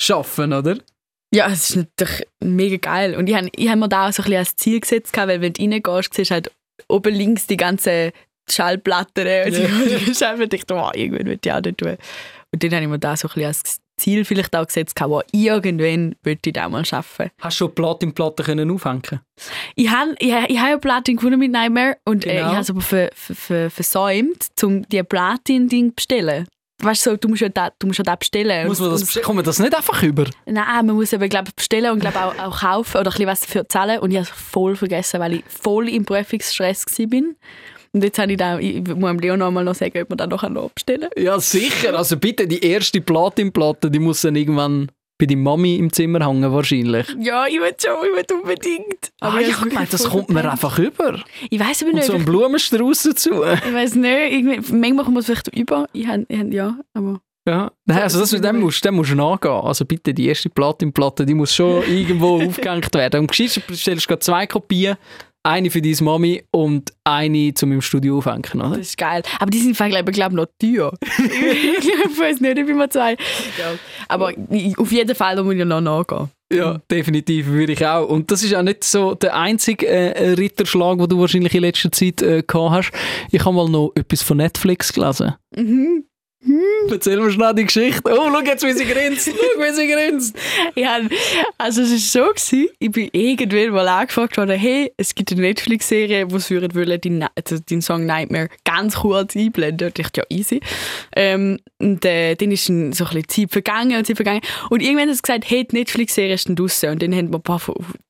schaffen, 0.00 0.52
oder? 0.52 0.76
Ja, 1.34 1.48
es 1.50 1.70
ist 1.70 1.76
natürlich 1.76 2.26
mega 2.40 2.76
geil. 2.76 3.16
Und 3.16 3.28
ich 3.28 3.34
habe 3.34 3.48
ich 3.54 3.68
hab 3.68 3.78
mir 3.78 3.88
da 3.88 4.08
auch 4.08 4.12
so 4.12 4.22
ein 4.22 4.24
bisschen 4.26 4.38
als 4.38 4.56
Ziel 4.56 4.80
gesetzt, 4.80 5.16
weil 5.16 5.40
wenn 5.40 5.52
du 5.52 5.62
reingehst, 5.62 6.14
siehst 6.14 6.30
du 6.30 6.34
halt 6.34 6.52
oben 6.88 7.14
links 7.14 7.46
die 7.46 7.56
ganzen 7.56 8.12
Schallplatten 8.50 9.26
und 9.46 9.54
die 9.56 10.14
Schallplatten. 10.14 10.48
Ich 10.52 10.64
dachte, 10.66 10.74
wow, 10.74 10.92
irgendwann 10.94 11.26
will 11.26 11.38
ich 11.42 11.52
auch 11.52 11.60
das 11.60 11.74
tun. 11.76 11.96
Und 12.52 12.62
dann 12.62 12.70
habe 12.72 12.82
ich 12.82 12.88
mir 12.90 12.98
da 12.98 13.16
so 13.16 13.28
ein 13.28 13.34
bisschen 13.34 13.46
als 13.46 13.80
Ziel 13.98 14.24
vielleicht 14.24 14.54
auch 14.56 14.66
gesetzt, 14.66 14.98
wow, 15.00 15.22
irgendwann 15.32 16.16
will 16.22 16.38
ich 16.44 16.52
das 16.52 16.70
mal 16.70 16.84
schaffen. 16.84 17.30
Hast 17.40 17.56
du 17.60 17.64
schon 17.66 17.74
Platin-Platten 17.74 18.44
können 18.44 18.70
aufhängen 18.70 19.20
Ich 19.74 19.88
habe 19.90 20.14
ich, 20.18 20.28
ich 20.48 20.58
hab 20.58 20.68
ja 20.68 20.78
Platin 20.78 21.16
gewonnen 21.16 21.38
mit 21.38 21.52
Nightmare 21.52 21.96
und 22.04 22.26
äh, 22.26 22.36
Genau. 22.36 22.46
ich 22.48 22.52
habe 22.52 22.60
es 22.60 22.70
aber 22.70 22.80
ver, 22.80 23.10
ver, 23.14 23.34
ver, 23.36 23.70
versäumt, 23.70 24.48
um 24.62 24.86
die 24.88 25.02
Platin-Ding 25.02 25.90
zu 25.90 25.94
bestellen. 25.94 26.46
Weißt 26.82 27.06
du, 27.06 27.10
so, 27.10 27.16
du 27.16 27.28
musst 27.28 27.40
ja 27.40 27.48
da, 27.48 27.70
du 27.78 27.86
musst 27.86 27.98
ja 27.98 28.02
da 28.02 28.16
bestellen. 28.16 28.66
Muss 28.66 28.80
man 28.80 28.90
das, 28.90 29.02
bestellen? 29.02 29.24
Kommt 29.24 29.46
das 29.46 29.58
nicht 29.58 29.74
einfach 29.74 30.02
über? 30.02 30.26
Nein, 30.46 30.86
man 30.86 30.96
muss 30.96 31.14
aber 31.14 31.28
glaub, 31.28 31.54
bestellen 31.54 31.92
und 31.92 32.00
glaub, 32.00 32.16
auch, 32.16 32.38
auch 32.38 32.60
kaufen 32.60 32.98
oder 32.98 33.10
ein 33.10 33.12
bisschen 33.12 33.26
was 33.26 33.40
dafür 33.40 33.68
zahlen. 33.68 34.00
Und 34.00 34.10
ich 34.10 34.16
habe 34.16 34.26
es 34.26 34.30
voll 34.30 34.74
vergessen, 34.74 35.20
weil 35.20 35.34
ich 35.34 35.44
voll 35.46 35.88
im 35.88 36.04
Prüfungsstress 36.04 36.84
war. 36.86 37.22
Und 37.94 38.02
jetzt 38.02 38.18
habe 38.18 38.32
ich 38.32 38.38
da, 38.38 38.58
ich 38.58 38.82
muss 38.88 39.10
dem 39.10 39.18
Leon 39.18 39.38
noch 39.38 39.50
mal 39.50 39.64
noch 39.64 39.74
sagen, 39.74 40.02
ob 40.02 40.10
wir 40.10 40.16
dann 40.16 40.30
noch 40.30 40.48
noch 40.48 40.70
bestellen 40.70 41.08
Ja, 41.16 41.38
sicher. 41.38 41.96
Also 41.96 42.16
bitte, 42.16 42.46
die 42.48 42.64
erste 42.64 43.00
Platin-Platte, 43.00 43.90
die 43.90 43.98
muss 43.98 44.22
dann 44.22 44.34
irgendwann 44.34 44.90
bei 45.22 45.26
deiner 45.26 45.40
Mami 45.40 45.76
im 45.76 45.92
Zimmer 45.92 46.26
hängen, 46.26 46.50
wahrscheinlich. 46.52 47.06
Ja, 47.20 47.46
ich 47.46 47.60
will 47.60 47.72
schon, 47.78 47.92
ich 48.04 48.28
will 48.28 48.36
unbedingt. 48.38 49.12
Aber 49.20 49.40
ich 49.40 49.46
Ah, 49.46 49.50
ja, 49.50 49.66
ich 49.66 49.72
meine, 49.72 49.86
das 49.88 50.08
kommt 50.08 50.30
mir 50.30 50.50
einfach 50.50 50.78
über. 50.80 51.20
Ich 51.48 51.60
weiß 51.60 51.82
aber 51.82 51.90
Und 51.90 51.96
nicht. 51.96 52.06
so 52.06 52.14
ein 52.14 52.20
ich, 52.20 52.26
Blumenstrauß 52.26 53.02
dazu. 53.04 53.30
ich 53.44 53.72
weiß 53.72 53.94
nicht. 53.94 54.32
Irgendwie, 54.32 54.74
manchmal 54.74 55.04
kommt 55.04 55.18
es 55.18 55.26
vielleicht 55.26 55.48
über. 55.56 55.86
Ich 55.92 56.08
hab, 56.08 56.20
ich 56.26 56.38
hab, 56.38 56.52
ja, 56.52 56.76
aber... 56.94 57.20
Ja. 57.46 57.70
Nein, 57.86 58.02
also 58.02 58.20
das, 58.20 58.30
dem, 58.30 58.60
musst, 58.60 58.84
dem 58.84 58.94
musst 58.94 59.10
du 59.12 59.16
nachgehen. 59.16 59.52
Also 59.52 59.84
bitte, 59.84 60.12
die 60.12 60.26
erste 60.26 60.48
Platin-Platte, 60.50 61.24
die 61.24 61.34
muss 61.34 61.54
schon 61.54 61.82
irgendwo 61.88 62.42
aufgehängt 62.42 62.92
werden. 62.94 63.20
Und 63.20 63.30
gescheit 63.30 63.64
bestellst 63.66 64.06
du 64.06 64.08
gerade 64.08 64.20
zwei 64.20 64.46
Kopien. 64.48 64.96
Eine 65.44 65.70
für 65.70 65.82
deine 65.82 65.96
Mami 66.00 66.44
und 66.52 66.92
eine 67.02 67.52
zum 67.54 67.72
im 67.72 67.80
Studio 67.80 68.18
aufhängen, 68.18 68.60
oder? 68.60 68.70
Das 68.76 68.88
ist 68.88 68.98
geil. 68.98 69.22
Aber 69.40 69.50
die 69.50 69.58
sind, 69.58 69.76
glaube 69.76 70.10
ich, 70.10 70.14
glaub, 70.14 70.32
noch 70.32 70.46
teuer. 70.60 70.92
ich 71.18 72.18
weiß 72.18 72.40
nicht, 72.40 72.58
ich 72.58 72.74
mal 72.74 72.88
zwei... 72.88 73.16
Aber 74.08 74.32
auf 74.76 74.92
jeden 74.92 75.14
Fall 75.16 75.36
da 75.36 75.42
muss 75.42 75.54
ich 75.54 75.64
noch 75.64 75.80
nachgehen. 75.80 76.30
Ja, 76.52 76.80
definitiv 76.90 77.46
würde 77.46 77.72
ich 77.72 77.86
auch. 77.86 78.08
Und 78.08 78.30
das 78.30 78.44
ist 78.44 78.54
auch 78.54 78.62
nicht 78.62 78.84
so 78.84 79.14
der 79.14 79.34
einzige 79.34 79.86
äh, 79.88 80.32
Ritterschlag, 80.34 80.98
den 80.98 81.08
du 81.08 81.18
wahrscheinlich 81.18 81.54
in 81.54 81.62
letzter 81.62 81.90
Zeit 81.90 82.20
äh, 82.20 82.42
gehabt 82.42 82.70
hast. 82.70 82.92
Ich 83.30 83.44
habe 83.44 83.56
mal 83.56 83.68
noch 83.68 83.92
etwas 83.94 84.22
von 84.22 84.36
Netflix 84.36 84.92
gelesen. 84.92 85.34
Mhm. 85.56 86.04
Erzähl 86.90 87.20
mir 87.20 87.30
schnell 87.30 87.54
die 87.54 87.64
Geschichte. 87.64 88.02
Oh, 88.04 88.28
schau 88.30 88.40
jetzt, 88.40 88.64
wie 88.64 88.72
sie 88.72 88.84
grinst. 88.84 89.26
Schau, 89.30 89.60
wie 89.60 89.72
sie 89.72 89.86
grinst. 89.86 90.36
Hab, 90.76 91.02
also 91.56 91.82
es 91.82 92.14
war 92.14 92.26
so, 92.26 92.30
gewesen, 92.30 92.68
ich 92.78 92.90
bin 92.90 93.08
irgendwann 93.12 93.70
mal 93.70 93.88
angefragt 93.88 94.36
worden, 94.36 94.58
hey, 94.58 94.92
es 94.96 95.14
gibt 95.14 95.30
eine 95.32 95.42
Netflix-Serie, 95.42 96.30
wo 96.30 96.38
sie 96.38 96.60
wollen, 96.60 97.00
deinen, 97.00 97.28
also 97.36 97.58
deinen 97.58 97.82
Song 97.82 98.06
Nightmare 98.06 98.48
ganz 98.64 98.96
kurz 98.96 99.36
einblenden. 99.36 99.88
Und 99.88 99.98
ich 99.98 100.04
dachte, 100.04 100.22
ja, 100.22 100.36
easy. 100.36 100.60
Ähm, 101.14 101.58
und 101.78 102.04
äh, 102.04 102.34
dann 102.34 102.50
ist 102.50 102.66
so 102.66 102.72
ein 102.72 102.90
bisschen 102.90 103.28
Zeit 103.28 103.50
vergangen 103.50 103.96
und 103.96 104.06
Zeit 104.06 104.16
vergangen. 104.16 104.40
Und 104.70 104.82
irgendwann 104.82 105.08
haben 105.08 105.14
sie 105.14 105.22
gesagt, 105.22 105.48
hey, 105.48 105.64
die 105.64 105.76
Netflix-Serie 105.76 106.34
ist 106.34 106.48
dann 106.48 106.56
draussen. 106.56 106.90
Und 106.90 107.02
dann 107.02 107.14
haben 107.14 107.30
wir 107.30 107.38
ein 107.38 107.42
paar 107.42 107.60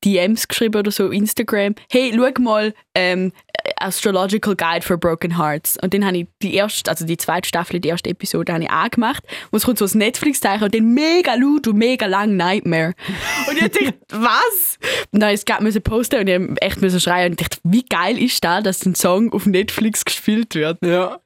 DMs 0.03 0.47
geschrieben 0.47 0.79
oder 0.79 0.91
so, 0.91 1.09
Instagram. 1.09 1.75
Hey, 1.91 2.11
schau 2.15 2.41
mal, 2.41 2.73
ähm, 2.95 3.31
Astrological 3.77 4.55
Guide 4.55 4.81
for 4.85 4.97
Broken 4.97 5.37
Hearts. 5.37 5.77
Und 5.81 5.93
dann 5.93 6.05
habe 6.05 6.17
ich 6.17 6.27
die 6.41 6.53
erste, 6.53 6.89
also 6.89 7.05
die 7.05 7.17
zweite 7.17 7.47
Staffel, 7.47 7.79
die 7.79 7.89
erste 7.89 8.09
Episode, 8.09 8.53
habe 8.53 8.63
ich 8.63 8.69
angemacht. 8.69 9.23
Und 9.51 9.57
es 9.57 9.65
kommt 9.65 9.77
so 9.77 9.85
ein 9.85 9.97
Netflix-Zeichen 9.97 10.63
und 10.63 10.75
dann 10.75 10.93
mega 10.93 11.35
laut 11.35 11.67
und 11.67 11.77
mega 11.77 12.05
lang 12.05 12.35
Nightmare. 12.35 12.93
Und 13.49 13.57
ich 13.57 13.71
dachte, 13.71 13.93
was? 14.09 14.79
Und 15.11 15.19
dann 15.19 15.31
musste 15.31 15.53
ich 15.67 15.75
es 15.75 15.81
posten 15.81 16.19
und 16.19 16.27
ich 16.27 16.61
echt 16.61 16.81
müssen 16.81 16.99
schreien 16.99 17.31
und 17.31 17.41
ich 17.41 17.47
dachte, 17.47 17.61
wie 17.63 17.85
geil 17.85 18.17
ist 18.21 18.43
das, 18.43 18.63
dass 18.63 18.85
ein 18.85 18.95
Song 18.95 19.31
auf 19.33 19.45
Netflix 19.45 20.05
gespielt 20.05 20.55
wird? 20.55 20.77
Ja. 20.83 21.19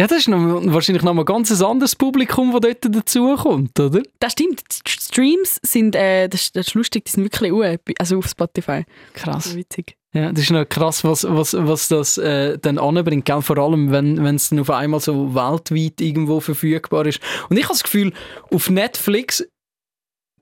Ja, 0.00 0.06
das 0.06 0.20
ist 0.20 0.28
noch, 0.28 0.38
wahrscheinlich 0.72 1.02
noch 1.02 1.12
mal 1.12 1.26
ganz 1.26 1.50
ein 1.50 1.62
anderes 1.62 1.94
Publikum, 1.94 2.52
das 2.52 2.62
dort 2.62 2.96
dazukommt, 2.96 3.78
oder? 3.78 4.00
Das 4.18 4.32
stimmt. 4.32 4.62
Die 4.86 4.90
Streams 4.90 5.60
sind, 5.62 5.94
äh, 5.94 6.26
das, 6.26 6.52
das 6.52 6.68
ist 6.68 6.74
lustig, 6.74 7.04
die 7.04 7.10
sind 7.10 7.24
wirklich 7.24 7.52
uhr, 7.52 7.76
also 7.98 8.16
auf 8.16 8.26
Spotify. 8.26 8.86
Krass. 9.12 9.54
Witzig. 9.54 9.98
Ja, 10.14 10.32
das 10.32 10.44
ist 10.44 10.52
noch 10.52 10.66
krass, 10.66 11.04
was, 11.04 11.24
was, 11.28 11.54
was 11.54 11.88
das 11.88 12.16
äh, 12.16 12.56
dann 12.58 12.78
anbringt, 12.78 13.26
gell? 13.26 13.42
vor 13.42 13.58
allem 13.58 13.92
wenn 13.92 14.24
es 14.34 14.48
dann 14.48 14.60
auf 14.60 14.70
einmal 14.70 15.00
so 15.00 15.34
weltweit 15.34 16.00
irgendwo 16.00 16.40
verfügbar 16.40 17.04
ist. 17.04 17.20
Und 17.50 17.58
ich 17.58 17.64
habe 17.64 17.74
das 17.74 17.82
Gefühl, 17.82 18.14
auf 18.50 18.70
Netflix 18.70 19.46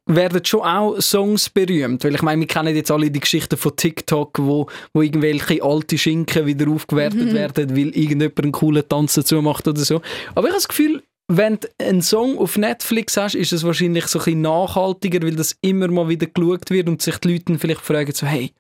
werden 0.09 0.45
schon 0.45 0.63
auch 0.63 1.01
Songs 1.01 1.49
berühmt. 1.51 2.03
Weil 2.03 2.15
ich 2.15 2.23
meine, 2.23 2.41
wir 2.41 2.49
kennen 2.49 2.75
jetzt 2.75 2.91
alle 2.91 3.11
die 3.11 3.21
Geschichten 3.21 3.57
von 3.57 3.77
TikTok, 3.77 4.39
wo, 4.41 4.67
wo 4.93 5.03
irgendwelche 5.03 5.63
alte 5.63 5.99
Schinken 5.99 6.47
wieder 6.47 6.69
aufgewertet 6.69 7.27
mhm. 7.27 7.35
werden, 7.35 7.71
weil 7.71 7.89
irgendjemand 7.97 8.41
einen 8.41 8.53
coolen 8.53 8.89
Tanz 8.89 9.15
dazu 9.15 9.41
macht 9.43 9.69
oder 9.69 9.81
so. 9.81 10.01
Aber 10.35 10.49
ich 10.49 10.53
habe 10.53 10.55
das 10.55 10.69
Gefühl, 10.69 11.03
wenn 11.29 11.59
du 11.61 11.69
einen 11.79 12.03
Song 12.03 12.39
auf 12.39 12.57
Netflix 12.57 13.17
hast, 13.19 13.35
ist 13.35 13.53
es 13.53 13.63
wahrscheinlich 13.63 14.07
so 14.07 14.19
ein 14.19 14.25
bisschen 14.25 14.41
nachhaltiger, 14.41 15.23
weil 15.23 15.37
das 15.37 15.57
immer 15.61 15.89
mal 15.89 16.09
wieder 16.09 16.27
geschaut 16.27 16.71
wird 16.71 16.89
und 16.89 17.03
sich 17.03 17.19
die 17.19 17.35
Leute 17.35 17.59
vielleicht 17.59 17.83
fragen 17.83 18.13
so, 18.13 18.27
hey, 18.27 18.53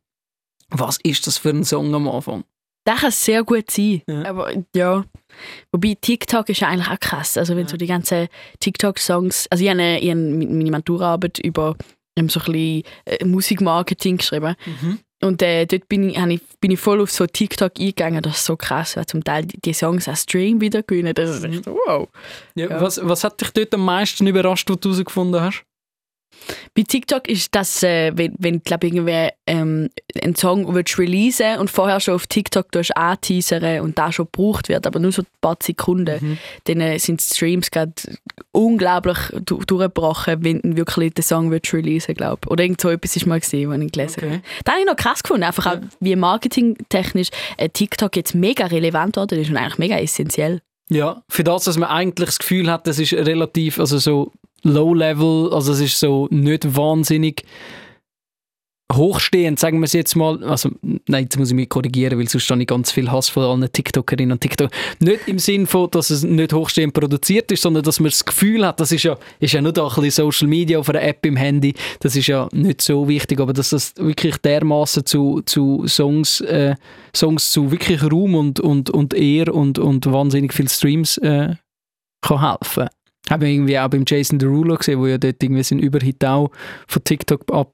was 0.71 0.99
ist 1.03 1.27
das 1.27 1.39
für 1.39 1.51
ein 1.51 1.65
Song 1.65 1.95
am 1.95 2.09
Anfang? 2.09 2.45
Das 2.85 3.01
kann 3.01 3.11
sehr 3.11 3.43
gut 3.43 3.71
sein. 3.71 4.03
Ja. 4.07 4.25
Aber 4.27 4.53
ja. 4.75 5.05
Wobei 5.73 5.97
TikTok 6.01 6.49
ist 6.49 6.61
ja 6.61 6.69
eigentlich 6.69 6.89
auch 6.89 7.01
krass. 7.01 7.37
Also 7.37 7.55
wenn 7.57 7.65
ja. 7.65 7.69
so 7.69 7.77
die 7.77 7.87
ganzen 7.87 8.29
TikTok-Songs, 8.61 9.47
also 9.51 9.65
ich 9.65 9.71
habe, 9.71 9.81
eine, 9.81 10.01
ich 10.01 10.11
habe 10.11 10.21
meine 10.21 10.71
Maturarbeit 10.71 11.39
über 11.39 11.77
ähm, 12.17 12.29
so 12.29 12.41
ein 12.41 12.53
bisschen 12.53 12.83
äh, 13.05 13.25
Musikmarketing 13.25 14.19
geschrieben. 14.19 14.55
Mhm. 14.67 14.99
Und 15.21 15.43
äh, 15.43 15.67
dort 15.67 15.89
bin 15.89 16.11
ich, 16.11 16.17
ich, 16.17 16.41
bin 16.61 16.71
ich 16.71 16.79
voll 16.79 17.01
auf 17.01 17.11
so 17.11 17.27
TikTok 17.27 17.73
eingegangen. 17.79 18.23
Das 18.23 18.39
ist 18.39 18.45
so 18.45 18.57
krass, 18.57 18.97
weil 18.97 19.07
zum 19.07 19.25
Teil 19.25 19.47
die, 19.47 19.61
die 19.61 19.73
Songs 19.73 20.09
als 20.09 20.23
Stream 20.23 20.61
wieder 20.61 20.83
gewinnen. 20.83 21.13
Das 21.13 21.31
ist 21.31 21.45
echt 21.45 21.65
so, 21.65 21.77
wow. 21.87 22.09
Ja, 22.55 22.71
ja. 22.71 22.81
Was, 22.81 23.01
was 23.03 23.25
hat 23.25 23.41
dich 23.41 23.51
dort 23.51 23.75
am 23.75 23.85
meisten 23.85 24.27
überrascht, 24.27 24.71
was 24.71 24.79
du 24.79 24.91
herausgefunden 24.91 25.41
hast? 25.41 25.65
Bei 26.75 26.83
TikTok 26.83 27.29
ist 27.29 27.55
das, 27.55 27.83
äh, 27.83 28.13
wenn, 28.15 28.35
wenn 28.39 28.63
glaub, 28.63 28.85
irgendwie 28.85 29.29
ähm, 29.47 29.89
einen 30.23 30.37
Song 30.37 30.73
willst 30.75 30.99
releasen 30.99 31.59
und 31.59 31.71
vorher 31.71 32.01
schon 32.01 32.15
auf 32.15 32.27
TikTok 32.27 32.67
anteasern 32.95 33.81
und 33.81 33.99
da 33.99 34.13
schon 34.13 34.27
gebraucht 34.27 34.69
wird, 34.69 34.87
aber 34.87 34.99
nur 34.99 35.13
so 35.13 35.23
ein 35.23 35.27
paar 35.41 35.57
Sekunden, 35.63 36.19
mhm. 36.21 36.39
dann 36.65 36.81
äh, 36.81 36.99
sind 36.99 37.21
die 37.21 37.35
Streams 37.35 37.71
gerade 37.71 37.93
unglaublich 38.53 39.19
du 39.45 39.59
durchgebrochen, 39.59 40.45
wenn 40.45 40.61
du 40.63 40.77
wirklich 40.77 41.15
den 41.15 41.23
Song 41.23 41.51
willst 41.51 41.73
releasen 41.73 42.15
glaube 42.15 42.49
Oder 42.49 42.65
irgend 42.65 42.81
so 42.81 42.91
etwas 42.91 43.17
ist 43.17 43.27
mal 43.27 43.41
gesehen, 43.41 43.71
was 43.71 43.81
ich 43.81 43.93
gelesen 43.93 44.17
okay. 44.19 44.31
habe. 44.31 44.43
Das 44.65 44.75
habe 44.75 44.81
ich 44.83 44.87
noch 44.87 44.97
krass 44.97 45.23
gefunden, 45.23 45.45
einfach 45.45 45.67
ja. 45.67 45.73
auch 45.75 45.79
wie 46.01 46.17
marketingtechnisch 46.17 47.29
äh, 47.57 47.69
TikTok 47.69 48.17
jetzt 48.17 48.35
mega 48.35 48.67
relevant 48.67 49.17
worden 49.17 49.41
ist 49.41 49.51
und 49.51 49.57
eigentlich 49.57 49.79
mega 49.79 49.99
essentiell. 49.99 50.61
Ja, 50.91 51.23
für 51.29 51.45
das, 51.45 51.65
dass 51.65 51.77
man 51.77 51.91
eigentlich 51.91 52.29
das 52.29 52.39
Gefühl 52.39 52.71
hat, 52.71 52.87
das 52.87 52.99
ist 52.99 53.13
relativ, 53.13 53.79
also 53.79 53.99
so 53.99 54.33
Low-Level, 54.63 55.53
also 55.53 55.73
es 55.73 55.81
ist 55.81 55.99
so 55.99 56.29
nicht 56.31 56.77
wahnsinnig 56.77 57.45
hochstehend, 58.95 59.59
sagen 59.59 59.81
wir 59.81 59.85
es 59.85 59.93
jetzt 59.93 60.17
mal. 60.17 60.43
Also, 60.45 60.71
nein, 60.83 61.25
jetzt 61.25 61.39
muss 61.39 61.51
ich 61.51 61.55
mich 61.55 61.69
korrigieren, 61.69 62.19
weil 62.19 62.29
sonst 62.29 62.51
habe 62.51 62.63
ich 62.63 62.67
ganz 62.67 62.91
viel 62.91 63.11
Hass 63.11 63.29
von 63.29 63.43
allen 63.43 63.71
TikTokerinnen 63.71 64.33
und 64.33 64.41
TikTok. 64.41 64.71
Nicht 65.01 65.29
im 65.29 65.39
Sinn 65.39 65.67
von, 65.67 65.91
dass 65.91 66.11
es 66.11 66.23
nicht 66.23 66.53
hochstehend 66.53 66.95
produziert 66.95 67.53
ist, 67.53 67.63
sondern 67.63 67.83
dass 67.83 68.01
man 68.01 68.11
das 68.11 68.25
Gefühl 68.25 68.67
hat, 68.67 68.81
das 68.81 68.93
ist 68.93 69.03
ja, 69.03 69.19
ist 69.41 69.53
ja 69.53 69.61
nur 69.61 69.73
da 69.73 69.87
ein 69.87 69.95
bisschen 69.95 70.11
Social 70.11 70.49
Media 70.49 70.79
auf 70.79 70.89
einer 70.89 71.03
App 71.03 71.25
im 71.27 71.37
Handy, 71.37 71.75
das 72.01 72.17
ist 72.17 72.29
ja 72.29 72.49
nicht 72.53 72.81
so 72.81 73.09
wichtig, 73.09 73.41
aber 73.41 73.53
dass 73.53 73.71
das 73.71 73.95
wirklich 73.97 74.39
dermaßen 74.39 75.05
zu, 75.05 75.43
zu 75.43 75.87
Songs, 75.87 76.41
äh, 76.41 76.75
Songs 77.15 77.51
zu 77.51 77.71
wirklich 77.71 78.03
Ruhm 78.03 78.35
und, 78.35 78.59
und, 78.59 78.89
und 78.91 79.13
Ehr 79.13 79.55
und, 79.55 79.79
und 79.79 80.11
wahnsinnig 80.11 80.55
viel 80.55 80.69
Streams 80.69 81.19
äh, 81.19 81.57
kann 82.23 82.41
helfen. 82.41 82.89
Haben 83.31 83.43
wir 83.43 83.49
irgendwie 83.49 83.79
auch 83.79 83.89
beim 83.89 84.05
Jason 84.07 84.39
Derulo 84.39 84.77
gesehen, 84.77 84.99
wo 84.99 85.07
ja 85.07 85.19
dort 85.19 85.43
irgendwie 85.43 85.63
seinen 85.63 85.81
Überhit 85.81 86.25
auch 86.25 86.51
von 86.87 87.05
TikTok 87.05 87.45
ab 87.53 87.73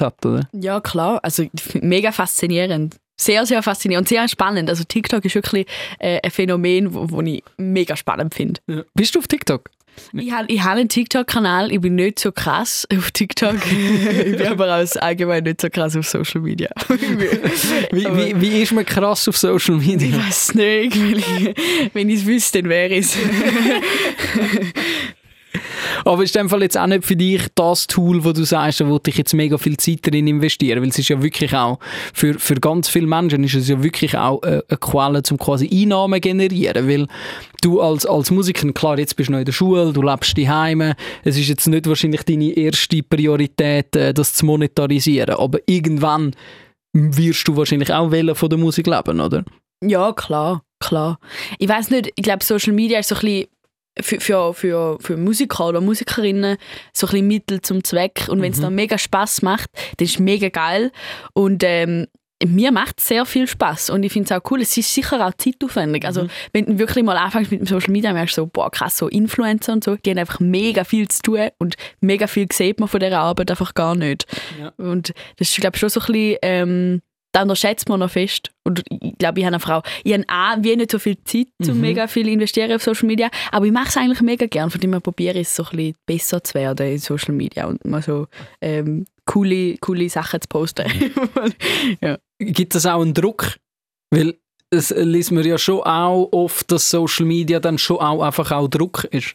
hat, 0.00 0.26
oder? 0.26 0.48
Ja, 0.52 0.80
klar. 0.80 1.20
Also 1.22 1.46
mega 1.80 2.12
faszinierend. 2.12 2.96
Sehr, 3.16 3.44
sehr 3.44 3.62
faszinierend 3.62 4.06
und 4.06 4.08
sehr 4.08 4.26
spannend. 4.28 4.70
Also 4.70 4.84
TikTok 4.84 5.24
ist 5.24 5.34
wirklich 5.34 5.66
äh, 5.98 6.20
ein 6.22 6.30
Phänomen, 6.30 6.94
wo, 6.94 7.10
wo 7.10 7.20
ich 7.20 7.42
mega 7.58 7.94
spannend 7.94 8.34
finde. 8.34 8.60
Ja. 8.66 8.82
Bist 8.94 9.14
du 9.14 9.18
auf 9.18 9.28
TikTok? 9.28 9.68
Ich 10.12 10.32
habe 10.32 10.46
ich 10.48 10.62
hab 10.62 10.76
einen 10.76 10.88
TikTok-Kanal, 10.88 11.70
ich 11.72 11.80
bin 11.80 11.94
nicht 11.94 12.18
so 12.18 12.32
krass 12.32 12.86
auf 12.92 13.10
TikTok. 13.10 13.54
ich 13.66 14.36
bin 14.36 14.46
aber 14.46 14.76
auch 14.76 14.96
allgemein 15.00 15.44
nicht 15.44 15.60
so 15.60 15.68
krass 15.70 15.96
auf 15.96 16.06
Social 16.06 16.40
Media. 16.40 16.68
wie, 17.92 18.04
wie, 18.04 18.40
wie 18.40 18.62
ist 18.62 18.72
man 18.72 18.84
krass 18.84 19.28
auf 19.28 19.36
Social 19.36 19.76
Media? 19.76 20.08
Ich 20.08 20.18
weiß 20.18 20.54
nicht, 20.54 20.96
wenn 21.94 22.08
ich 22.08 22.20
es 22.20 22.26
wüsste, 22.26 22.62
dann 22.62 22.70
wäre 22.70 22.96
es. 22.96 23.16
Aber 26.04 26.22
ist 26.22 26.36
in 26.36 26.42
dem 26.42 26.48
Fall 26.48 26.62
jetzt 26.62 26.78
auch 26.78 26.86
nicht 26.86 27.04
für 27.04 27.16
dich 27.16 27.42
das 27.54 27.86
Tool, 27.86 28.24
wo 28.24 28.32
du 28.32 28.44
sagst, 28.44 28.80
da 28.80 28.98
ich 29.06 29.16
jetzt 29.16 29.34
mega 29.34 29.58
viel 29.58 29.76
Zeit 29.76 30.00
drin 30.02 30.26
investieren, 30.26 30.80
weil 30.80 30.88
es 30.88 30.98
ist 30.98 31.08
ja 31.08 31.22
wirklich 31.22 31.54
auch, 31.54 31.78
für, 32.14 32.38
für 32.38 32.54
ganz 32.54 32.88
viele 32.88 33.06
Menschen 33.06 33.44
ist 33.44 33.54
es 33.54 33.68
ja 33.68 33.82
wirklich 33.82 34.16
auch 34.16 34.42
eine, 34.42 34.64
eine 34.68 34.78
Quelle, 34.78 35.22
um 35.30 35.38
quasi 35.38 35.68
Einnahmen 35.72 36.20
generieren, 36.20 36.88
weil 36.88 37.06
du 37.62 37.80
als, 37.80 38.06
als 38.06 38.30
Musiker, 38.30 38.72
klar, 38.72 38.98
jetzt 38.98 39.16
bist 39.16 39.28
du 39.28 39.32
noch 39.32 39.38
in 39.40 39.44
der 39.44 39.52
Schule, 39.52 39.92
du 39.92 40.02
lebst 40.02 40.38
daheim, 40.38 40.94
es 41.24 41.36
ist 41.36 41.48
jetzt 41.48 41.66
nicht 41.66 41.86
wahrscheinlich 41.86 42.22
deine 42.22 42.50
erste 42.50 43.02
Priorität, 43.02 43.94
äh, 43.96 44.14
das 44.14 44.34
zu 44.34 44.46
monetarisieren, 44.46 45.36
aber 45.36 45.58
irgendwann 45.66 46.32
wirst 46.92 47.46
du 47.48 47.56
wahrscheinlich 47.56 47.92
auch 47.92 48.10
wählen 48.10 48.34
von 48.34 48.48
der 48.48 48.58
Musik 48.58 48.86
leben, 48.86 49.20
oder? 49.20 49.44
Ja, 49.82 50.12
klar, 50.12 50.62
klar. 50.80 51.18
Ich 51.58 51.68
weiß 51.68 51.90
nicht, 51.90 52.10
ich 52.14 52.22
glaube, 52.22 52.44
Social 52.44 52.72
Media 52.72 52.98
ist 52.98 53.08
so 53.08 53.14
ein 53.14 53.20
bisschen 53.20 53.46
für, 53.98 54.20
für, 54.20 54.54
für, 54.54 54.98
für 55.00 55.16
Musiker 55.16 55.68
oder 55.68 55.80
Musikerinnen 55.80 56.56
so 56.92 57.06
ein 57.06 57.10
bisschen 57.10 57.26
Mittel 57.26 57.62
zum 57.62 57.84
Zweck. 57.84 58.26
Und 58.28 58.42
wenn 58.42 58.52
es 58.52 58.58
mhm. 58.58 58.62
dann 58.62 58.74
mega 58.74 58.98
Spaß 58.98 59.42
macht, 59.42 59.70
dann 59.96 60.04
ist 60.04 60.14
es 60.14 60.18
mega 60.18 60.48
geil. 60.48 60.92
Und 61.32 61.62
ähm, 61.64 62.06
mir 62.46 62.72
macht 62.72 62.98
es 62.98 63.08
sehr 63.08 63.26
viel 63.26 63.46
Spaß 63.46 63.90
und 63.90 64.02
ich 64.02 64.12
finde 64.12 64.32
es 64.32 64.32
auch 64.32 64.50
cool. 64.50 64.62
Es 64.62 64.74
ist 64.76 64.94
sicher 64.94 65.26
auch 65.26 65.34
zeitaufwendig. 65.34 66.06
Also, 66.06 66.24
mhm. 66.24 66.30
wenn 66.52 66.66
du 66.66 66.78
wirklich 66.78 67.04
mal 67.04 67.16
anfängst 67.16 67.50
mit 67.50 67.60
dem 67.60 67.66
Social 67.66 67.92
Media, 67.92 68.12
merkst 68.12 68.36
du 68.38 68.42
so, 68.42 68.46
boah, 68.46 68.70
krass, 68.70 68.96
so 68.96 69.08
Influencer 69.08 69.72
und 69.74 69.84
so, 69.84 69.96
die 69.96 70.10
haben 70.10 70.18
einfach 70.18 70.40
mega 70.40 70.84
viel 70.84 71.06
zu 71.08 71.22
tun 71.22 71.48
und 71.58 71.76
mega 72.00 72.26
viel 72.26 72.46
sieht 72.50 72.80
man 72.80 72.88
von 72.88 73.00
dieser 73.00 73.20
Arbeit 73.20 73.50
einfach 73.50 73.74
gar 73.74 73.94
nicht. 73.94 74.26
Ja. 74.58 74.72
Und 74.78 75.12
das 75.36 75.50
ist, 75.50 75.60
glaube 75.60 75.76
ich, 75.76 75.80
schon 75.80 75.90
so 75.90 76.00
ein 76.00 76.06
bisschen. 76.06 76.38
Ähm, 76.42 77.02
da 77.32 77.42
unterschätzt 77.42 77.88
man 77.88 78.00
noch 78.00 78.10
fest. 78.10 78.50
Und 78.64 78.82
ich 78.90 79.18
glaube, 79.18 79.40
ich 79.40 79.46
habe 79.46 79.54
eine 79.54 79.60
Frau. 79.60 79.82
Ich 80.04 80.12
habe 80.12 80.24
auch 80.28 80.56
wie 80.62 80.76
nicht 80.76 80.90
so 80.90 80.98
viel 80.98 81.16
Zeit, 81.24 81.48
um 81.60 81.74
mhm. 81.74 81.80
mega 81.80 82.06
viel 82.06 82.28
investieren 82.28 82.72
auf 82.72 82.82
Social 82.82 83.06
Media. 83.06 83.30
Aber 83.52 83.66
ich 83.66 83.72
mache 83.72 83.88
es 83.88 83.96
eigentlich 83.96 84.20
mega 84.20 84.46
gern, 84.46 84.70
von 84.70 84.80
dem 84.80 84.94
ich 84.94 85.02
probiere, 85.02 85.38
es 85.38 85.54
so 85.54 85.64
ein 85.64 85.76
bisschen 85.76 85.94
besser 86.06 86.42
zu 86.42 86.54
werden 86.54 86.86
in 86.92 86.98
Social 86.98 87.34
Media 87.34 87.66
und 87.66 87.84
mal 87.84 88.02
so 88.02 88.26
ähm, 88.60 89.06
coole, 89.26 89.76
coole 89.78 90.08
Sachen 90.08 90.40
zu 90.40 90.48
posten. 90.48 90.86
ja. 92.00 92.18
Gibt 92.38 92.74
es 92.74 92.86
auch 92.86 93.00
einen 93.00 93.14
Druck? 93.14 93.56
Weil 94.10 94.34
es 94.70 94.90
liest 94.90 95.32
man 95.32 95.44
ja 95.44 95.58
schon 95.58 95.80
auch 95.80 96.28
oft, 96.32 96.70
dass 96.70 96.88
Social 96.88 97.26
Media 97.26 97.60
dann 97.60 97.78
schon 97.78 97.98
auch 97.98 98.22
einfach 98.22 98.50
auch 98.50 98.68
Druck 98.68 99.04
ist. 99.04 99.34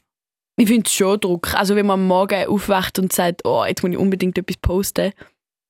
Ich 0.58 0.68
finde 0.68 0.84
es 0.86 0.94
schon 0.94 1.20
Druck. 1.20 1.54
Also 1.54 1.76
wenn 1.76 1.86
man 1.86 2.00
am 2.00 2.08
Morgen 2.08 2.48
aufwacht 2.48 3.00
und 3.00 3.12
sagt, 3.12 3.42
oh, 3.46 3.66
jetzt 3.66 3.84
muss 3.84 3.92
ich 3.92 3.98
unbedingt 3.98 4.38
etwas 4.38 4.58
posten, 4.58 5.12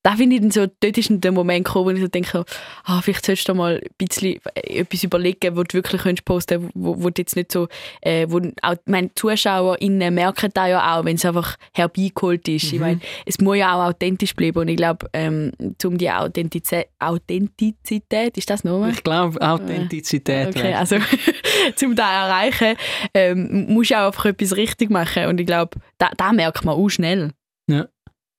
da 0.06 0.15
finde 0.15 0.36
ich 0.36 0.41
dann 0.44 0.52
so, 0.52 0.68
dort 0.68 0.98
ist 1.00 1.10
der 1.12 1.32
Moment 1.32 1.65
gekommen, 1.65 1.86
wo 1.88 1.89
ich 1.89 2.00
so 2.00 2.08
denke, 2.08 2.46
ah, 2.84 3.02
vielleicht 3.02 3.26
solltest 3.26 3.50
du 3.50 3.56
mal 3.56 3.82
ein 3.84 3.89
bisschen 3.98 4.39
etwas 4.54 5.04
überlegen, 5.04 5.58
wo 5.58 5.63
du 5.63 5.74
wirklich 5.74 6.00
könntest 6.00 6.26
posten 6.26 6.70
wo, 6.76 7.02
wo 7.02 7.10
du 7.10 7.24
jetzt 7.24 7.36
nicht 7.36 7.52
so, 7.52 7.68
äh, 8.02 8.28
wo 8.30 8.39
auch 8.62 8.76
meine 8.86 9.15
ZuschauerInnen 9.15 10.13
merken 10.13 10.52
da 10.54 10.68
ja 10.68 10.96
auch, 10.96 11.06
wenn 11.06 11.15
es 11.15 11.26
einfach 11.26 11.58
herbeigeholt 11.74 12.48
ist. 12.48 12.65
Mhm. 12.65 12.74
Ich 12.76 12.80
meine, 12.80 13.00
es 13.26 13.39
muss 13.39 13.58
ja 13.58 13.74
auch 13.74 13.89
authentisch 13.89 14.36
bleiben 14.36 14.60
und 14.60 14.68
ich 14.68 14.78
glaube, 14.78 15.10
ähm, 15.12 15.52
um 15.84 15.98
die 15.98 16.12
Authentizität, 16.12 16.86
Authentizität, 17.00 18.38
ist 18.38 18.48
das 18.48 18.63
nochmal? 18.63 18.91
Ich 18.91 19.04
glaube, 19.04 19.41
Authentizität. 19.41 20.50
Okay, 20.50 20.70
ja. 20.70 20.80
also 20.82 20.98
um 21.84 21.96
das 21.96 22.06
zu 22.06 22.13
erreichen, 22.13 22.78
ähm, 23.15 23.74
musst 23.74 23.89
du 23.89 23.96
auch 23.96 24.06
einfach 24.06 24.26
etwas 24.26 24.56
richtig 24.56 24.91
machen 24.91 25.26
und 25.26 25.39
ich 25.39 25.48
glaube, 25.48 25.80
da, 25.98 26.12
da 26.15 26.32
merkt 26.32 26.63
man 26.63 26.76
auch 26.76 26.89
schnell. 26.89 27.32
Ja. 27.68 27.88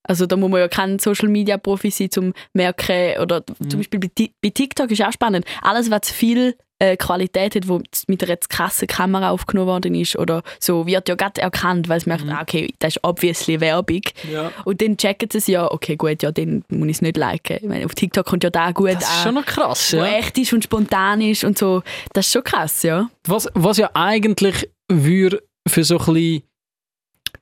Also 0.07 0.27
da 0.27 0.37
muss 0.37 0.51
man 0.51 0.61
ja 0.61 0.69
kein 0.69 0.99
Social 0.99 1.29
Media 1.29 1.59
Profi 1.59 1.91
sein, 1.91 2.11
zum 2.11 2.33
merken 2.53 3.21
oder 3.21 3.43
mhm. 3.59 3.71
zum 3.71 3.81
Beispiel 3.81 4.01
bei, 4.43 4.51
TikTok 4.51 4.91
ist 4.91 5.03
auch 5.03 5.13
spannend. 5.13 5.45
Alles, 5.63 5.91
was 5.91 6.03
zu 6.03 6.15
viel 6.15 6.55
äh, 6.79 6.97
Qualität 6.97 7.55
hat, 7.55 7.69
wo 7.69 7.81
mit 8.07 8.23
einer 8.23 8.37
krassen 8.37 8.87
Kamera 8.87 9.31
aufgenommen 9.31 9.69
worden 9.69 9.95
ist 9.95 10.17
oder 10.17 10.43
so, 10.61 10.87
wird 10.87 11.09
ja 11.09 11.15
gerade 11.15 11.41
erkannt, 11.41 11.89
weil 11.89 11.99
es 11.99 12.07
merkt, 12.07 12.25
ah, 12.29 12.43
okay, 12.43 12.73
das 12.79 12.97
ist 12.97 13.05
obviously 13.05 13.61
Werbung. 13.61 14.03
Ja. 14.31 14.53
Und 14.65 14.83
dann 14.83 14.97
checken 14.97 15.31
sie 15.31 15.39
es 15.39 15.47
ja, 15.47 15.71
okay, 15.71 15.97
gut, 15.97 16.23
ja, 16.23 16.33
dann 16.33 16.65
muss 16.69 16.89
ich 16.89 16.97
es 16.97 17.03
nicht 17.03 17.17
liken. 17.17 17.59
Ich 17.63 17.69
meine, 17.69 17.87
auf 17.87 17.95
TikTok 17.95 18.27
kommt 18.27 18.45
ja 18.45 18.51
da 18.51 18.73
gut 18.73 18.93
Das 18.95 19.05
ist 19.05 19.17
an, 19.19 19.23
schon 19.25 19.35
noch 19.35 19.47
krass, 19.47 19.93
wo 19.93 19.99
ja. 19.99 20.19
echt 20.19 20.37
ist 20.39 20.53
und 20.53 20.65
spontan 20.65 21.21
ist 21.21 21.45
und 21.45 21.57
so. 21.57 21.83
Das 22.13 22.27
ist 22.27 22.33
schon 22.33 22.45
krass, 22.45 22.83
ja. 22.83 23.09
Was, 23.27 23.49
was 23.55 23.79
ja 23.79 23.91
eigentlich 23.95 24.69
würde 24.89 25.43
für 25.67 25.83
so 25.83 25.99
ein 25.99 26.05
bisschen, 26.05 26.43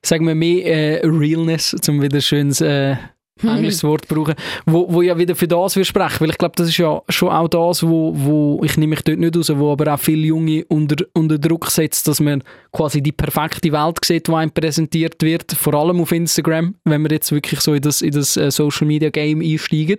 sagen 0.05 0.27
wir 0.27 0.35
mehr 0.35 0.65
äh, 0.65 1.05
Realness, 1.05 1.75
zum 1.81 2.01
wieder 2.01 2.17
ein 2.17 2.21
schönes 2.21 2.61
äh, 2.61 2.95
englisches 3.43 3.83
Wort 3.83 4.07
brauchen, 4.07 4.35
wo, 4.65 4.91
wo 4.91 5.01
ja 5.01 5.17
wieder 5.17 5.35
für 5.35 5.47
das 5.47 5.75
wir 5.75 5.83
sprechen, 5.83 6.21
weil 6.21 6.29
ich 6.29 6.37
glaube, 6.37 6.55
das 6.55 6.69
ist 6.69 6.77
ja 6.77 7.01
schon 7.09 7.29
auch 7.29 7.49
das, 7.49 7.83
wo, 7.83 8.13
wo 8.15 8.61
ich 8.63 8.77
nehme 8.77 8.91
mich 8.91 9.01
dort 9.01 9.19
nicht 9.19 9.35
raus, 9.35 9.51
wo 9.53 9.71
aber 9.73 9.93
auch 9.93 9.99
viele 9.99 10.27
Junge 10.27 10.63
unter, 10.69 11.03
unter 11.13 11.37
Druck 11.37 11.69
setzt, 11.69 12.07
dass 12.07 12.21
man 12.21 12.43
quasi 12.71 13.01
die 13.01 13.11
perfekte 13.11 13.71
Welt 13.71 13.97
sieht, 14.03 14.27
die 14.27 14.33
einem 14.33 14.51
präsentiert 14.51 15.21
wird, 15.21 15.51
vor 15.51 15.73
allem 15.73 15.99
auf 15.99 16.11
Instagram, 16.11 16.75
wenn 16.85 17.01
wir 17.01 17.11
jetzt 17.11 17.31
wirklich 17.31 17.59
so 17.59 17.73
in 17.73 17.81
das, 17.81 18.01
in 18.01 18.11
das 18.11 18.37
äh, 18.37 18.51
Social 18.51 18.87
Media 18.87 19.09
Game 19.09 19.41
einsteigen, 19.41 19.97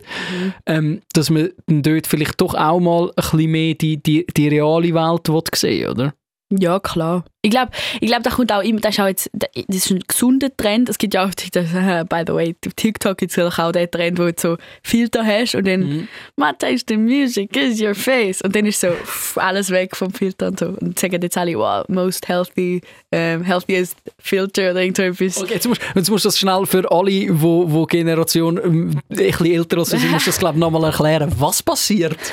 ähm, 0.65 1.03
dass 1.13 1.29
man 1.29 1.51
dort 1.67 2.07
vielleicht 2.07 2.41
doch 2.41 2.55
auch 2.55 2.81
mal 2.81 3.09
ein 3.09 3.15
bisschen 3.17 3.51
mehr 3.51 3.75
die, 3.75 4.03
die, 4.03 4.27
die 4.35 4.49
reale 4.49 4.95
Welt 4.95 5.29
will 5.29 5.43
sehen 5.55 5.91
oder? 5.91 6.15
Ja, 6.51 6.79
klar. 6.79 7.25
Ich 7.47 7.51
glaube, 7.53 7.71
ich 8.01 8.09
glaub, 8.09 8.25
da 8.25 8.31
kommt 8.31 8.51
auch 8.51 8.61
immer, 8.63 8.81
das 8.81 8.95
ist 8.97 9.01
auch 9.01 9.07
jetzt, 9.07 9.31
das 9.33 9.49
ist 9.69 9.91
ein 9.93 10.01
gesunder 10.09 10.49
Trend. 10.57 10.89
Es 10.89 10.99
gibt 10.99 11.15
ja 11.15 11.25
auch, 11.25 11.31
das, 11.53 11.67
by 12.09 12.23
the 12.27 12.35
way, 12.35 12.57
auf 12.67 12.75
TikTok 12.75 13.19
gibt 13.19 13.37
es 13.37 13.39
auch 13.59 13.71
den 13.71 13.89
Trend, 13.89 14.19
wo 14.19 14.25
du 14.25 14.33
so 14.37 14.57
Filter 14.83 15.25
hast 15.25 15.55
und 15.55 15.65
dann, 15.69 15.77
Mhm. 15.81 16.09
what 16.37 16.61
is 16.65 16.85
the 16.89 16.97
music, 16.97 17.57
is 17.57 17.81
your 17.81 17.95
face. 17.95 18.43
Und 18.43 18.57
dann 18.57 18.67
ist 18.67 18.81
so 18.81 18.89
pff, 18.89 19.39
alles 19.39 19.71
weg 19.71 19.95
vom 19.95 20.11
Filter 20.13 20.49
und 20.49 20.59
so. 20.59 20.67
Und 20.81 20.99
sagen 20.99 21.23
jetzt 21.23 21.37
alle, 21.39 21.57
wow, 21.57 21.85
most 21.89 22.27
healthy, 22.29 22.81
ähm, 23.13 23.45
healthiest 23.45 23.97
filter 24.19 24.73
oder 24.73 24.81
irgend 24.83 24.97
so 24.97 25.03
etwas. 25.05 25.41
Okay, 25.41 25.55
jetzt 25.55 25.69
musst, 25.69 25.81
jetzt 25.95 26.11
musst 26.11 26.25
du 26.25 26.29
das 26.29 26.39
schnell 26.41 26.67
für 26.67 26.91
alle, 26.91 27.29
wo, 27.41 27.71
wo 27.71 27.87
Generation 27.87 28.59
ähm, 28.59 28.91
ein 29.09 29.17
bisschen 29.17 29.47
älter 29.47 29.85
sind, 29.85 30.11
musst 30.11 30.27
du 30.27 30.31
das 30.31 30.39
glaube 30.41 30.55
ich 30.57 30.61
nochmal 30.61 30.83
erklären. 30.85 31.33
Was 31.39 31.63
passiert? 31.63 32.17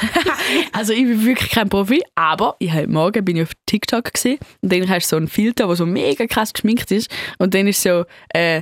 Also 0.71 0.93
ich 0.93 1.03
bin 1.03 1.25
wirklich 1.25 1.49
kein 1.51 1.69
Profi, 1.69 2.01
aber 2.15 2.55
ich 2.59 2.71
heute 2.73 2.89
Morgen 2.89 3.23
bin 3.23 3.37
ich 3.37 3.43
auf 3.43 3.51
TikTok 3.65 4.13
gesehen 4.13 4.37
und 4.61 4.71
dann 4.71 4.87
hast 4.89 5.02
du 5.03 5.09
so 5.09 5.15
einen 5.17 5.27
Filter, 5.27 5.67
der 5.67 5.75
so 5.75 5.85
mega 5.85 6.25
krass 6.27 6.53
geschminkt 6.53 6.91
ist 6.91 7.09
und 7.37 7.53
dann 7.53 7.67
ist 7.67 7.81
so 7.81 8.05
äh, 8.33 8.61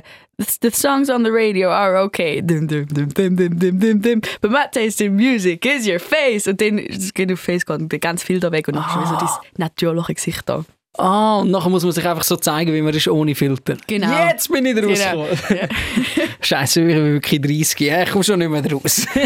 The 0.60 0.70
songs 0.72 1.08
on 1.10 1.24
the 1.24 1.30
radio 1.30 1.68
are 1.70 2.02
okay. 2.02 2.40
Dum, 2.42 2.66
dum, 2.66 2.86
dum, 2.88 3.08
dum, 3.14 3.36
dum, 3.36 3.58
dum, 3.58 3.78
dum, 3.78 4.02
dum. 4.02 4.20
But 4.40 4.50
my 4.50 4.64
taste 4.72 5.04
in 5.04 5.14
music 5.14 5.64
is 5.66 5.86
your 5.86 6.00
face. 6.00 6.48
Und 6.48 6.60
dann 6.60 6.78
es 6.78 7.12
geht 7.14 7.30
auf 7.30 7.38
Face 7.38 7.62
und 7.68 7.92
der 7.92 7.98
ganze 8.00 8.26
Filter 8.26 8.50
weg 8.50 8.66
und 8.66 8.74
dann 8.74 8.84
hast 8.86 8.96
du 8.96 9.06
so 9.06 9.16
dein 9.20 9.28
natürliche 9.58 10.14
Gesicht 10.14 10.42
da. 10.48 10.64
Ah, 10.98 11.38
und 11.40 11.50
nachher 11.50 11.70
muss 11.70 11.84
man 11.84 11.92
sich 11.92 12.06
einfach 12.06 12.24
so 12.24 12.36
zeigen, 12.36 12.72
wie 12.74 12.82
man 12.82 12.92
ist 12.94 13.08
ohne 13.08 13.34
Filter. 13.34 13.76
Genau. 13.86 14.26
Jetzt 14.26 14.50
bin 14.50 14.66
ich 14.66 14.76
raus. 14.76 15.00
Genau. 15.08 15.26
Scheiße, 16.40 16.80
ich 16.80 16.86
bin 16.86 17.12
wirklich 17.14 17.40
30, 17.40 17.80
ja, 17.80 18.02
ich 18.02 18.10
komme 18.10 18.24
schon 18.24 18.38
nicht 18.38 18.50
mehr 18.50 18.72
raus. 18.72 19.06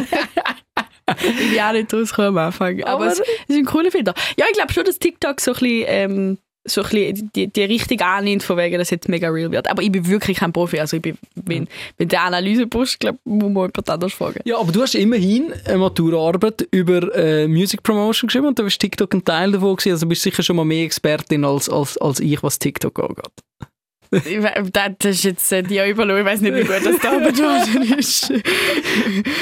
Ich 1.22 1.50
bin 1.50 1.60
auch 1.60 1.72
nicht 1.72 1.94
rausgekommen 1.94 2.36
am 2.36 2.46
Anfang. 2.46 2.82
Aber, 2.82 3.04
Aber- 3.04 3.06
es 3.06 3.20
ist 3.20 3.56
ein 3.56 3.64
cooler 3.64 3.92
Filter. 3.92 4.12
Ja, 4.36 4.46
ich 4.50 4.54
glaube 4.56 4.72
schon, 4.72 4.84
dass 4.84 4.98
TikTok 4.98 5.40
so 5.40 5.52
ein 5.52 5.58
bisschen, 5.60 5.84
ähm, 5.86 6.38
so 6.66 6.82
ein 6.82 6.88
bisschen 6.88 7.30
die, 7.34 7.48
die 7.48 7.62
Richtung 7.62 8.00
annimmt, 8.00 8.42
von 8.42 8.56
wegen, 8.56 8.78
dass 8.78 8.88
es 8.88 8.90
jetzt 8.90 9.08
mega 9.08 9.28
real 9.28 9.50
wird. 9.50 9.70
Aber 9.70 9.82
ich 9.82 9.90
bin 9.90 10.06
wirklich 10.06 10.38
kein 10.38 10.52
Profi. 10.52 10.78
Also 10.78 10.96
ich 10.96 11.02
bin, 11.02 11.16
wenn, 11.34 11.68
wenn 11.98 12.08
der 12.08 12.22
Analyse 12.22 12.66
pusht, 12.66 13.00
glaube 13.00 13.18
muss 13.24 13.42
man 13.52 13.64
jemand 13.64 13.90
anders 13.90 14.12
fragen. 14.12 14.40
ja, 14.44 14.58
aber 14.58 14.72
du 14.72 14.82
hast 14.82 14.94
immerhin 14.94 15.52
eine 15.64 15.78
Maturarbeit 15.78 16.66
über 16.70 17.14
äh, 17.14 17.48
Music 17.48 17.82
Promotion 17.82 18.28
geschrieben 18.28 18.46
und 18.46 18.58
da 18.58 18.62
war 18.62 18.70
TikTok 18.70 19.14
ein 19.14 19.24
Teil 19.24 19.52
davon 19.52 19.76
gewesen. 19.76 19.92
Also 19.92 20.06
bist 20.06 20.24
du 20.24 20.30
sicher 20.30 20.42
schon 20.42 20.56
mal 20.56 20.64
mehr 20.64 20.84
Expertin 20.84 21.44
als, 21.44 21.68
als, 21.68 21.96
als 21.98 22.20
ich, 22.20 22.42
was 22.42 22.58
TikTok 22.58 22.98
angeht. 22.98 23.65
Das 24.10 25.04
ist 25.04 25.24
jetzt 25.24 25.52
äh, 25.52 25.62
die 25.62 25.78
Überlage. 25.78 26.20
Ich 26.20 26.26
weiß 26.26 26.40
nicht, 26.40 26.54
wie 26.54 26.62
gut 26.62 26.84
das 26.84 26.98
da 27.00 27.10
geworden 27.18 27.98
ist. 27.98 28.32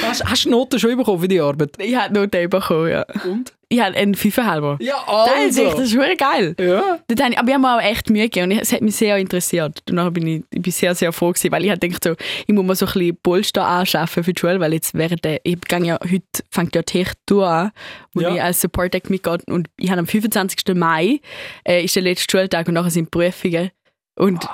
Hast, 0.03 0.25
hast 0.25 0.45
du 0.45 0.49
Noten 0.49 0.79
schon 0.79 0.95
bekommen 0.97 1.21
für 1.21 1.27
die 1.27 1.39
Arbeit? 1.39 1.71
Ich 1.79 1.95
habe 1.95 2.13
Noten 2.13 2.49
bekommen, 2.49 2.89
ja. 2.89 3.05
Und? 3.25 3.53
Ich 3.67 3.79
habe 3.79 3.95
einen 3.97 4.13
5,5. 4.13 4.81
Ja, 4.83 4.93
Das 5.07 5.49
ist 5.49 5.57
echt, 5.57 5.73
das 5.73 5.79
ist 5.81 5.95
wirklich 5.95 6.19
geil. 6.19 6.55
Ja. 6.59 6.99
Dort 7.07 7.21
habe 7.23 7.33
ich, 7.33 7.39
aber 7.39 7.47
ich 7.47 7.53
habe 7.55 7.59
mir 7.61 7.75
auch 7.75 7.81
echt 7.81 8.09
Mühe 8.11 8.23
gegeben 8.29 8.51
und 8.51 8.59
es 8.59 8.71
hat 8.71 8.81
mich 8.81 8.95
sehr 8.95 9.17
interessiert. 9.17 9.79
Danach 9.87 10.11
bin 10.11 10.27
ich, 10.27 10.43
ich 10.53 10.61
bin 10.61 10.71
sehr, 10.71 10.93
sehr 10.93 11.11
froh 11.11 11.31
gewesen, 11.31 11.51
weil 11.51 11.65
ich 11.65 11.71
habe 11.71 11.79
gedacht, 11.79 12.03
so, 12.03 12.13
ich 12.45 12.53
muss 12.53 12.63
mir 12.63 12.75
so 12.75 12.85
ein 12.85 12.93
bisschen 12.93 13.17
Polster 13.23 13.65
anschaffen 13.65 14.23
für 14.23 14.33
die 14.33 14.39
Schule, 14.39 14.59
weil 14.59 14.73
jetzt 14.73 14.93
während 14.93 15.25
der, 15.25 15.39
ich 15.43 15.59
gehe 15.61 15.83
ja, 15.83 15.97
heute 16.03 16.23
fängt 16.51 16.75
ja 16.75 16.83
die 16.83 17.05
Tour 17.25 17.47
an, 17.47 17.71
wo 18.13 18.21
Ja. 18.21 18.35
ich 18.35 18.41
als 18.41 18.61
Support 18.61 18.93
Act 18.93 19.09
mitgehe 19.09 19.39
und 19.47 19.67
ich 19.77 19.89
habe 19.89 19.99
am 19.99 20.05
25. 20.07 20.75
Mai 20.75 21.19
äh, 21.67 21.83
ist 21.83 21.95
der 21.95 22.03
letzte 22.03 22.29
Schultag 22.37 22.67
und 22.67 22.75
nachher 22.75 22.91
sind 22.91 23.05
die 23.05 23.09
Prüfungen 23.17 23.71
und 24.15 24.47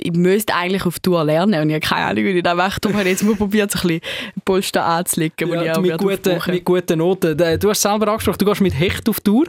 ich, 0.00 0.12
müsste 0.12 0.54
eigentlich 0.54 0.84
auf 0.84 0.98
Tour 1.00 1.24
lernen 1.24 1.60
und 1.60 1.70
ich 1.70 1.74
habe 1.74 1.86
keine 1.86 2.06
Ahnung, 2.06 2.24
wie 2.24 2.30
ich 2.30 2.42
das 2.42 2.56
mache. 2.56 2.80
Darum 2.80 2.98
habe 2.98 3.08
ich 3.08 3.12
jetzt 3.12 3.22
mal 3.22 3.36
probiert, 3.36 3.70
so 3.70 3.78
ein 3.78 4.00
bisschen 4.00 4.42
Polster 4.44 4.84
anzulegen, 4.84 5.48
Ja, 5.48 5.78
mit, 5.80 5.98
guten, 5.98 6.40
mit 6.46 6.64
guten 6.64 6.98
Noten. 6.98 7.38
Äh, 7.38 7.58
Du 7.58 7.70
hast 7.70 7.82
selber 7.82 8.08
angesprochen, 8.08 8.38
du 8.38 8.44
gehst 8.46 8.60
mit 8.60 8.78
Hecht 8.78 9.08
auf 9.08 9.20
Tour. 9.20 9.46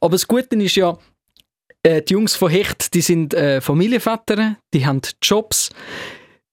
Aber 0.00 0.12
das 0.12 0.26
Gute 0.26 0.56
ist 0.56 0.76
ja, 0.76 0.96
äh, 1.82 2.00
die 2.02 2.14
Jungs 2.14 2.34
von 2.36 2.50
Hecht, 2.50 2.94
die 2.94 3.00
sind 3.02 3.34
äh, 3.34 3.60
Familienväter, 3.60 4.56
die 4.72 4.86
haben 4.86 5.00
Jobs. 5.22 5.70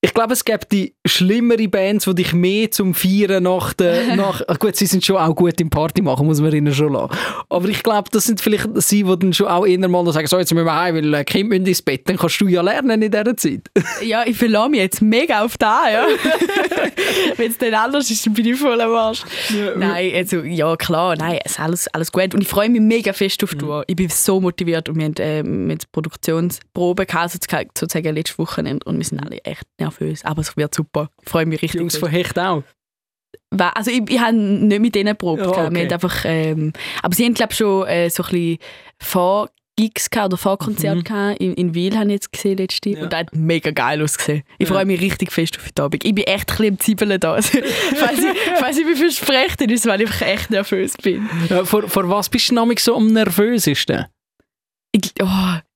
Ich 0.06 0.14
glaube, 0.14 0.34
es 0.34 0.44
gibt 0.44 0.74
die 0.74 0.94
schlimmere 1.06 1.68
Bands, 1.70 2.04
die 2.04 2.16
dich 2.16 2.34
mehr 2.34 2.70
zum 2.72 2.94
Feiern 2.94 3.44
nach 3.44 3.72
der... 3.74 4.16
Nach, 4.18 4.42
ah, 4.48 4.56
gut, 4.56 4.76
sie 4.76 4.86
sind 4.86 5.06
schon 5.06 5.16
auch 5.16 5.34
gut 5.34 5.60
im 5.62 5.70
Party 5.70 6.02
machen, 6.02 6.26
muss 6.28 6.42
man 6.42 6.52
ihnen 6.54 6.74
schon 6.74 6.92
lassen. 6.92 7.16
Aber 7.50 7.70
ich 7.70 7.82
glaube, 7.84 8.10
das 8.12 8.26
sind 8.26 8.42
vielleicht 8.42 8.68
sie, 8.82 9.04
die 9.04 9.18
dann 9.18 9.32
schon 9.32 9.48
auch 9.48 9.66
eher 9.66 9.88
mal 9.88 10.12
sagen, 10.12 10.28
so, 10.28 10.38
jetzt 10.38 10.54
müssen 10.54 10.66
wir 10.66 10.76
heim, 10.76 10.96
weil 10.96 11.14
äh, 11.14 11.24
Kind 11.24 11.48
müssen 11.50 11.66
ins 11.66 11.82
Bett, 11.82 12.08
dann 12.10 12.18
kannst 12.18 12.40
du 12.42 12.48
ja 12.48 12.62
lernen 12.62 13.02
in 13.02 13.12
dieser 13.12 13.36
Zeit. 13.38 13.72
Ja, 14.04 14.24
ich 14.26 14.36
verlasse 14.36 14.70
mich 14.70 14.82
jetzt 14.82 15.02
mega 15.02 15.44
auf 15.46 15.58
da, 15.58 15.84
ja. 15.90 16.06
Wenn 17.38 17.52
es 17.52 17.58
dann 17.58 17.74
anders 17.74 18.12
ist, 18.12 18.26
dann 18.26 18.34
bin 18.34 18.46
ich 18.48 18.60
voll 18.60 18.80
am 18.82 18.92
Arsch. 18.92 19.24
Nein, 19.78 20.12
also, 20.16 20.42
ja 20.42 20.76
klar, 20.76 21.16
nein, 21.16 21.40
es 21.46 21.54
ist 21.54 21.60
alles, 21.60 21.88
alles 21.94 22.12
gut. 22.12 22.34
Und 22.36 22.42
ich 22.42 22.48
freue 22.50 22.70
mich 22.70 22.82
mega 22.82 23.14
fest 23.14 23.42
Mhm. 23.42 23.46
auf 23.46 23.52
die 23.52 23.58
Tour. 23.58 23.84
Ich 23.88 23.96
bin 23.96 24.10
so 24.10 24.42
motiviert 24.42 24.90
und 24.90 24.98
wir 24.98 25.06
haben 25.06 25.16
äh, 25.18 25.44
mit 25.44 25.90
Produktionsprobe 25.92 27.06
gehabt, 27.06 27.32
sozusagen, 27.32 27.70
sozusagen 27.78 28.14
letztes 28.14 28.38
Wochenende 28.38 28.86
und 28.86 28.98
wir 28.98 29.06
sind 29.06 29.20
alle 29.26 29.38
echt 29.44 29.64
nervös. 29.80 29.93
Aber 30.24 30.42
es 30.42 30.56
wird 30.58 30.74
super. 30.76 31.10
Ich 31.24 31.30
freue 31.30 31.46
mich 31.46 31.60
Die 31.60 31.66
richtig. 31.66 31.80
Jungs 31.82 31.94
fest. 31.94 32.02
von 32.02 32.10
Hecht 32.12 32.38
auch. 32.40 32.64
Also 33.58 33.92
ich, 33.92 34.02
ich 34.10 34.20
habe 34.20 34.34
nicht 34.36 34.82
mit 34.82 34.96
denen 34.96 35.16
probt. 35.16 35.42
Ja, 35.42 35.46
gehabt. 35.52 35.68
okay. 35.68 35.76
Wir 35.76 35.84
haben 35.84 35.92
einfach, 35.94 36.26
ähm, 36.26 36.74
aber 37.02 37.16
sie 37.16 37.26
haben 37.26 37.34
glaube 37.36 37.54
schon 37.54 37.88
äh, 37.88 38.10
so 38.10 38.24
ein 38.24 38.30
bisschen 38.30 38.58
Vor-Gigs 39.00 40.10
gehabt 40.10 40.28
oder 40.34 40.38
Vorkonzerte 40.38 40.98
Mhm. 41.00 41.04
gehabt. 41.04 41.40
In, 41.40 41.54
in 41.54 41.74
Wiel 41.76 41.96
habe 41.96 42.08
ich 42.08 42.14
jetzt 42.14 42.32
gesehen 42.32 42.58
letzte 42.58 42.90
Ja. 42.90 43.04
und 43.04 43.14
das 43.14 43.20
hat 43.22 43.36
mega 43.36 43.72
geil 43.72 44.02
ausgesehen. 44.02 44.44
Ich 44.58 44.68
Ja. 44.70 44.74
freue 44.76 44.86
mich 44.86 45.00
richtig 45.02 45.32
fest 45.32 45.58
auf 45.60 45.72
den 45.72 45.84
Abend. 45.84 46.04
Ich 46.04 46.16
bin 46.16 46.24
echt 46.26 46.42
ein 46.42 46.46
bisschen 46.58 46.66
im 46.66 46.80
Zibbeln 46.80 47.20
da. 47.20 47.34
Also, 47.34 47.60
falls, 47.96 48.20
ich, 48.20 48.40
falls 48.60 48.78
ich 48.78 48.86
mich 48.86 48.98
verspreche, 49.00 49.58
dann 49.58 49.70
ist 49.70 49.82
es, 49.82 49.86
weil 49.86 50.02
ich 50.02 50.08
einfach 50.08 50.26
echt 50.28 50.50
nervös 50.50 50.94
bin. 50.98 51.30
Ja, 51.50 51.64
vor, 51.66 51.88
vor 51.90 52.10
was 52.10 52.30
bist 52.30 52.50
du 52.50 52.56
nämlich 52.56 52.80
so 52.80 52.96
am 52.96 53.08
nervösesten? 53.14 54.06
Ich, 54.96 55.12
oh, 55.24 55.26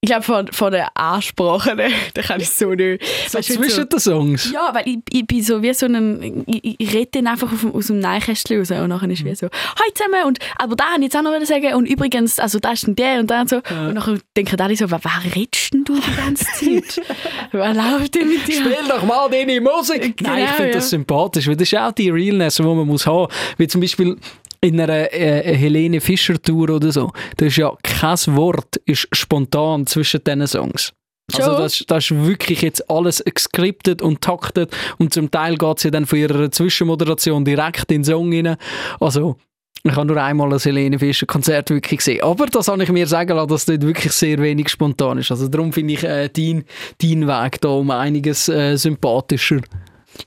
ich 0.01 0.09
glaube, 0.11 0.21
von, 0.21 0.47
von 0.53 0.71
der 0.71 0.95
Ansprache, 0.95 1.75
ne, 1.75 1.89
da 2.13 2.21
kann 2.21 2.39
ich 2.39 2.51
so 2.51 2.69
nicht. 2.75 3.03
So 3.27 3.39
Weißt 3.39 3.51
zwischen 3.51 3.69
so- 3.75 3.83
den 3.85 3.99
Songs? 3.99 4.51
Ja, 4.53 4.69
weil 4.75 4.87
ich, 4.87 4.99
ich 5.11 5.25
bin 5.25 5.41
so 5.41 5.63
wie 5.63 5.73
so 5.73 5.87
ein, 5.87 6.43
ich, 6.45 6.75
ich 6.79 6.93
rede 6.93 7.09
dann 7.13 7.25
einfach 7.25 7.51
auf, 7.51 7.65
aus 7.73 7.87
dem 7.87 7.97
Neinkästchen 7.97 8.59
raus 8.59 8.69
und 8.69 8.89
nachher 8.89 9.09
ist 9.09 9.23
Mhm. 9.23 9.29
wie 9.29 9.35
so, 9.35 9.47
«Hi 9.47 9.91
zusammen!» 9.95 10.23
und 10.27 10.37
«Aber 10.59 10.75
da 10.75 10.83
habe 10.85 10.97
ich 10.99 11.05
jetzt 11.05 11.15
auch 11.17 11.23
noch 11.23 11.31
was 11.31 11.47
sagen 11.47 11.73
und 11.73 11.87
übrigens, 11.87 12.37
also 12.37 12.59
da 12.59 12.73
ist 12.73 12.85
denn 12.85 12.95
der 12.95 13.19
und 13.19 13.31
der 13.31 13.41
und 13.41 13.49
so.» 13.49 13.55
Und 13.71 13.95
nachher 13.95 14.19
denken 14.35 14.61
alle 14.61 14.75
so, 14.75 14.91
«Was 14.91 15.03
was 15.03 15.35
redest 15.35 15.73
denn 15.73 15.83
du 15.83 15.95
die 15.95 16.15
ganze 16.15 16.45
Zeit? 16.45 17.01
Was 17.53 17.75
läuft 17.75 18.13
denn 18.13 18.29
mit 18.29 18.47
dir?» 18.47 18.53
Spiel 18.53 18.77
doch 18.87 19.03
mal 19.03 19.27
deine 19.31 19.59
Musik! 19.61 20.15
Genau, 20.17 20.29
Nein, 20.29 20.43
ich 20.45 20.51
finde 20.51 20.71
das 20.73 20.83
ja. 20.91 20.97
sympathisch, 20.97 21.47
weil 21.47 21.55
das 21.55 21.71
ist 21.73 21.75
auch 21.79 21.91
die 21.91 22.11
Realness, 22.11 22.55
die 22.55 22.61
man 22.61 22.85
muss 22.85 23.07
haben. 23.07 23.31
Wie 23.57 23.67
zum 23.67 23.81
Beispiel 23.81 24.15
in 24.61 24.79
einer 24.79 25.13
äh, 25.13 25.55
Helene 25.55 26.01
Fischer 26.01 26.41
Tour 26.41 26.69
oder 26.69 26.91
so. 26.91 27.11
Da 27.37 27.45
ist 27.45 27.57
ja 27.57 27.73
kein 27.83 28.17
Wort 28.35 28.77
ist 28.85 29.07
spontan 29.11 29.85
zwischen 29.87 30.23
diesen 30.23 30.47
Songs. 30.47 30.93
Also 31.33 31.57
das, 31.57 31.83
das 31.85 32.05
ist 32.05 32.25
wirklich 32.25 32.61
jetzt 32.61 32.89
alles 32.89 33.21
geskriptet 33.23 34.01
und 34.01 34.21
taktet 34.21 34.73
und 34.97 35.13
zum 35.13 35.29
Teil 35.29 35.57
geht 35.57 35.79
sie 35.79 35.91
dann 35.91 36.05
von 36.05 36.19
ihrer 36.19 36.49
Zwischenmoderation 36.51 37.43
direkt 37.43 37.91
in 37.91 38.01
den 38.01 38.03
Song 38.05 38.33
rein. 38.33 38.55
Also 39.01 39.35
ich 39.83 39.95
habe 39.95 40.07
nur 40.07 40.21
einmal 40.21 40.51
ein 40.51 40.59
Helene 40.59 40.99
Fischer 40.99 41.25
Konzert 41.25 41.69
wirklich 41.69 41.99
gesehen. 41.99 42.21
Aber 42.23 42.45
das 42.45 42.67
habe 42.67 42.83
ich 42.83 42.91
mir 42.91 43.07
sagen 43.07 43.35
lassen, 43.35 43.49
dass 43.49 43.65
dort 43.65 43.81
wirklich 43.81 44.13
sehr 44.13 44.37
wenig 44.39 44.69
spontan 44.69 45.17
ist. 45.17 45.31
Also 45.31 45.47
darum 45.47 45.73
finde 45.73 45.93
ich 45.93 46.03
äh, 46.03 46.29
deinen 46.29 46.63
dein 47.01 47.27
Weg 47.27 47.61
da 47.61 47.69
um 47.69 47.91
einiges 47.91 48.49
äh, 48.49 48.75
sympathischer. 48.77 49.59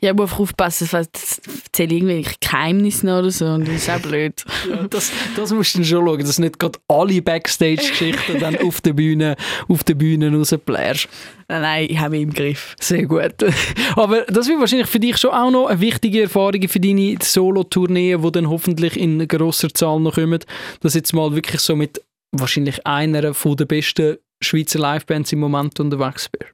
Ja, 0.00 0.10
aber 0.10 0.24
einfach 0.24 0.40
aufpassen, 0.40 0.88
das 0.90 1.40
erzähle 1.64 1.94
irgendwelche 1.94 2.34
Geheimnisse 2.40 3.06
noch 3.06 3.18
oder 3.18 3.30
so 3.30 3.46
und 3.46 3.66
das 3.66 3.74
ist 3.76 3.90
auch 3.90 4.00
blöd. 4.00 4.44
ja, 4.70 4.86
das, 4.88 5.10
das 5.36 5.52
musst 5.52 5.76
du 5.76 5.84
schon 5.84 6.06
schauen, 6.06 6.20
dass 6.20 6.38
nicht 6.38 6.58
gerade 6.58 6.78
alle 6.88 7.20
Backstage-Geschichten 7.20 8.38
dann 8.40 8.56
auf 8.58 8.80
der 8.80 8.92
Bühne, 8.92 9.36
auf 9.68 9.84
der 9.84 9.94
Bühne 9.94 10.34
rausplärst. 10.34 11.08
Nein, 11.48 11.62
nein, 11.62 11.86
ich 11.90 11.98
habe 11.98 12.10
mich 12.10 12.22
im 12.22 12.32
Griff. 12.32 12.76
Sehr 12.80 13.06
gut. 13.06 13.34
Aber 13.96 14.22
das 14.22 14.46
wird 14.46 14.60
wahrscheinlich 14.60 14.88
für 14.88 15.00
dich 15.00 15.16
schon 15.16 15.30
auch 15.30 15.50
noch 15.50 15.66
eine 15.66 15.80
wichtige 15.80 16.22
Erfahrung 16.22 16.68
für 16.68 16.80
deine 16.80 17.16
Solo-Tourneen, 17.20 18.22
die 18.22 18.32
dann 18.32 18.48
hoffentlich 18.48 18.98
in 18.98 19.26
grosser 19.26 19.72
Zahl 19.74 19.98
noch 19.98 20.14
kommen, 20.14 20.40
dass 20.80 20.94
jetzt 20.94 21.12
mal 21.12 21.34
wirklich 21.34 21.60
so 21.60 21.74
mit 21.74 22.00
wahrscheinlich 22.32 22.86
einer 22.86 23.34
von 23.34 23.56
der 23.56 23.64
besten 23.64 24.18
Schweizer 24.42 24.78
Livebands 24.78 25.32
im 25.32 25.40
Moment 25.40 25.78
unterwegs 25.80 26.28
bist. 26.28 26.52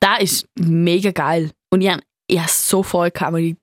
Das 0.00 0.20
ist 0.20 0.48
mega 0.58 1.10
geil. 1.10 1.50
Und 1.70 1.82
ich 1.82 1.88
habe 1.88 2.02
ich 2.28 2.38
habe 2.38 2.48
so 2.50 2.82
voll 2.82 3.10
gehabt, 3.10 3.32
weil 3.32 3.44
ich 3.44 3.56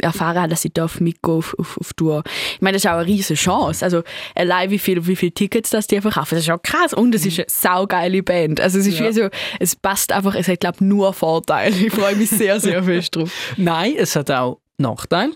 erfahren 0.00 0.36
habe, 0.36 0.48
dass 0.48 0.64
ich 0.64 0.72
darf 0.72 1.00
mitgehen 1.00 1.36
auf, 1.36 1.54
auf, 1.58 1.78
auf 1.78 1.92
Tour. 1.94 2.22
Ich 2.54 2.60
meine, 2.60 2.74
das 2.74 2.84
ist 2.84 2.90
auch 2.90 2.96
eine 2.96 3.06
riesige 3.06 3.38
Chance. 3.38 3.84
Also 3.84 4.02
allein 4.34 4.70
wie 4.70 4.78
viele 4.78 5.06
wie 5.06 5.16
viel 5.16 5.30
Tickets 5.30 5.70
das 5.70 5.86
die 5.86 6.00
verkaufen, 6.00 6.34
das 6.34 6.44
ist 6.44 6.50
auch 6.50 6.62
krass. 6.62 6.92
Und 6.92 7.14
es 7.14 7.24
ist 7.24 7.38
eine 7.38 7.46
saugeile 7.48 8.22
Band. 8.22 8.60
Also 8.60 8.78
es 8.78 8.86
ist 8.86 8.98
ja. 8.98 9.08
wie 9.08 9.12
so, 9.12 9.28
es 9.60 9.74
passt 9.76 10.12
einfach, 10.12 10.34
es 10.34 10.48
hat 10.48 10.60
glaube 10.60 10.76
ich 10.76 10.82
nur 10.82 11.12
Vorteile. 11.14 11.74
Ich 11.74 11.92
freue 11.92 12.16
mich 12.16 12.30
sehr, 12.30 12.60
sehr 12.60 12.82
fest 12.84 13.16
drauf. 13.16 13.30
Nein, 13.56 13.94
es 13.96 14.14
hat 14.16 14.30
auch 14.30 14.60
Nachteile. 14.76 15.32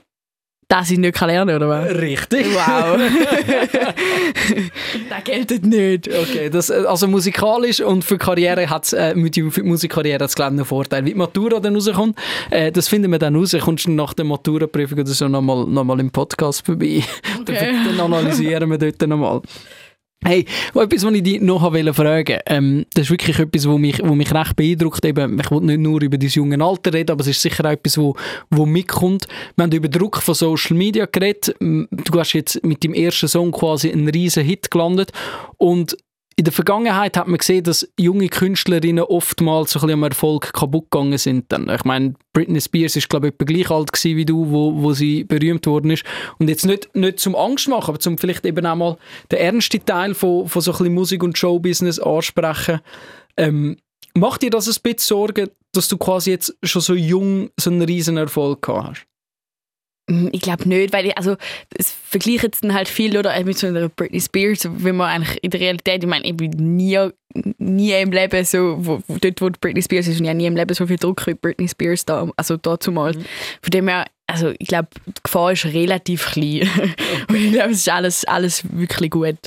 Dass 0.68 0.90
ich 0.90 0.98
nicht 0.98 1.18
lernen 1.18 1.48
kann, 1.48 1.56
oder 1.56 1.68
was? 1.70 1.94
Richtig. 1.94 2.46
Wow. 2.54 3.00
das 5.08 5.24
gilt 5.24 5.64
nicht. 5.64 6.08
Okay, 6.08 6.50
das, 6.50 6.68
äh, 6.68 6.84
also 6.86 7.08
musikalisch 7.08 7.80
und 7.80 8.04
für 8.04 8.18
Karriere 8.18 8.68
hat 8.68 8.92
äh, 8.92 9.14
mit 9.14 9.36
der 9.36 9.44
Musikkarriere 9.44 10.22
hat 10.22 10.28
es 10.28 10.36
glaube 10.36 10.52
ich 10.52 10.58
einen 10.58 10.66
Vorteil. 10.66 11.06
Wie 11.06 11.12
die 11.12 11.16
Matura 11.16 11.58
dann 11.58 11.74
rauskommt, 11.74 12.18
äh, 12.50 12.70
das 12.70 12.86
finden 12.86 13.10
wir 13.10 13.18
dann 13.18 13.34
raus. 13.34 13.56
Kommst 13.58 13.86
du 13.86 13.92
nach 13.92 14.12
der 14.12 14.26
Maturaprüfung 14.26 14.98
oder 14.98 15.08
so 15.08 15.26
nochmal 15.26 15.64
noch 15.64 15.84
mal 15.84 15.98
im 16.00 16.10
Podcast 16.10 16.66
vorbei. 16.66 17.02
Okay. 17.40 17.72
dann, 17.86 17.96
dann 17.96 18.12
analysieren 18.12 18.70
wir 18.70 18.76
dort 18.76 19.00
nochmal. 19.08 19.40
Hey, 20.24 20.46
etwas, 20.74 21.04
was 21.04 21.14
ich 21.14 21.22
dich 21.22 21.40
noch 21.40 21.60
fragen 21.60 21.96
wollte, 21.96 22.40
ähm, 22.46 22.86
das 22.92 23.04
ist 23.04 23.10
wirklich 23.10 23.38
etwas, 23.38 23.68
was 23.68 23.78
mich, 23.78 24.00
wo 24.02 24.16
mich 24.16 24.34
recht 24.34 24.56
beeindruckt. 24.56 25.04
Eben, 25.04 25.38
ich 25.38 25.50
will 25.52 25.60
nicht 25.60 25.78
nur 25.78 26.02
über 26.02 26.18
dein 26.18 26.28
junge 26.28 26.62
Alter 26.62 26.92
reden, 26.92 27.12
aber 27.12 27.20
es 27.20 27.28
ist 27.28 27.40
sicher 27.40 27.64
auch 27.64 27.70
etwas, 27.70 27.96
wo, 27.98 28.16
wo 28.50 28.66
mitkommt. 28.66 29.28
Wir 29.54 29.62
haben 29.62 29.72
über 29.72 29.86
Druck 29.86 30.20
von 30.20 30.34
Social 30.34 30.76
Media 30.76 31.06
geredet. 31.06 31.54
Du 31.60 32.18
hast 32.18 32.32
jetzt 32.32 32.64
mit 32.64 32.82
dem 32.82 32.94
ersten 32.94 33.28
Song 33.28 33.52
quasi 33.52 33.92
einen 33.92 34.08
riesen 34.08 34.44
Hit 34.44 34.72
gelandet 34.72 35.12
und 35.56 35.96
in 36.38 36.44
der 36.44 36.52
Vergangenheit 36.52 37.16
hat 37.16 37.26
man 37.26 37.38
gesehen, 37.38 37.64
dass 37.64 37.90
junge 37.98 38.28
Künstlerinnen 38.28 39.02
oftmals 39.02 39.72
so 39.72 39.80
ein 39.80 39.88
bisschen 39.88 39.94
am 39.94 40.02
Erfolg 40.04 40.52
kaputt 40.52 40.88
gegangen 40.88 41.18
sind. 41.18 41.50
Dann. 41.50 41.68
Ich 41.68 41.82
meine, 41.82 42.14
Britney 42.32 42.60
Spears 42.60 42.94
ist 42.94 43.08
glaube 43.08 43.26
ich 43.26 43.34
etwa 43.34 43.44
gleich 43.44 43.70
alt 43.72 43.92
gewesen 43.92 44.16
wie 44.16 44.24
du, 44.24 44.48
wo, 44.48 44.80
wo 44.80 44.92
sie 44.92 45.24
berühmt 45.24 45.66
worden 45.66 45.90
ist. 45.90 46.04
Und 46.38 46.48
jetzt 46.48 46.64
nicht, 46.64 46.94
nicht 46.94 47.18
zum 47.18 47.34
Angst 47.34 47.66
machen, 47.66 47.88
aber 47.88 47.98
zum 47.98 48.18
vielleicht 48.18 48.46
eben 48.46 48.64
auch 48.66 48.76
mal 48.76 48.98
den 49.32 49.40
ernsten 49.40 49.84
Teil 49.84 50.14
von, 50.14 50.46
von 50.46 50.62
so 50.62 50.70
ein 50.70 50.78
bisschen 50.78 50.94
Musik 50.94 51.24
und 51.24 51.36
Showbusiness 51.36 51.98
ansprechen. 51.98 52.82
Ähm, 53.36 53.76
macht 54.14 54.42
dir 54.42 54.50
das 54.50 54.68
ein 54.68 54.80
bisschen 54.80 54.98
Sorgen, 54.98 55.50
dass 55.72 55.88
du 55.88 55.98
quasi 55.98 56.30
jetzt 56.30 56.56
schon 56.62 56.82
so 56.82 56.94
jung 56.94 57.50
so 57.58 57.68
einen 57.68 57.82
riesen 57.82 58.16
Erfolg 58.16 58.62
gehabt 58.62 58.90
hast? 58.90 59.06
Hm, 60.08 60.30
ich 60.32 60.40
glaube 60.40 60.68
nicht, 60.68 60.92
weil 60.92 61.06
ich, 61.06 61.16
also 61.16 61.36
es 61.76 61.92
vergleicht 61.92 62.62
dann 62.62 62.74
halt 62.74 62.88
viel 62.88 63.16
oder 63.16 63.34
äh, 63.34 63.44
mit 63.44 63.58
so 63.58 63.66
einer 63.66 63.88
Britney 63.88 64.20
Spears, 64.20 64.68
wenn 64.70 64.96
man 64.96 65.08
eigentlich 65.08 65.42
in 65.42 65.50
der 65.50 65.60
Realität, 65.60 66.02
ich 66.02 66.08
meine, 66.08 66.26
ich 66.26 66.36
bin 66.36 66.50
nie, 66.76 66.98
nie 67.58 67.92
im 67.92 68.10
Leben 68.10 68.44
so, 68.44 68.76
wo, 68.78 69.02
dort 69.06 69.40
wo 69.40 69.50
Britney 69.60 69.82
Spears 69.82 70.08
ist 70.08 70.18
und 70.18 70.24
ich 70.24 70.30
habe 70.30 70.38
nie 70.38 70.46
im 70.46 70.56
Leben 70.56 70.74
so 70.74 70.86
viel 70.86 70.96
Druck 70.96 71.26
wie 71.26 71.34
Britney 71.34 71.68
Spears 71.68 72.04
da, 72.04 72.28
also 72.36 72.56
dazu 72.56 72.90
mal. 72.90 73.12
Mhm. 73.12 73.24
Von 73.62 73.70
dem 73.70 73.88
her, 73.88 74.06
also 74.26 74.52
ich 74.58 74.68
glaube, 74.68 74.88
die 75.06 75.12
Gefahr 75.22 75.52
ist 75.52 75.66
relativ 75.66 76.32
klein 76.32 76.68
und 77.28 77.36
ich 77.36 77.52
glaube, 77.52 77.70
es 77.70 77.78
ist 77.78 77.90
alles, 77.90 78.24
alles 78.24 78.64
wirklich 78.72 79.10
gut. 79.10 79.38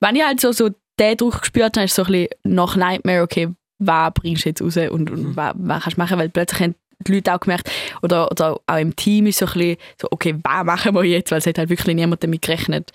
Wenn 0.00 0.16
ich 0.16 0.24
halt 0.24 0.40
so, 0.40 0.52
so 0.52 0.70
den 0.98 1.16
Druck 1.18 1.40
gespürt 1.40 1.76
habe, 1.76 1.84
ist 1.84 1.94
so 1.94 2.04
ein 2.04 2.12
bisschen 2.12 2.28
nach 2.44 2.74
Nightmare, 2.76 3.22
okay, 3.22 3.48
was 3.78 4.12
bringst 4.14 4.46
du 4.46 4.48
jetzt 4.48 4.62
raus 4.62 4.76
und, 4.76 5.10
und 5.10 5.22
mhm. 5.22 5.36
was, 5.36 5.52
was 5.56 5.82
kannst 5.82 5.98
du 5.98 6.00
machen, 6.00 6.18
weil 6.18 6.30
plötzlich 6.30 6.72
die 7.00 7.12
Leute 7.14 7.34
auch 7.34 7.40
gemerkt, 7.40 7.70
oder, 8.02 8.30
oder 8.30 8.60
auch 8.66 8.78
im 8.78 8.94
Team 8.96 9.26
ist 9.26 9.38
so 9.38 9.46
ein 9.46 9.52
bisschen 9.52 9.76
so, 10.00 10.08
okay, 10.10 10.34
was 10.42 10.64
machen 10.64 10.94
wir 10.94 11.04
jetzt, 11.04 11.30
weil 11.30 11.38
es 11.38 11.46
hat 11.46 11.58
halt 11.58 11.68
wirklich 11.68 11.94
niemand 11.94 12.22
damit 12.22 12.42
gerechnet. 12.42 12.92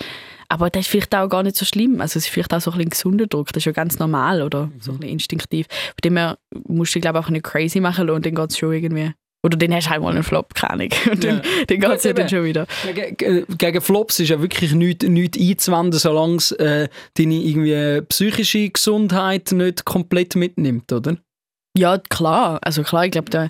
Aber 0.50 0.70
das 0.70 0.82
ist 0.82 0.88
vielleicht 0.90 1.16
auch 1.16 1.30
gar 1.30 1.44
nicht 1.44 1.56
so 1.56 1.66
schlimm. 1.66 2.02
Also 2.02 2.20
es 2.20 2.26
ist 2.26 2.28
vielleicht 2.28 2.54
auch 2.54 2.60
so 2.60 2.72
ein, 2.72 2.78
bisschen 2.78 2.88
ein 2.88 2.90
gesunder 2.90 3.28
Druck. 3.28 3.48
Das 3.54 3.62
ist 3.62 3.66
ja 3.66 3.72
ganz 3.72 4.00
normal 4.00 4.42
oder 4.42 4.70
so 4.82 4.92
ein 4.92 4.98
bisschen 4.98 5.14
instinktiv. 5.14 5.68
Von 5.72 6.02
dem 6.04 6.18
her 6.18 6.38
musst 6.68 6.94
du 6.94 7.00
dich, 7.00 7.04
glaube 7.04 7.20
ich, 7.20 7.26
auch 7.26 7.30
nicht 7.30 7.46
crazy 7.46 7.80
machen 7.80 8.10
und 8.10 8.26
dann 8.26 8.36
geht 8.36 8.50
es 8.50 8.58
schon 8.58 8.74
irgendwie. 8.74 9.14
Oder 9.44 9.58
dann 9.58 9.74
hast 9.74 9.88
du 9.88 9.92
halt 9.92 10.02
mal 10.02 10.12
einen 10.12 10.24
Flop, 10.24 10.54
keine 10.54 10.74
Ahnung. 10.74 10.90
Und 11.12 11.24
dann, 11.24 11.38
ja. 11.38 11.42
dann 11.66 11.80
geht 11.80 11.92
es 11.92 12.04
ja 12.04 12.14
dann 12.14 12.30
schon 12.30 12.44
wieder. 12.44 12.68
Gegen, 12.94 13.46
gegen, 13.58 13.82
Flops 13.82 14.20
ist 14.20 14.30
ja 14.30 14.40
wirklich 14.40 14.74
nichts, 14.74 15.08
nichts 15.08 15.40
einzuwenden, 15.40 16.00
solange 16.00 16.36
es 16.36 16.52
äh, 16.52 16.90
deine 17.18 17.36
irgendwie 17.36 18.02
psychische 18.08 18.70
Gesundheit 18.70 19.52
nicht 19.52 19.84
komplett 19.84 20.36
mitnimmt, 20.36 20.92
oder? 20.92 21.18
Ja, 21.78 21.98
klar. 21.98 22.60
Also 22.64 22.84
klar, 22.84 23.06
ich 23.06 23.12
glaube, 23.12 23.30
da, 23.30 23.50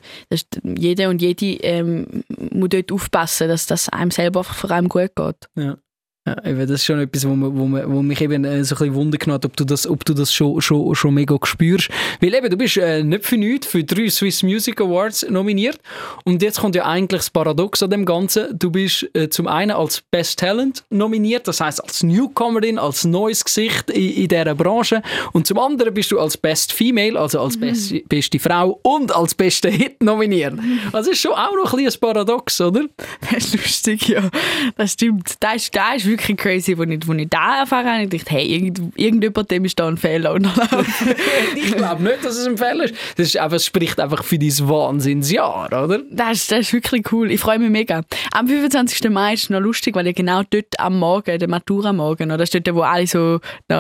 jeder 0.64 1.10
und 1.10 1.22
jede 1.22 1.46
ähm, 1.64 2.24
muss 2.52 2.70
dort 2.70 2.92
aufpassen, 2.92 3.48
dass 3.48 3.66
das 3.66 3.90
einem 3.90 4.12
selber 4.12 4.44
vor 4.44 4.72
allem 4.72 4.90
gut 4.90 5.16
geht. 5.16 5.50
Ja. 5.56 5.78
Ja, 6.24 6.36
das 6.36 6.70
ist 6.70 6.86
schon 6.86 7.00
etwas, 7.00 7.28
wo, 7.28 7.32
wo, 7.32 7.72
wo 7.72 8.02
mich 8.04 8.22
eben 8.22 8.46
äh, 8.46 8.64
so 8.64 8.76
ein 8.76 8.80
bisschen 8.80 8.94
Wunder 8.94 9.18
hat, 9.34 9.44
ob 9.44 9.58
du 9.58 9.66
das, 9.66 9.88
ob 9.88 10.06
du 10.06 10.14
das 10.14 10.32
schon, 10.32 10.62
schon, 10.62 10.94
schon 10.94 11.16
mega 11.16 11.36
spürst. 11.44 11.90
Weil 12.20 12.36
eben, 12.36 12.48
du 12.48 12.58
bist 12.58 12.78
äh, 12.78 13.04
nicht 13.04 13.26
für 13.26 13.38
nichts 13.38 13.66
für 13.66 13.84
drei 13.84 14.08
Swiss 14.08 14.44
Music 14.44 14.80
Awards 14.80 15.26
nominiert. 15.28 15.80
Und 16.24 16.44
jetzt 16.44 16.60
kommt 16.60 16.76
ja 16.76 16.86
eigentlich 16.86 17.22
das 17.22 17.32
Paradox 17.32 17.82
an 17.82 17.90
dem 17.90 18.06
Ganzen. 18.06 18.58
Du 18.58 18.70
bist 18.70 19.10
äh, 19.16 19.30
zum 19.30 19.48
einen 19.48 19.72
als 19.72 20.02
Best 20.12 20.38
Talent 20.38 20.84
nominiert, 20.92 21.48
das 21.48 21.60
heißt 21.60 21.84
als 21.84 22.04
Newcomerin, 22.04 22.78
als 22.78 23.04
neues 23.04 23.44
Gesicht 23.44 23.90
in, 23.90 24.12
in 24.12 24.28
dieser 24.28 24.54
Branche. 24.54 25.02
Und 25.34 25.48
zum 25.48 25.58
anderen 25.58 25.92
bist 25.92 26.12
du 26.12 26.20
als 26.20 26.38
Best 26.38 26.72
Female, 26.72 27.20
also 27.20 27.40
als 27.40 27.56
mhm. 27.56 27.62
best, 27.62 28.10
beste 28.10 28.38
Frau 28.38 28.80
und 28.84 29.12
als 29.16 29.34
beste 29.34 29.70
Hit 29.70 30.04
nominiert. 30.04 30.54
Also 30.92 31.10
ist 31.10 31.22
schon 31.22 31.34
auch 31.34 31.56
noch 31.56 31.74
ein, 31.74 31.84
ein 31.84 31.94
Paradox, 32.00 32.62
oder? 32.62 32.86
Das 33.22 33.46
ist 33.46 33.56
lustig, 33.56 34.08
ja. 34.10 34.30
Das 34.78 34.94
stimmt. 34.94 35.36
Das 35.40 35.56
ist, 35.56 35.76
das 35.76 35.96
ist 35.98 36.11
wirklich 36.12 36.38
crazy, 36.38 36.76
als 36.78 36.90
ich, 36.90 37.10
als 37.10 37.20
ich 37.20 37.30
da 37.30 37.60
erfahren 37.62 37.88
habe. 37.88 38.04
Ich 38.04 38.10
dachte, 38.10 38.36
hey, 38.36 38.46
irgend, 38.46 38.82
irgendjemand 38.96 39.50
dem 39.50 39.66
ist 39.66 39.80
da 39.80 39.88
ein 39.88 39.98
Fehler. 39.98 40.36
ich 41.56 41.76
glaube 41.76 42.04
nicht, 42.04 42.24
dass 42.24 42.38
es 42.38 42.48
ein 42.48 42.58
Fehler 42.58 42.86
ist. 42.86 42.96
Das 43.18 43.28
ist 43.28 43.38
einfach, 43.38 43.60
spricht 43.60 44.00
einfach 44.00 44.24
für 44.24 44.38
dein 44.38 44.50
Wahnsinnsjahr, 44.50 45.68
oder? 45.68 46.02
Das 46.12 46.38
ist, 46.38 46.52
das 46.52 46.60
ist 46.60 46.74
wirklich 46.74 47.12
cool. 47.12 47.32
Ich 47.32 47.40
freue 47.40 47.60
mich 47.60 47.70
mega. 47.70 48.04
Am 48.34 48.48
25. 48.48 49.10
Mai 49.10 49.34
ist 49.34 49.44
es 49.44 49.50
noch 49.50 49.60
lustig, 49.60 49.96
weil 49.96 50.08
ich 50.08 50.16
genau 50.16 50.44
dort 50.50 50.80
am 50.80 51.00
Morgen, 51.00 51.40
der 51.40 51.50
Matura-Morgen, 51.50 52.30
das 52.30 52.42
ist 52.42 52.56
dort, 52.56 52.76
wo 52.76 52.82
alle 52.82 53.08
so 53.08 53.40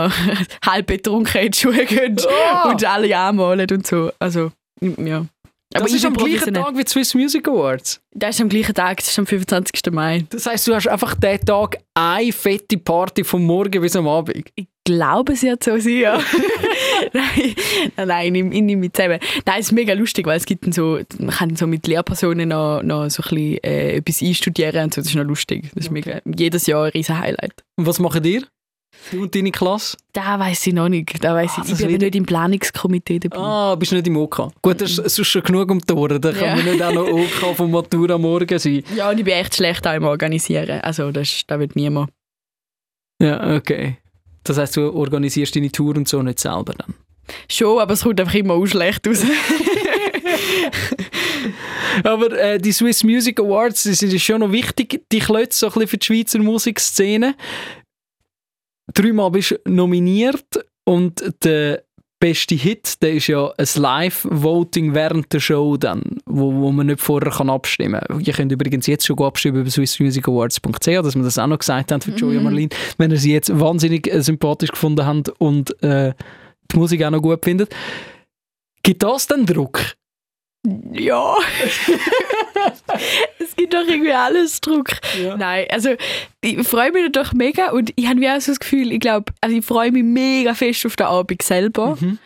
halb 0.65 0.87
betrunken 0.87 1.41
in 1.41 1.51
die 1.51 1.57
Schuhe 1.57 1.85
gehen 1.85 2.17
oh. 2.19 2.69
und 2.69 2.85
alle 2.85 3.15
anmalen 3.15 3.67
und 3.71 3.85
so. 3.85 4.11
Also, 4.19 4.51
ja. 4.81 5.25
Aber 5.73 5.85
das 5.85 5.93
ist 5.93 6.05
am 6.05 6.13
gleichen 6.13 6.53
Tag 6.53 6.77
wie 6.77 6.83
Swiss 6.85 7.13
Music 7.15 7.47
Awards. 7.47 8.01
Das 8.13 8.35
ist 8.35 8.41
am 8.41 8.49
gleichen 8.49 8.73
Tag, 8.73 8.97
das 8.97 9.07
ist 9.07 9.19
am 9.19 9.25
25. 9.25 9.91
Mai. 9.91 10.25
Das 10.29 10.45
heisst, 10.45 10.67
du 10.67 10.75
hast 10.75 10.87
einfach 10.87 11.15
diesen 11.15 11.45
Tag 11.45 11.77
eine 11.93 12.31
fette 12.33 12.77
Party 12.77 13.23
vom 13.23 13.45
Morgen 13.45 13.81
bis 13.81 13.95
am 13.95 14.07
Abend? 14.07 14.43
Ich 14.55 14.67
glaube, 14.83 15.33
es 15.33 15.43
wird 15.43 15.63
so 15.63 15.77
sein, 15.77 15.97
ja. 15.97 16.19
nein, 17.13 17.55
nein, 18.05 18.35
ich, 18.35 18.43
ich 18.43 18.61
nehme 18.61 18.81
mit 18.81 18.95
zusammen. 18.95 19.19
Nein, 19.45 19.59
es 19.59 19.67
ist 19.67 19.71
mega 19.71 19.93
lustig, 19.93 20.25
weil 20.25 20.37
es 20.37 20.45
gibt 20.45 20.65
dann 20.65 20.73
so, 20.73 20.99
man 21.19 21.29
kann 21.29 21.55
so 21.55 21.67
mit 21.67 21.87
Lehrpersonen 21.87 22.49
noch, 22.49 22.81
noch 22.83 23.09
so 23.09 23.23
ein 23.23 23.29
bisschen 23.29 23.63
äh, 23.63 23.95
etwas 23.97 24.21
einstudieren 24.21 24.83
und 24.85 24.93
so, 24.93 25.01
das 25.01 25.09
ist 25.09 25.15
noch 25.15 25.23
lustig. 25.23 25.69
Das 25.73 25.85
ist 25.85 25.91
okay. 25.91 26.21
mega, 26.25 26.37
jedes 26.37 26.65
Jahr 26.67 26.85
ein 26.85 26.91
riesen 26.91 27.17
Highlight. 27.17 27.63
Und 27.77 27.85
was 27.85 27.99
machen 27.99 28.23
ihr? 28.25 28.43
Du 29.09 29.23
und 29.23 29.33
deine 29.33 29.51
Klasse? 29.51 29.97
Da 30.13 30.37
weiß 30.37 30.67
ich 30.67 30.73
noch 30.73 30.89
nicht. 30.89 31.23
Da 31.23 31.33
weiss 31.33 31.53
ah, 31.57 31.63
ich, 31.65 31.71
ich 31.71 31.87
bin 31.87 31.97
nicht 31.97 32.15
im 32.15 32.25
Planungskomitee 32.25 33.19
dabei. 33.19 33.37
Ah, 33.37 33.75
bist 33.75 33.91
nicht 33.91 34.07
im 34.07 34.17
OK. 34.17 34.51
Gut, 34.61 34.81
das 34.81 34.97
ist 34.97 35.25
schon 35.25 35.41
genug 35.43 35.71
um 35.71 35.79
die 35.79 35.93
Ohren. 35.93 36.21
Da 36.21 36.31
kann 36.31 36.43
ja. 36.43 36.55
man 36.55 36.65
nicht 36.65 36.81
auch 36.83 36.93
noch 36.93 37.07
OK 37.07 37.55
vom 37.55 37.71
Matura 37.71 38.17
morgen 38.17 38.59
sein. 38.59 38.83
Ja, 38.95 39.09
und 39.09 39.17
ich 39.17 39.25
bin 39.25 39.33
echt 39.33 39.55
schlecht 39.55 39.87
auch 39.87 39.93
im 39.93 40.03
Organisieren. 40.03 40.81
Also 40.81 41.11
das, 41.11 41.43
das 41.47 41.59
wird 41.59 41.75
niemand. 41.75 42.11
Ja, 43.21 43.55
okay. 43.55 43.97
Das 44.43 44.57
heisst, 44.57 44.77
du 44.77 44.93
organisierst 44.93 45.55
deine 45.55 45.71
Tour 45.71 45.95
und 45.95 46.07
so 46.07 46.21
nicht 46.21 46.39
selber 46.39 46.73
dann? 46.73 46.93
Schon, 47.49 47.79
aber 47.79 47.93
es 47.93 48.03
kommt 48.03 48.19
einfach 48.19 48.33
immer 48.33 48.55
auch 48.55 48.65
schlecht 48.65 49.07
aus. 49.07 49.23
aber 52.03 52.31
äh, 52.37 52.59
die 52.59 52.71
Swiss 52.71 53.03
Music 53.03 53.39
Awards 53.39 53.83
die 53.83 53.93
sind 53.93 54.19
schon 54.19 54.41
noch 54.41 54.51
wichtig, 54.51 55.01
die 55.11 55.19
klötze 55.19 55.59
so 55.59 55.67
ein 55.67 55.73
bisschen 55.73 55.87
für 55.87 55.97
die 55.97 56.05
Schweizer 56.05 56.39
Musikszene 56.39 57.35
dreimal 58.93 59.31
bist 59.31 59.59
nominiert 59.65 60.45
und 60.85 61.23
der 61.43 61.83
beste 62.21 62.55
Hit, 62.55 63.01
der 63.01 63.13
ist 63.13 63.27
ja 63.27 63.51
ein 63.57 63.67
Live-Voting 63.75 64.93
während 64.93 65.33
der 65.33 65.39
Show 65.39 65.75
dann, 65.75 66.19
wo, 66.25 66.53
wo 66.53 66.71
man 66.71 66.87
nicht 66.87 67.01
vorher 67.01 67.31
kann 67.31 67.49
abstimmen 67.49 67.99
kann. 67.99 68.21
Ihr 68.21 68.33
könnt 68.33 68.51
übrigens 68.51 68.87
jetzt 68.87 69.05
schon 69.05 69.19
abstimmen 69.19 69.61
über 69.61 69.69
swissmusicawards.ch, 69.69 70.85
dass 70.85 71.15
wir 71.15 71.23
das 71.23 71.39
auch 71.39 71.47
noch 71.47 71.59
gesagt 71.59 71.91
haben 71.91 72.01
für 72.01 72.11
Joey 72.11 72.37
mhm. 72.37 72.43
Marlin, 72.43 72.69
wenn 72.97 73.11
ihr 73.11 73.17
sie 73.17 73.33
jetzt 73.33 73.59
wahnsinnig 73.59 74.07
äh, 74.07 74.21
sympathisch 74.21 74.71
gefunden 74.71 75.05
habt 75.05 75.29
und 75.39 75.81
äh, 75.83 76.13
die 76.71 76.77
Musik 76.77 77.03
auch 77.03 77.09
noch 77.09 77.21
gut 77.21 77.43
findet. 77.43 77.73
Gibt 78.83 79.03
das 79.03 79.27
dann 79.27 79.45
Druck? 79.45 79.79
Ja. 80.63 81.37
es 83.39 83.55
gibt 83.55 83.73
doch 83.73 83.87
irgendwie 83.87 84.11
alles 84.11 84.61
Druck. 84.61 84.91
Ja. 85.19 85.35
Nein, 85.35 85.65
also 85.71 85.95
ich 86.41 86.67
freue 86.67 86.91
mich 86.91 87.03
natürlich 87.03 87.33
mega 87.33 87.71
und 87.71 87.91
ich 87.95 88.07
habe 88.07 88.21
wie 88.21 88.29
auch 88.29 88.39
so 88.39 88.51
das 88.51 88.59
Gefühl, 88.59 88.91
ich 88.91 88.99
glaube, 88.99 89.33
also 89.41 89.55
ich 89.55 89.65
freue 89.65 89.91
mich 89.91 90.03
mega 90.03 90.53
fest 90.53 90.85
auf 90.85 90.95
den 90.95 91.07
Abend 91.07 91.41
selber. 91.41 91.97
Mhm. 91.99 92.19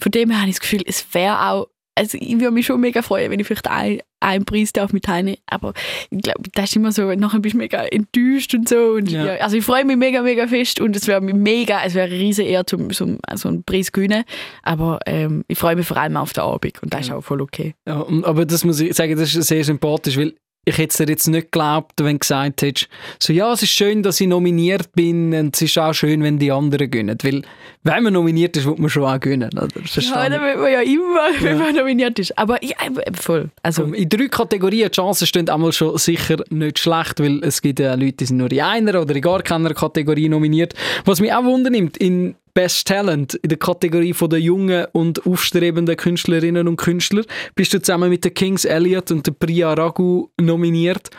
Von 0.00 0.10
dem 0.10 0.30
her 0.30 0.40
habe 0.40 0.48
ich 0.48 0.56
das 0.56 0.62
Gefühl, 0.62 0.82
es 0.86 1.04
wäre 1.12 1.50
auch 1.50 1.68
also 1.94 2.18
ich 2.20 2.40
würde 2.40 2.52
mich 2.52 2.66
schon 2.66 2.80
mega 2.80 3.02
freuen, 3.02 3.30
wenn 3.30 3.40
ich 3.40 3.46
vielleicht 3.46 3.68
ein, 3.68 4.00
einen 4.20 4.44
Preis 4.44 4.72
darf 4.72 4.92
mit 4.92 5.04
teilnehmen 5.04 5.38
aber 5.46 5.74
ich 6.10 6.22
glaube, 6.22 6.42
das 6.54 6.70
ist 6.70 6.76
immer 6.76 6.92
so, 6.92 7.12
nachher 7.14 7.40
bist 7.40 7.54
du 7.54 7.58
mega 7.58 7.84
enttäuscht 7.84 8.54
und 8.54 8.68
so 8.68 8.94
und 8.96 9.10
ja. 9.10 9.26
Ja, 9.26 9.34
also 9.36 9.56
ich 9.56 9.64
freue 9.64 9.84
mich 9.84 9.96
mega, 9.96 10.22
mega 10.22 10.46
fest 10.46 10.80
und 10.80 10.96
es 10.96 11.06
wäre 11.06 11.20
mega, 11.20 11.84
es 11.84 11.94
wäre 11.94 12.06
eine 12.06 12.18
riesige 12.18 12.48
Ehre, 12.48 12.66
zum, 12.66 12.90
zum, 12.90 13.18
also 13.26 13.48
einen 13.48 13.64
Preis 13.64 13.92
gewinnen, 13.92 14.24
aber 14.62 15.00
ähm, 15.06 15.44
ich 15.48 15.58
freue 15.58 15.76
mich 15.76 15.86
vor 15.86 15.96
allem 15.96 16.16
auf 16.16 16.32
den 16.32 16.44
Abend 16.44 16.82
und 16.82 16.94
das 16.94 17.02
ist 17.02 17.12
auch 17.12 17.22
voll 17.22 17.40
okay. 17.40 17.74
Ja, 17.86 18.06
aber 18.22 18.46
das 18.46 18.64
muss 18.64 18.80
ich 18.80 18.94
sagen, 18.94 19.16
das 19.16 19.34
ist 19.34 19.48
sehr 19.48 19.64
sympathisch, 19.64 20.16
weil 20.16 20.34
ich 20.64 20.78
hätte 20.78 20.90
es 20.90 20.96
dir 20.96 21.08
jetzt 21.08 21.26
nicht 21.26 21.50
geglaubt, 21.50 21.92
wenn 21.98 22.14
du 22.14 22.18
gesagt 22.20 22.62
hättest, 22.62 22.88
so, 23.18 23.32
ja, 23.32 23.52
es 23.52 23.62
ist 23.62 23.70
schön, 23.70 24.02
dass 24.02 24.20
ich 24.20 24.28
nominiert 24.28 24.92
bin 24.92 25.34
und 25.34 25.56
es 25.56 25.62
ist 25.62 25.76
auch 25.76 25.92
schön, 25.92 26.22
wenn 26.22 26.38
die 26.38 26.52
anderen 26.52 26.88
gewinnen. 26.88 27.18
Weil, 27.20 27.42
wenn 27.82 28.02
man 28.04 28.12
nominiert 28.12 28.56
ist, 28.56 28.64
wird 28.66 28.78
man 28.78 28.88
schon 28.88 29.04
auch 29.04 29.18
gewinnen. 29.18 29.50
Oder? 29.56 29.68
Ja, 29.96 30.28
dann 30.28 30.40
will 30.40 30.56
man 30.56 30.72
ja 30.72 30.80
immer, 30.82 31.30
ja. 31.34 31.42
wenn 31.42 31.58
man 31.58 31.74
nominiert 31.74 32.18
ist. 32.20 32.38
Aber 32.38 32.62
ja, 32.62 32.76
voll. 33.14 33.50
Also. 33.64 33.84
In 33.84 34.08
drei 34.08 34.28
Kategorien, 34.28 34.88
die 34.88 34.94
Chancen 34.94 35.26
stehen 35.26 35.48
einmal 35.48 35.72
schon 35.72 35.98
sicher 35.98 36.36
nicht 36.50 36.78
schlecht, 36.78 37.18
weil 37.18 37.42
es 37.42 37.60
gibt 37.60 37.80
ja 37.80 37.94
Leute, 37.94 38.12
die 38.12 38.26
sind 38.26 38.36
nur 38.36 38.52
in 38.52 38.60
einer 38.60 39.00
oder 39.00 39.16
in 39.16 39.22
gar 39.22 39.42
keiner 39.42 39.74
Kategorie 39.74 40.28
nominiert. 40.28 40.74
Was 41.04 41.20
mich 41.20 41.32
auch 41.32 41.42
wundernimmt, 41.42 41.96
in 41.96 42.36
Best 42.54 42.86
Talent 42.86 43.34
in 43.34 43.48
der 43.48 43.58
Kategorie 43.58 44.12
von 44.12 44.30
der 44.30 44.40
jungen 44.40 44.86
und 44.92 45.26
aufstrebenden 45.26 45.96
Künstlerinnen 45.96 46.68
und 46.68 46.76
Künstler 46.76 47.24
bist 47.54 47.72
du 47.72 47.80
zusammen 47.80 48.10
mit 48.10 48.24
der 48.24 48.32
Kings 48.32 48.64
Elliot 48.64 49.10
und 49.10 49.26
der 49.26 49.32
Priya 49.32 49.72
Ragu 49.72 50.28
nominiert 50.40 51.10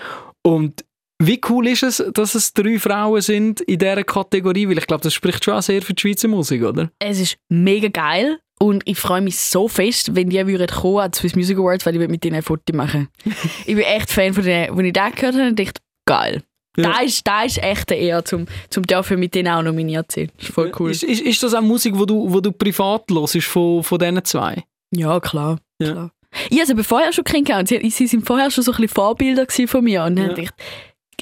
und 0.43 0.83
wie 1.21 1.39
cool 1.49 1.67
ist 1.67 1.83
es, 1.83 2.03
dass 2.13 2.35
es 2.35 2.53
drei 2.53 2.79
Frauen 2.79 3.21
sind 3.21 3.61
in 3.61 3.79
dieser 3.79 4.03
Kategorie? 4.03 4.67
Weil 4.67 4.77
ich 4.77 4.87
glaube, 4.87 5.03
das 5.03 5.13
spricht 5.13 5.45
schon 5.45 5.53
auch 5.53 5.61
sehr 5.61 5.81
für 5.81 5.93
die 5.93 6.01
Schweizer 6.01 6.27
Musik, 6.27 6.63
oder? 6.63 6.91
Es 6.99 7.19
ist 7.19 7.37
mega 7.49 7.87
geil 7.87 8.39
und 8.59 8.83
ich 8.85 8.97
freue 8.97 9.21
mich 9.21 9.37
so 9.39 9.67
fest, 9.67 10.15
wenn 10.15 10.29
die 10.29 10.45
würden 10.45 10.67
kommen 10.67 10.99
an 10.99 11.13
Swiss 11.13 11.35
Music 11.35 11.57
Awards, 11.57 11.85
weil 11.85 12.01
ich 12.01 12.09
mit 12.09 12.25
ihnen 12.25 12.35
ein 12.35 12.41
Foto 12.41 12.75
machen 12.75 13.07
Ich 13.65 13.75
bin 13.75 13.79
echt 13.79 14.11
Fan 14.11 14.33
von 14.33 14.43
denen. 14.43 14.77
Als 14.77 14.85
ich 14.85 14.93
das 14.93 15.15
gehört 15.15 15.35
habe, 15.35 15.53
dachte 15.53 15.61
ich, 15.61 15.71
geil. 16.05 16.43
Ja. 16.75 16.91
Da, 16.91 16.99
ist, 17.01 17.27
da 17.27 17.43
ist 17.43 17.61
echt 17.61 17.91
eine 17.91 18.01
Ehre, 18.01 18.23
zum, 18.23 18.47
zum 18.69 18.83
dafür 18.83 19.17
mit 19.17 19.35
denen 19.35 19.53
auch 19.53 19.61
nominiert 19.61 20.11
zu 20.11 20.21
sein. 20.21 20.31
Das 20.37 20.47
ist 20.47 20.53
voll 20.53 20.71
cool. 20.79 20.91
Ist, 20.91 21.03
ist, 21.03 21.21
ist 21.21 21.43
das 21.43 21.53
auch 21.53 21.61
Musik, 21.61 21.93
die 21.97 22.05
du, 22.05 22.33
wo 22.33 22.39
du 22.39 22.51
privat 22.51 23.03
hörst 23.11 23.43
von, 23.43 23.83
von 23.83 23.99
diesen 23.99 24.23
zwei? 24.25 24.63
Ja, 24.91 25.19
klar. 25.19 25.59
Ja. 25.79 25.91
klar. 25.91 26.11
Ich 26.49 26.59
habe 26.59 26.75
sie 26.75 26.83
vorher 26.83 27.13
schon 27.13 27.23
kennengelernt. 27.23 27.67
Sie, 27.67 27.89
sie 27.89 28.07
sind 28.07 28.25
vorher 28.25 28.49
schon 28.49 28.63
so 28.63 28.71
ein 28.71 28.77
bisschen 28.77 28.95
Vorbilder 28.95 29.45
von 29.67 29.83
mir. 29.83 30.03
Und 30.03 30.15
dann 30.15 30.29
ja. 30.29 30.33
dachte 30.33 30.41
ich, 30.41 30.49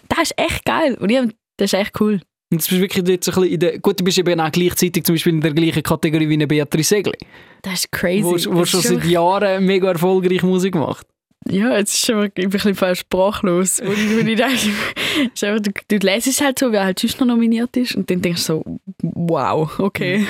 das 0.07 0.19
ist 0.23 0.33
echt 0.37 0.65
geil. 0.65 0.97
Und 0.99 1.09
ich, 1.09 1.19
das 1.57 1.73
ist 1.73 1.79
echt 1.79 1.99
cool. 1.99 2.21
Und 2.51 2.61
das 2.61 2.67
bist 2.67 2.81
wirklich 2.81 3.07
jetzt 3.07 3.29
ein 3.29 3.35
bisschen 3.35 3.53
in 3.53 3.59
der, 3.59 3.79
gut, 3.79 3.99
du 3.99 4.03
bist 4.03 4.17
eben 4.17 4.39
auch 4.39 4.51
gleichzeitig 4.51 5.03
zum 5.05 5.15
Beispiel 5.15 5.33
in 5.33 5.41
der 5.41 5.53
gleichen 5.53 5.83
Kategorie 5.83 6.27
wie 6.27 6.33
eine 6.33 6.47
Beatrice 6.47 6.95
Segli. 6.95 7.17
Das 7.61 7.73
ist 7.75 7.91
crazy. 7.91 8.23
Wo, 8.23 8.31
wo 8.55 8.65
schon 8.65 8.81
seit 8.81 9.05
Jahren 9.05 9.65
mega 9.65 9.89
erfolgreich 9.89 10.43
Musik 10.43 10.75
macht. 10.75 11.07
Ja, 11.49 11.75
jetzt 11.75 11.93
ist 11.93 12.05
schon 12.05 12.29
ein 12.35 12.49
bisschen 12.49 12.75
fast 12.75 13.01
sprachlos. 13.01 13.79
Und 13.79 13.93
ich, 13.93 14.27
ich 14.27 14.35
denke, 14.35 15.61
du, 15.61 15.71
du 15.87 15.97
lesest 15.97 16.41
halt 16.41 16.59
so, 16.59 16.71
wer 16.71 16.85
halt 16.85 16.99
sonst 16.99 17.19
noch 17.19 17.27
nominiert 17.27 17.75
ist 17.77 17.95
und 17.95 18.09
dann 18.09 18.21
denkst 18.21 18.45
du 18.45 18.63
so, 18.63 18.79
wow, 19.01 19.79
okay. 19.79 20.25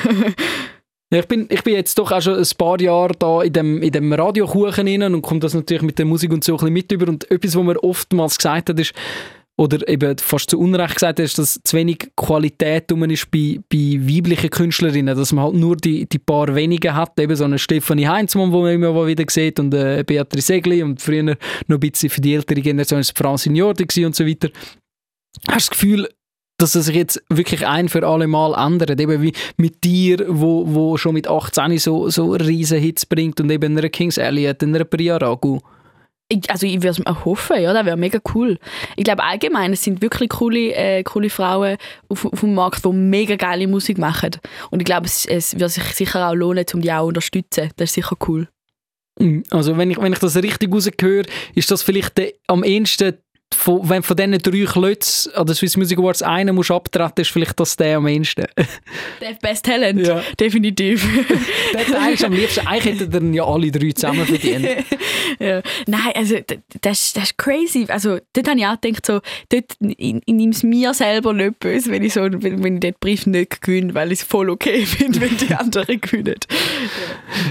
Ja, 1.13 1.19
ich, 1.19 1.27
bin, 1.27 1.45
ich 1.49 1.61
bin 1.61 1.73
jetzt 1.73 1.99
doch 1.99 2.09
auch 2.09 2.21
schon 2.21 2.39
ein 2.39 2.47
paar 2.57 2.79
Jahre 2.79 3.13
da 3.19 3.41
in 3.41 3.51
dem, 3.51 3.81
in 3.81 3.91
dem 3.91 4.13
Radiokuchen 4.13 4.87
rein 4.87 5.13
und 5.13 5.21
komme 5.21 5.41
das 5.41 5.53
natürlich 5.53 5.83
mit 5.83 5.99
der 5.99 6.05
Musik 6.05 6.31
und 6.31 6.41
so 6.41 6.53
ein 6.53 6.57
bisschen 6.57 6.73
mit 6.73 6.91
über. 6.93 7.09
Und 7.09 7.29
etwas, 7.29 7.53
was 7.57 7.63
man 7.63 7.75
oftmals 7.75 8.37
gesagt 8.37 8.69
hat, 8.69 8.79
ist, 8.79 8.93
oder 9.57 9.87
eben 9.87 10.17
fast 10.17 10.49
zu 10.49 10.59
Unrecht 10.59 10.95
gesagt 10.95 11.19
hast, 11.19 11.37
dass 11.37 11.59
zu 11.63 11.77
wenig 11.77 12.11
Qualität 12.15 12.91
ist 12.91 13.31
bei, 13.31 13.59
bei 13.69 13.99
weiblichen 14.01 14.49
Künstlerinnen, 14.49 15.15
dass 15.15 15.33
man 15.33 15.45
halt 15.45 15.55
nur 15.55 15.77
die, 15.77 16.07
die 16.07 16.19
paar 16.19 16.55
wenige 16.55 16.95
hat, 16.95 17.19
eben 17.19 17.35
so 17.35 17.43
eine 17.43 17.59
Stefanie 17.59 18.07
Heinzmann, 18.07 18.51
die 18.51 18.57
man 18.57 18.73
immer 18.73 19.07
wieder 19.07 19.25
sieht, 19.29 19.59
und 19.59 19.73
äh, 19.73 20.03
Beatrice 20.05 20.47
Segli 20.47 20.81
und 20.81 21.01
früher 21.01 21.23
noch 21.23 21.35
ein 21.67 21.79
bisschen 21.79 22.09
für 22.09 22.21
die 22.21 22.33
ältere 22.33 22.61
Generation 22.61 23.01
ist 23.01 23.17
Francine 23.17 23.57
Jordi 23.57 24.05
und 24.05 24.15
so 24.15 24.25
weiter. 24.25 24.49
Hast 25.47 25.67
du 25.67 25.69
das 25.69 25.69
Gefühl, 25.69 26.09
dass 26.57 26.75
es 26.75 26.85
sich 26.85 26.95
jetzt 26.95 27.23
wirklich 27.29 27.67
ein 27.67 27.89
für 27.89 28.05
alle 28.05 28.27
Mal 28.27 28.53
ändert, 28.53 28.99
eben 28.99 29.21
wie 29.21 29.33
mit 29.57 29.83
dir, 29.83 30.25
wo, 30.27 30.63
wo 30.67 30.97
schon 30.97 31.13
mit 31.13 31.27
18 31.27 31.77
so, 31.79 32.09
so 32.09 32.33
riesen 32.33 32.79
Hits 32.79 33.05
bringt 33.05 33.41
und 33.41 33.49
eben 33.49 33.77
einer 33.77 33.89
Kings 33.89 34.17
Elliot, 34.17 34.63
einer 34.63 34.85
Priya 34.85 35.17
Ragu 35.17 35.59
ich, 36.31 36.49
also 36.49 36.65
ich 36.65 36.75
würde 36.75 36.89
es 36.89 36.99
mir 36.99 37.25
hoffen, 37.25 37.61
ja, 37.61 37.73
das 37.73 37.85
wäre 37.85 37.97
mega 37.97 38.19
cool. 38.33 38.57
Ich 38.95 39.03
glaube 39.03 39.23
allgemein, 39.23 39.73
es 39.73 39.83
sind 39.83 40.01
wirklich 40.01 40.29
coole, 40.29 40.73
äh, 40.73 41.03
coole 41.03 41.29
Frauen 41.29 41.77
auf, 42.09 42.25
auf 42.25 42.39
dem 42.39 42.55
Markt, 42.55 42.85
die 42.85 42.89
mega 42.89 43.35
geile 43.35 43.67
Musik 43.67 43.97
machen. 43.97 44.31
Und 44.69 44.79
ich 44.79 44.85
glaube, 44.85 45.05
es, 45.05 45.25
es 45.25 45.59
wird 45.59 45.71
sich 45.71 45.83
sicher 45.83 46.27
auch 46.27 46.33
lohnen, 46.33 46.65
um 46.73 46.81
die 46.81 46.91
auch 46.91 47.01
zu 47.01 47.07
unterstützen. 47.07 47.69
Das 47.75 47.89
ist 47.89 47.95
sicher 47.95 48.15
cool. 48.27 48.47
Mm, 49.19 49.41
also 49.51 49.77
wenn 49.77 49.91
ich, 49.91 50.01
wenn 50.01 50.13
ich 50.13 50.19
das 50.19 50.35
richtig 50.37 50.73
rausgehöre, 50.73 51.25
ist 51.53 51.69
das 51.69 51.83
vielleicht 51.83 52.17
der, 52.17 52.31
am 52.47 52.63
ehesten 52.63 53.17
von, 53.55 53.87
wenn 53.87 54.03
von 54.03 54.17
diesen 54.17 54.37
drei 54.37 54.65
Klötzen 54.65 55.33
an 55.33 55.45
den 55.45 55.55
Swiss 55.55 55.77
Music 55.77 55.97
Awards 55.99 56.21
einer 56.21 56.53
muss 56.53 56.71
abtreten, 56.71 57.21
ist 57.21 57.31
vielleicht 57.31 57.59
das 57.59 57.75
der 57.75 57.97
am 57.97 58.07
ehesten. 58.07 58.45
Der 59.21 59.33
Best 59.41 59.65
Talent, 59.65 60.05
ja. 60.05 60.21
definitiv. 60.39 61.05
der 61.73 61.87
hat 61.87 61.95
eigentlich 61.95 62.25
am 62.25 62.33
liebsten, 62.33 62.65
eigentlich 62.65 62.99
hätten 62.99 63.11
dann 63.11 63.33
ja 63.33 63.45
alle 63.45 63.71
drei 63.71 63.91
zusammen 63.91 64.25
verdient. 64.25 64.65
ja. 65.39 65.61
Nein, 65.87 66.11
also 66.15 66.37
das, 66.81 67.13
das 67.13 67.23
ist 67.23 67.37
crazy. 67.37 67.85
Also 67.87 68.19
dort 68.33 68.47
habe 68.47 68.59
ich 68.59 68.65
auch 68.65 68.79
gedacht, 68.81 69.05
so, 69.05 69.19
dort, 69.49 69.75
nehme 69.79 70.51
es 70.51 70.63
mir 70.63 70.93
selber 70.93 71.33
nicht 71.33 71.59
böse, 71.59 71.91
wenn 71.91 72.03
ich, 72.03 72.13
so, 72.13 72.21
wenn, 72.21 72.63
wenn 72.63 72.75
ich 72.75 72.79
den 72.79 72.95
Brief 72.99 73.25
nicht 73.25 73.61
gewinne, 73.61 73.93
weil 73.93 74.11
ich 74.11 74.21
es 74.21 74.25
voll 74.25 74.49
okay 74.49 74.85
finde, 74.85 75.21
wenn 75.21 75.37
die 75.37 75.53
anderen 75.53 76.01
gewinnen. 76.01 76.35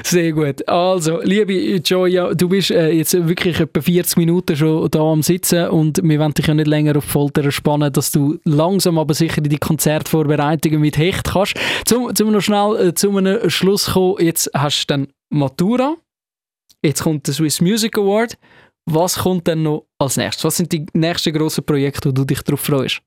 Sehr 0.04 0.32
gut. 0.32 0.66
Also, 0.68 1.20
liebe 1.22 1.76
Joya, 1.76 2.34
du 2.34 2.48
bist 2.48 2.70
äh, 2.70 2.90
jetzt 2.90 3.12
wirklich 3.28 3.60
etwa 3.60 3.80
40 3.80 4.16
Minuten 4.16 4.56
schon 4.56 4.90
da 4.90 5.00
am 5.00 5.22
Sitzen 5.22 5.68
und 5.68 5.89
wir 6.02 6.18
wollen 6.18 6.34
dich 6.34 6.46
ja 6.46 6.54
nicht 6.54 6.66
länger 6.66 6.96
auf 6.96 7.04
Folter 7.04 7.50
spannen, 7.50 7.92
dass 7.92 8.10
du 8.10 8.38
langsam 8.44 8.98
aber 8.98 9.14
sicher 9.14 9.38
in 9.38 9.44
die 9.44 9.58
Konzertvorbereitungen 9.58 10.80
mit 10.80 10.98
Hecht 10.98 11.32
kannst. 11.32 11.54
Zum, 11.84 12.14
zum 12.14 12.32
noch 12.32 12.40
schnell 12.40 12.88
äh, 12.88 12.94
zu 12.94 13.16
einem 13.16 13.48
Schluss 13.50 13.92
kommen, 13.92 14.16
jetzt 14.20 14.50
hast 14.54 14.82
du 14.82 14.86
dann 14.94 15.08
Matura, 15.30 15.96
jetzt 16.82 17.02
kommt 17.02 17.26
der 17.26 17.34
Swiss 17.34 17.60
Music 17.60 17.96
Award. 17.98 18.36
Was 18.86 19.18
kommt 19.18 19.46
denn 19.46 19.62
noch 19.62 19.86
als 19.98 20.16
nächstes? 20.16 20.44
Was 20.44 20.56
sind 20.56 20.72
die 20.72 20.86
nächsten 20.94 21.32
grossen 21.32 21.64
Projekte, 21.64 22.08
wo 22.08 22.12
du 22.12 22.24
dich 22.24 22.42
darauf 22.42 22.60
freust? 22.60 23.00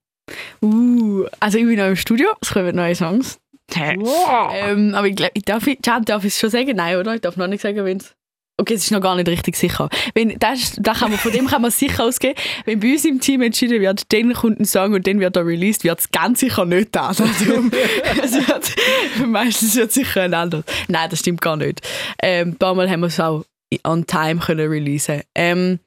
Uh, 0.62 1.26
also 1.40 1.58
ich 1.58 1.66
bin 1.66 1.78
noch 1.78 1.88
im 1.88 1.96
Studio, 1.96 2.30
es 2.42 2.52
kommen 2.52 2.76
neue 2.76 2.96
Songs. 2.96 3.40
Wow. 3.76 4.52
Ähm, 4.54 4.94
aber 4.94 5.08
ich 5.08 5.16
glaube, 5.16 5.32
ich 5.34 5.44
darf, 5.44 5.66
ich, 5.68 5.80
darf 5.80 6.24
ich 6.24 6.34
es 6.34 6.40
schon 6.40 6.50
sagen? 6.50 6.76
Nein, 6.76 6.98
oder? 6.98 7.16
Ich 7.16 7.22
darf 7.22 7.38
noch 7.38 7.48
nicht 7.48 7.62
sagen, 7.62 7.84
wenn 7.84 7.98
es 7.98 8.16
Okay, 8.58 8.76
es 8.76 8.84
ist 8.84 8.92
noch 8.92 9.02
gar 9.02 9.16
nicht 9.16 9.28
richtig 9.28 9.56
sicher. 9.56 9.90
Wenn, 10.14 10.38
das, 10.38 10.76
das 10.78 11.00
kann 11.00 11.10
man, 11.10 11.20
von 11.20 11.32
dem 11.32 11.48
kann 11.48 11.64
man 11.64 11.72
sicher 11.72 12.04
ausgehen. 12.04 12.36
Wenn 12.66 12.80
bei 12.80 12.92
uns 12.92 13.04
im 13.04 13.20
Team 13.20 13.42
entschieden 13.42 13.82
wird, 13.82 14.14
dann 14.14 14.32
kommt 14.34 14.60
ein 14.60 14.66
Song 14.66 14.94
und 14.94 15.08
dann 15.08 15.20
wird 15.20 15.36
er 15.36 15.46
released, 15.46 15.84
wird 15.84 16.00
es 16.00 16.12
ganz 16.12 16.42
sicher 16.42 16.64
nicht 16.64 16.90
das. 16.96 17.20
Also, 17.20 17.46
wird, 17.48 18.76
meistens 19.28 19.76
wird 19.76 19.88
es 19.88 19.96
sicher 19.96 20.22
ein 20.22 20.36
anderes. 20.36 20.66
Nein, 20.88 21.10
das 21.10 21.20
stimmt 21.20 21.42
gar 21.42 21.58
nicht. 21.58 21.82
Ähm, 22.22 22.50
ein 22.50 22.56
paar 22.56 22.76
Mal 22.76 22.90
haben 22.90 23.00
wir 23.00 23.08
es 23.08 23.20
auch 23.20 23.44
on 23.84 24.06
time 24.06 24.40
können 24.40 24.70
releasen. 24.70 25.22
Ähm, 25.34 25.80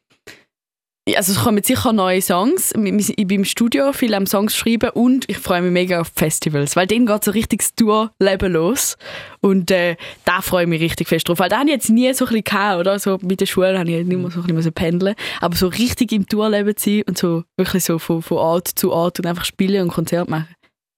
also 1.15 1.33
es 1.33 1.39
kommen 1.39 1.63
sicher 1.63 1.93
neue 1.93 2.21
Songs. 2.21 2.73
Ich 2.75 3.27
bin 3.27 3.41
im 3.41 3.45
Studio 3.45 3.93
viel 3.93 4.13
am 4.15 4.27
Songs 4.27 4.57
schreiben 4.57 4.91
und 4.91 5.25
ich 5.29 5.39
freue 5.39 5.63
mich 5.63 5.71
mega 5.71 6.01
auf 6.01 6.11
Festivals, 6.15 6.75
weil 6.75 6.89
dann 6.89 7.07
geht 7.07 7.23
so 7.23 7.31
richtig 7.31 7.61
das 7.61 7.75
Tourleben 7.77 8.53
los 8.53 8.97
und 9.41 9.71
äh, 9.71 9.97
da 10.25 10.41
freue 10.41 10.65
ich 10.65 10.69
mich 10.69 10.81
richtig 10.81 11.09
fest 11.09 11.29
drauf. 11.29 11.39
Weil 11.39 11.49
da 11.49 11.59
habe 11.59 11.69
ich 11.69 11.75
jetzt 11.75 11.91
nie 11.91 12.13
so 12.13 12.25
ein 12.25 12.29
bisschen 12.29 12.45
gehabt, 12.45 12.81
oder? 12.81 12.99
So 12.99 13.19
mit 13.23 13.41
der 13.41 13.47
Schule 13.47 13.79
habe 13.79 13.89
ich 13.89 14.05
nicht 14.05 14.19
mehr 14.19 14.31
so 14.31 14.41
ein 14.41 14.55
bisschen 14.55 14.73
pendeln 14.73 15.15
aber 15.41 15.57
so 15.57 15.69
richtig 15.69 16.13
im 16.13 16.27
Tourleben 16.27 16.77
zu 16.77 16.91
sein 16.91 17.03
und 17.07 17.19
so 17.19 17.45
wirklich 17.57 17.85
so 17.85 17.99
von, 17.99 18.23
von 18.23 18.39
Ort 18.39 18.69
zu 18.69 18.93
Ort 18.93 19.19
und 19.21 19.27
einfach 19.27 19.45
spielen 19.45 19.83
und 19.83 19.89
Konzert 19.93 20.29
machen, 20.29 20.49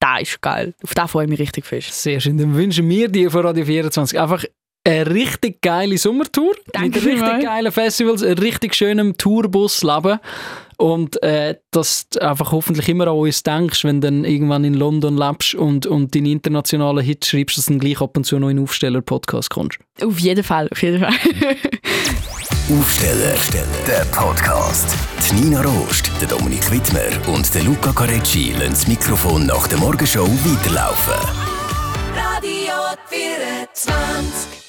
da 0.00 0.18
ist 0.18 0.40
geil. 0.40 0.74
Auf 0.82 0.94
da 0.94 1.06
freue 1.06 1.24
ich 1.24 1.30
mich 1.30 1.40
richtig 1.40 1.66
fest. 1.66 1.92
Sehr 1.92 2.20
schön. 2.20 2.38
Dann 2.38 2.54
wünschen 2.54 2.88
wir 2.88 3.08
dir 3.08 3.30
von 3.30 3.44
Radio 3.44 3.64
24 3.64 4.18
einfach 4.18 4.44
eine 4.88 5.10
richtig 5.10 5.60
geile 5.62 5.98
Sommertour 5.98 6.54
Danke 6.72 7.00
mit 7.00 7.06
richtig 7.06 7.20
mal. 7.20 7.42
geilen 7.42 7.72
Festivals, 7.72 8.22
einem 8.22 8.38
richtig 8.38 8.74
schönem 8.74 9.16
Tourbusleben 9.16 10.18
und 10.78 11.20
äh, 11.22 11.56
dass 11.72 12.08
du 12.08 12.22
einfach 12.22 12.52
hoffentlich 12.52 12.88
immer 12.88 13.08
an 13.08 13.16
uns 13.16 13.42
denkst, 13.42 13.84
wenn 13.84 14.00
du 14.00 14.06
dann 14.06 14.24
irgendwann 14.24 14.64
in 14.64 14.74
London 14.74 15.16
lebst 15.16 15.54
und, 15.54 15.86
und 15.86 16.14
deine 16.14 16.30
internationalen 16.30 17.04
Hits 17.04 17.28
schreibst, 17.28 17.58
dass 17.58 17.66
du 17.66 17.72
dann 17.72 17.80
gleich 17.80 18.00
ab 18.00 18.16
und 18.16 18.24
zu 18.24 18.38
noch 18.38 18.48
in 18.48 18.60
Aufsteller-Podcast 18.60 19.50
kommst. 19.50 19.78
Auf 20.00 20.20
jeden 20.20 20.44
Fall, 20.44 20.68
auf 20.70 20.82
jeden 20.82 21.00
Fall. 21.00 21.12
Aufsteller, 22.70 23.34
der 23.86 24.04
Podcast. 24.12 24.94
Die 25.30 25.34
Nina 25.40 25.62
Rost, 25.62 26.10
der 26.20 26.28
Dominik 26.28 26.70
Wittmer 26.70 27.00
und 27.34 27.52
der 27.54 27.64
Luca 27.64 27.92
Carecci 27.92 28.52
lassen 28.52 28.70
das 28.70 28.86
Mikrofon 28.86 29.46
nach 29.46 29.66
der 29.66 29.78
Morgenshow 29.78 30.28
weiterlaufen. 30.44 31.14
Radio 32.14 32.74
24 33.08 34.67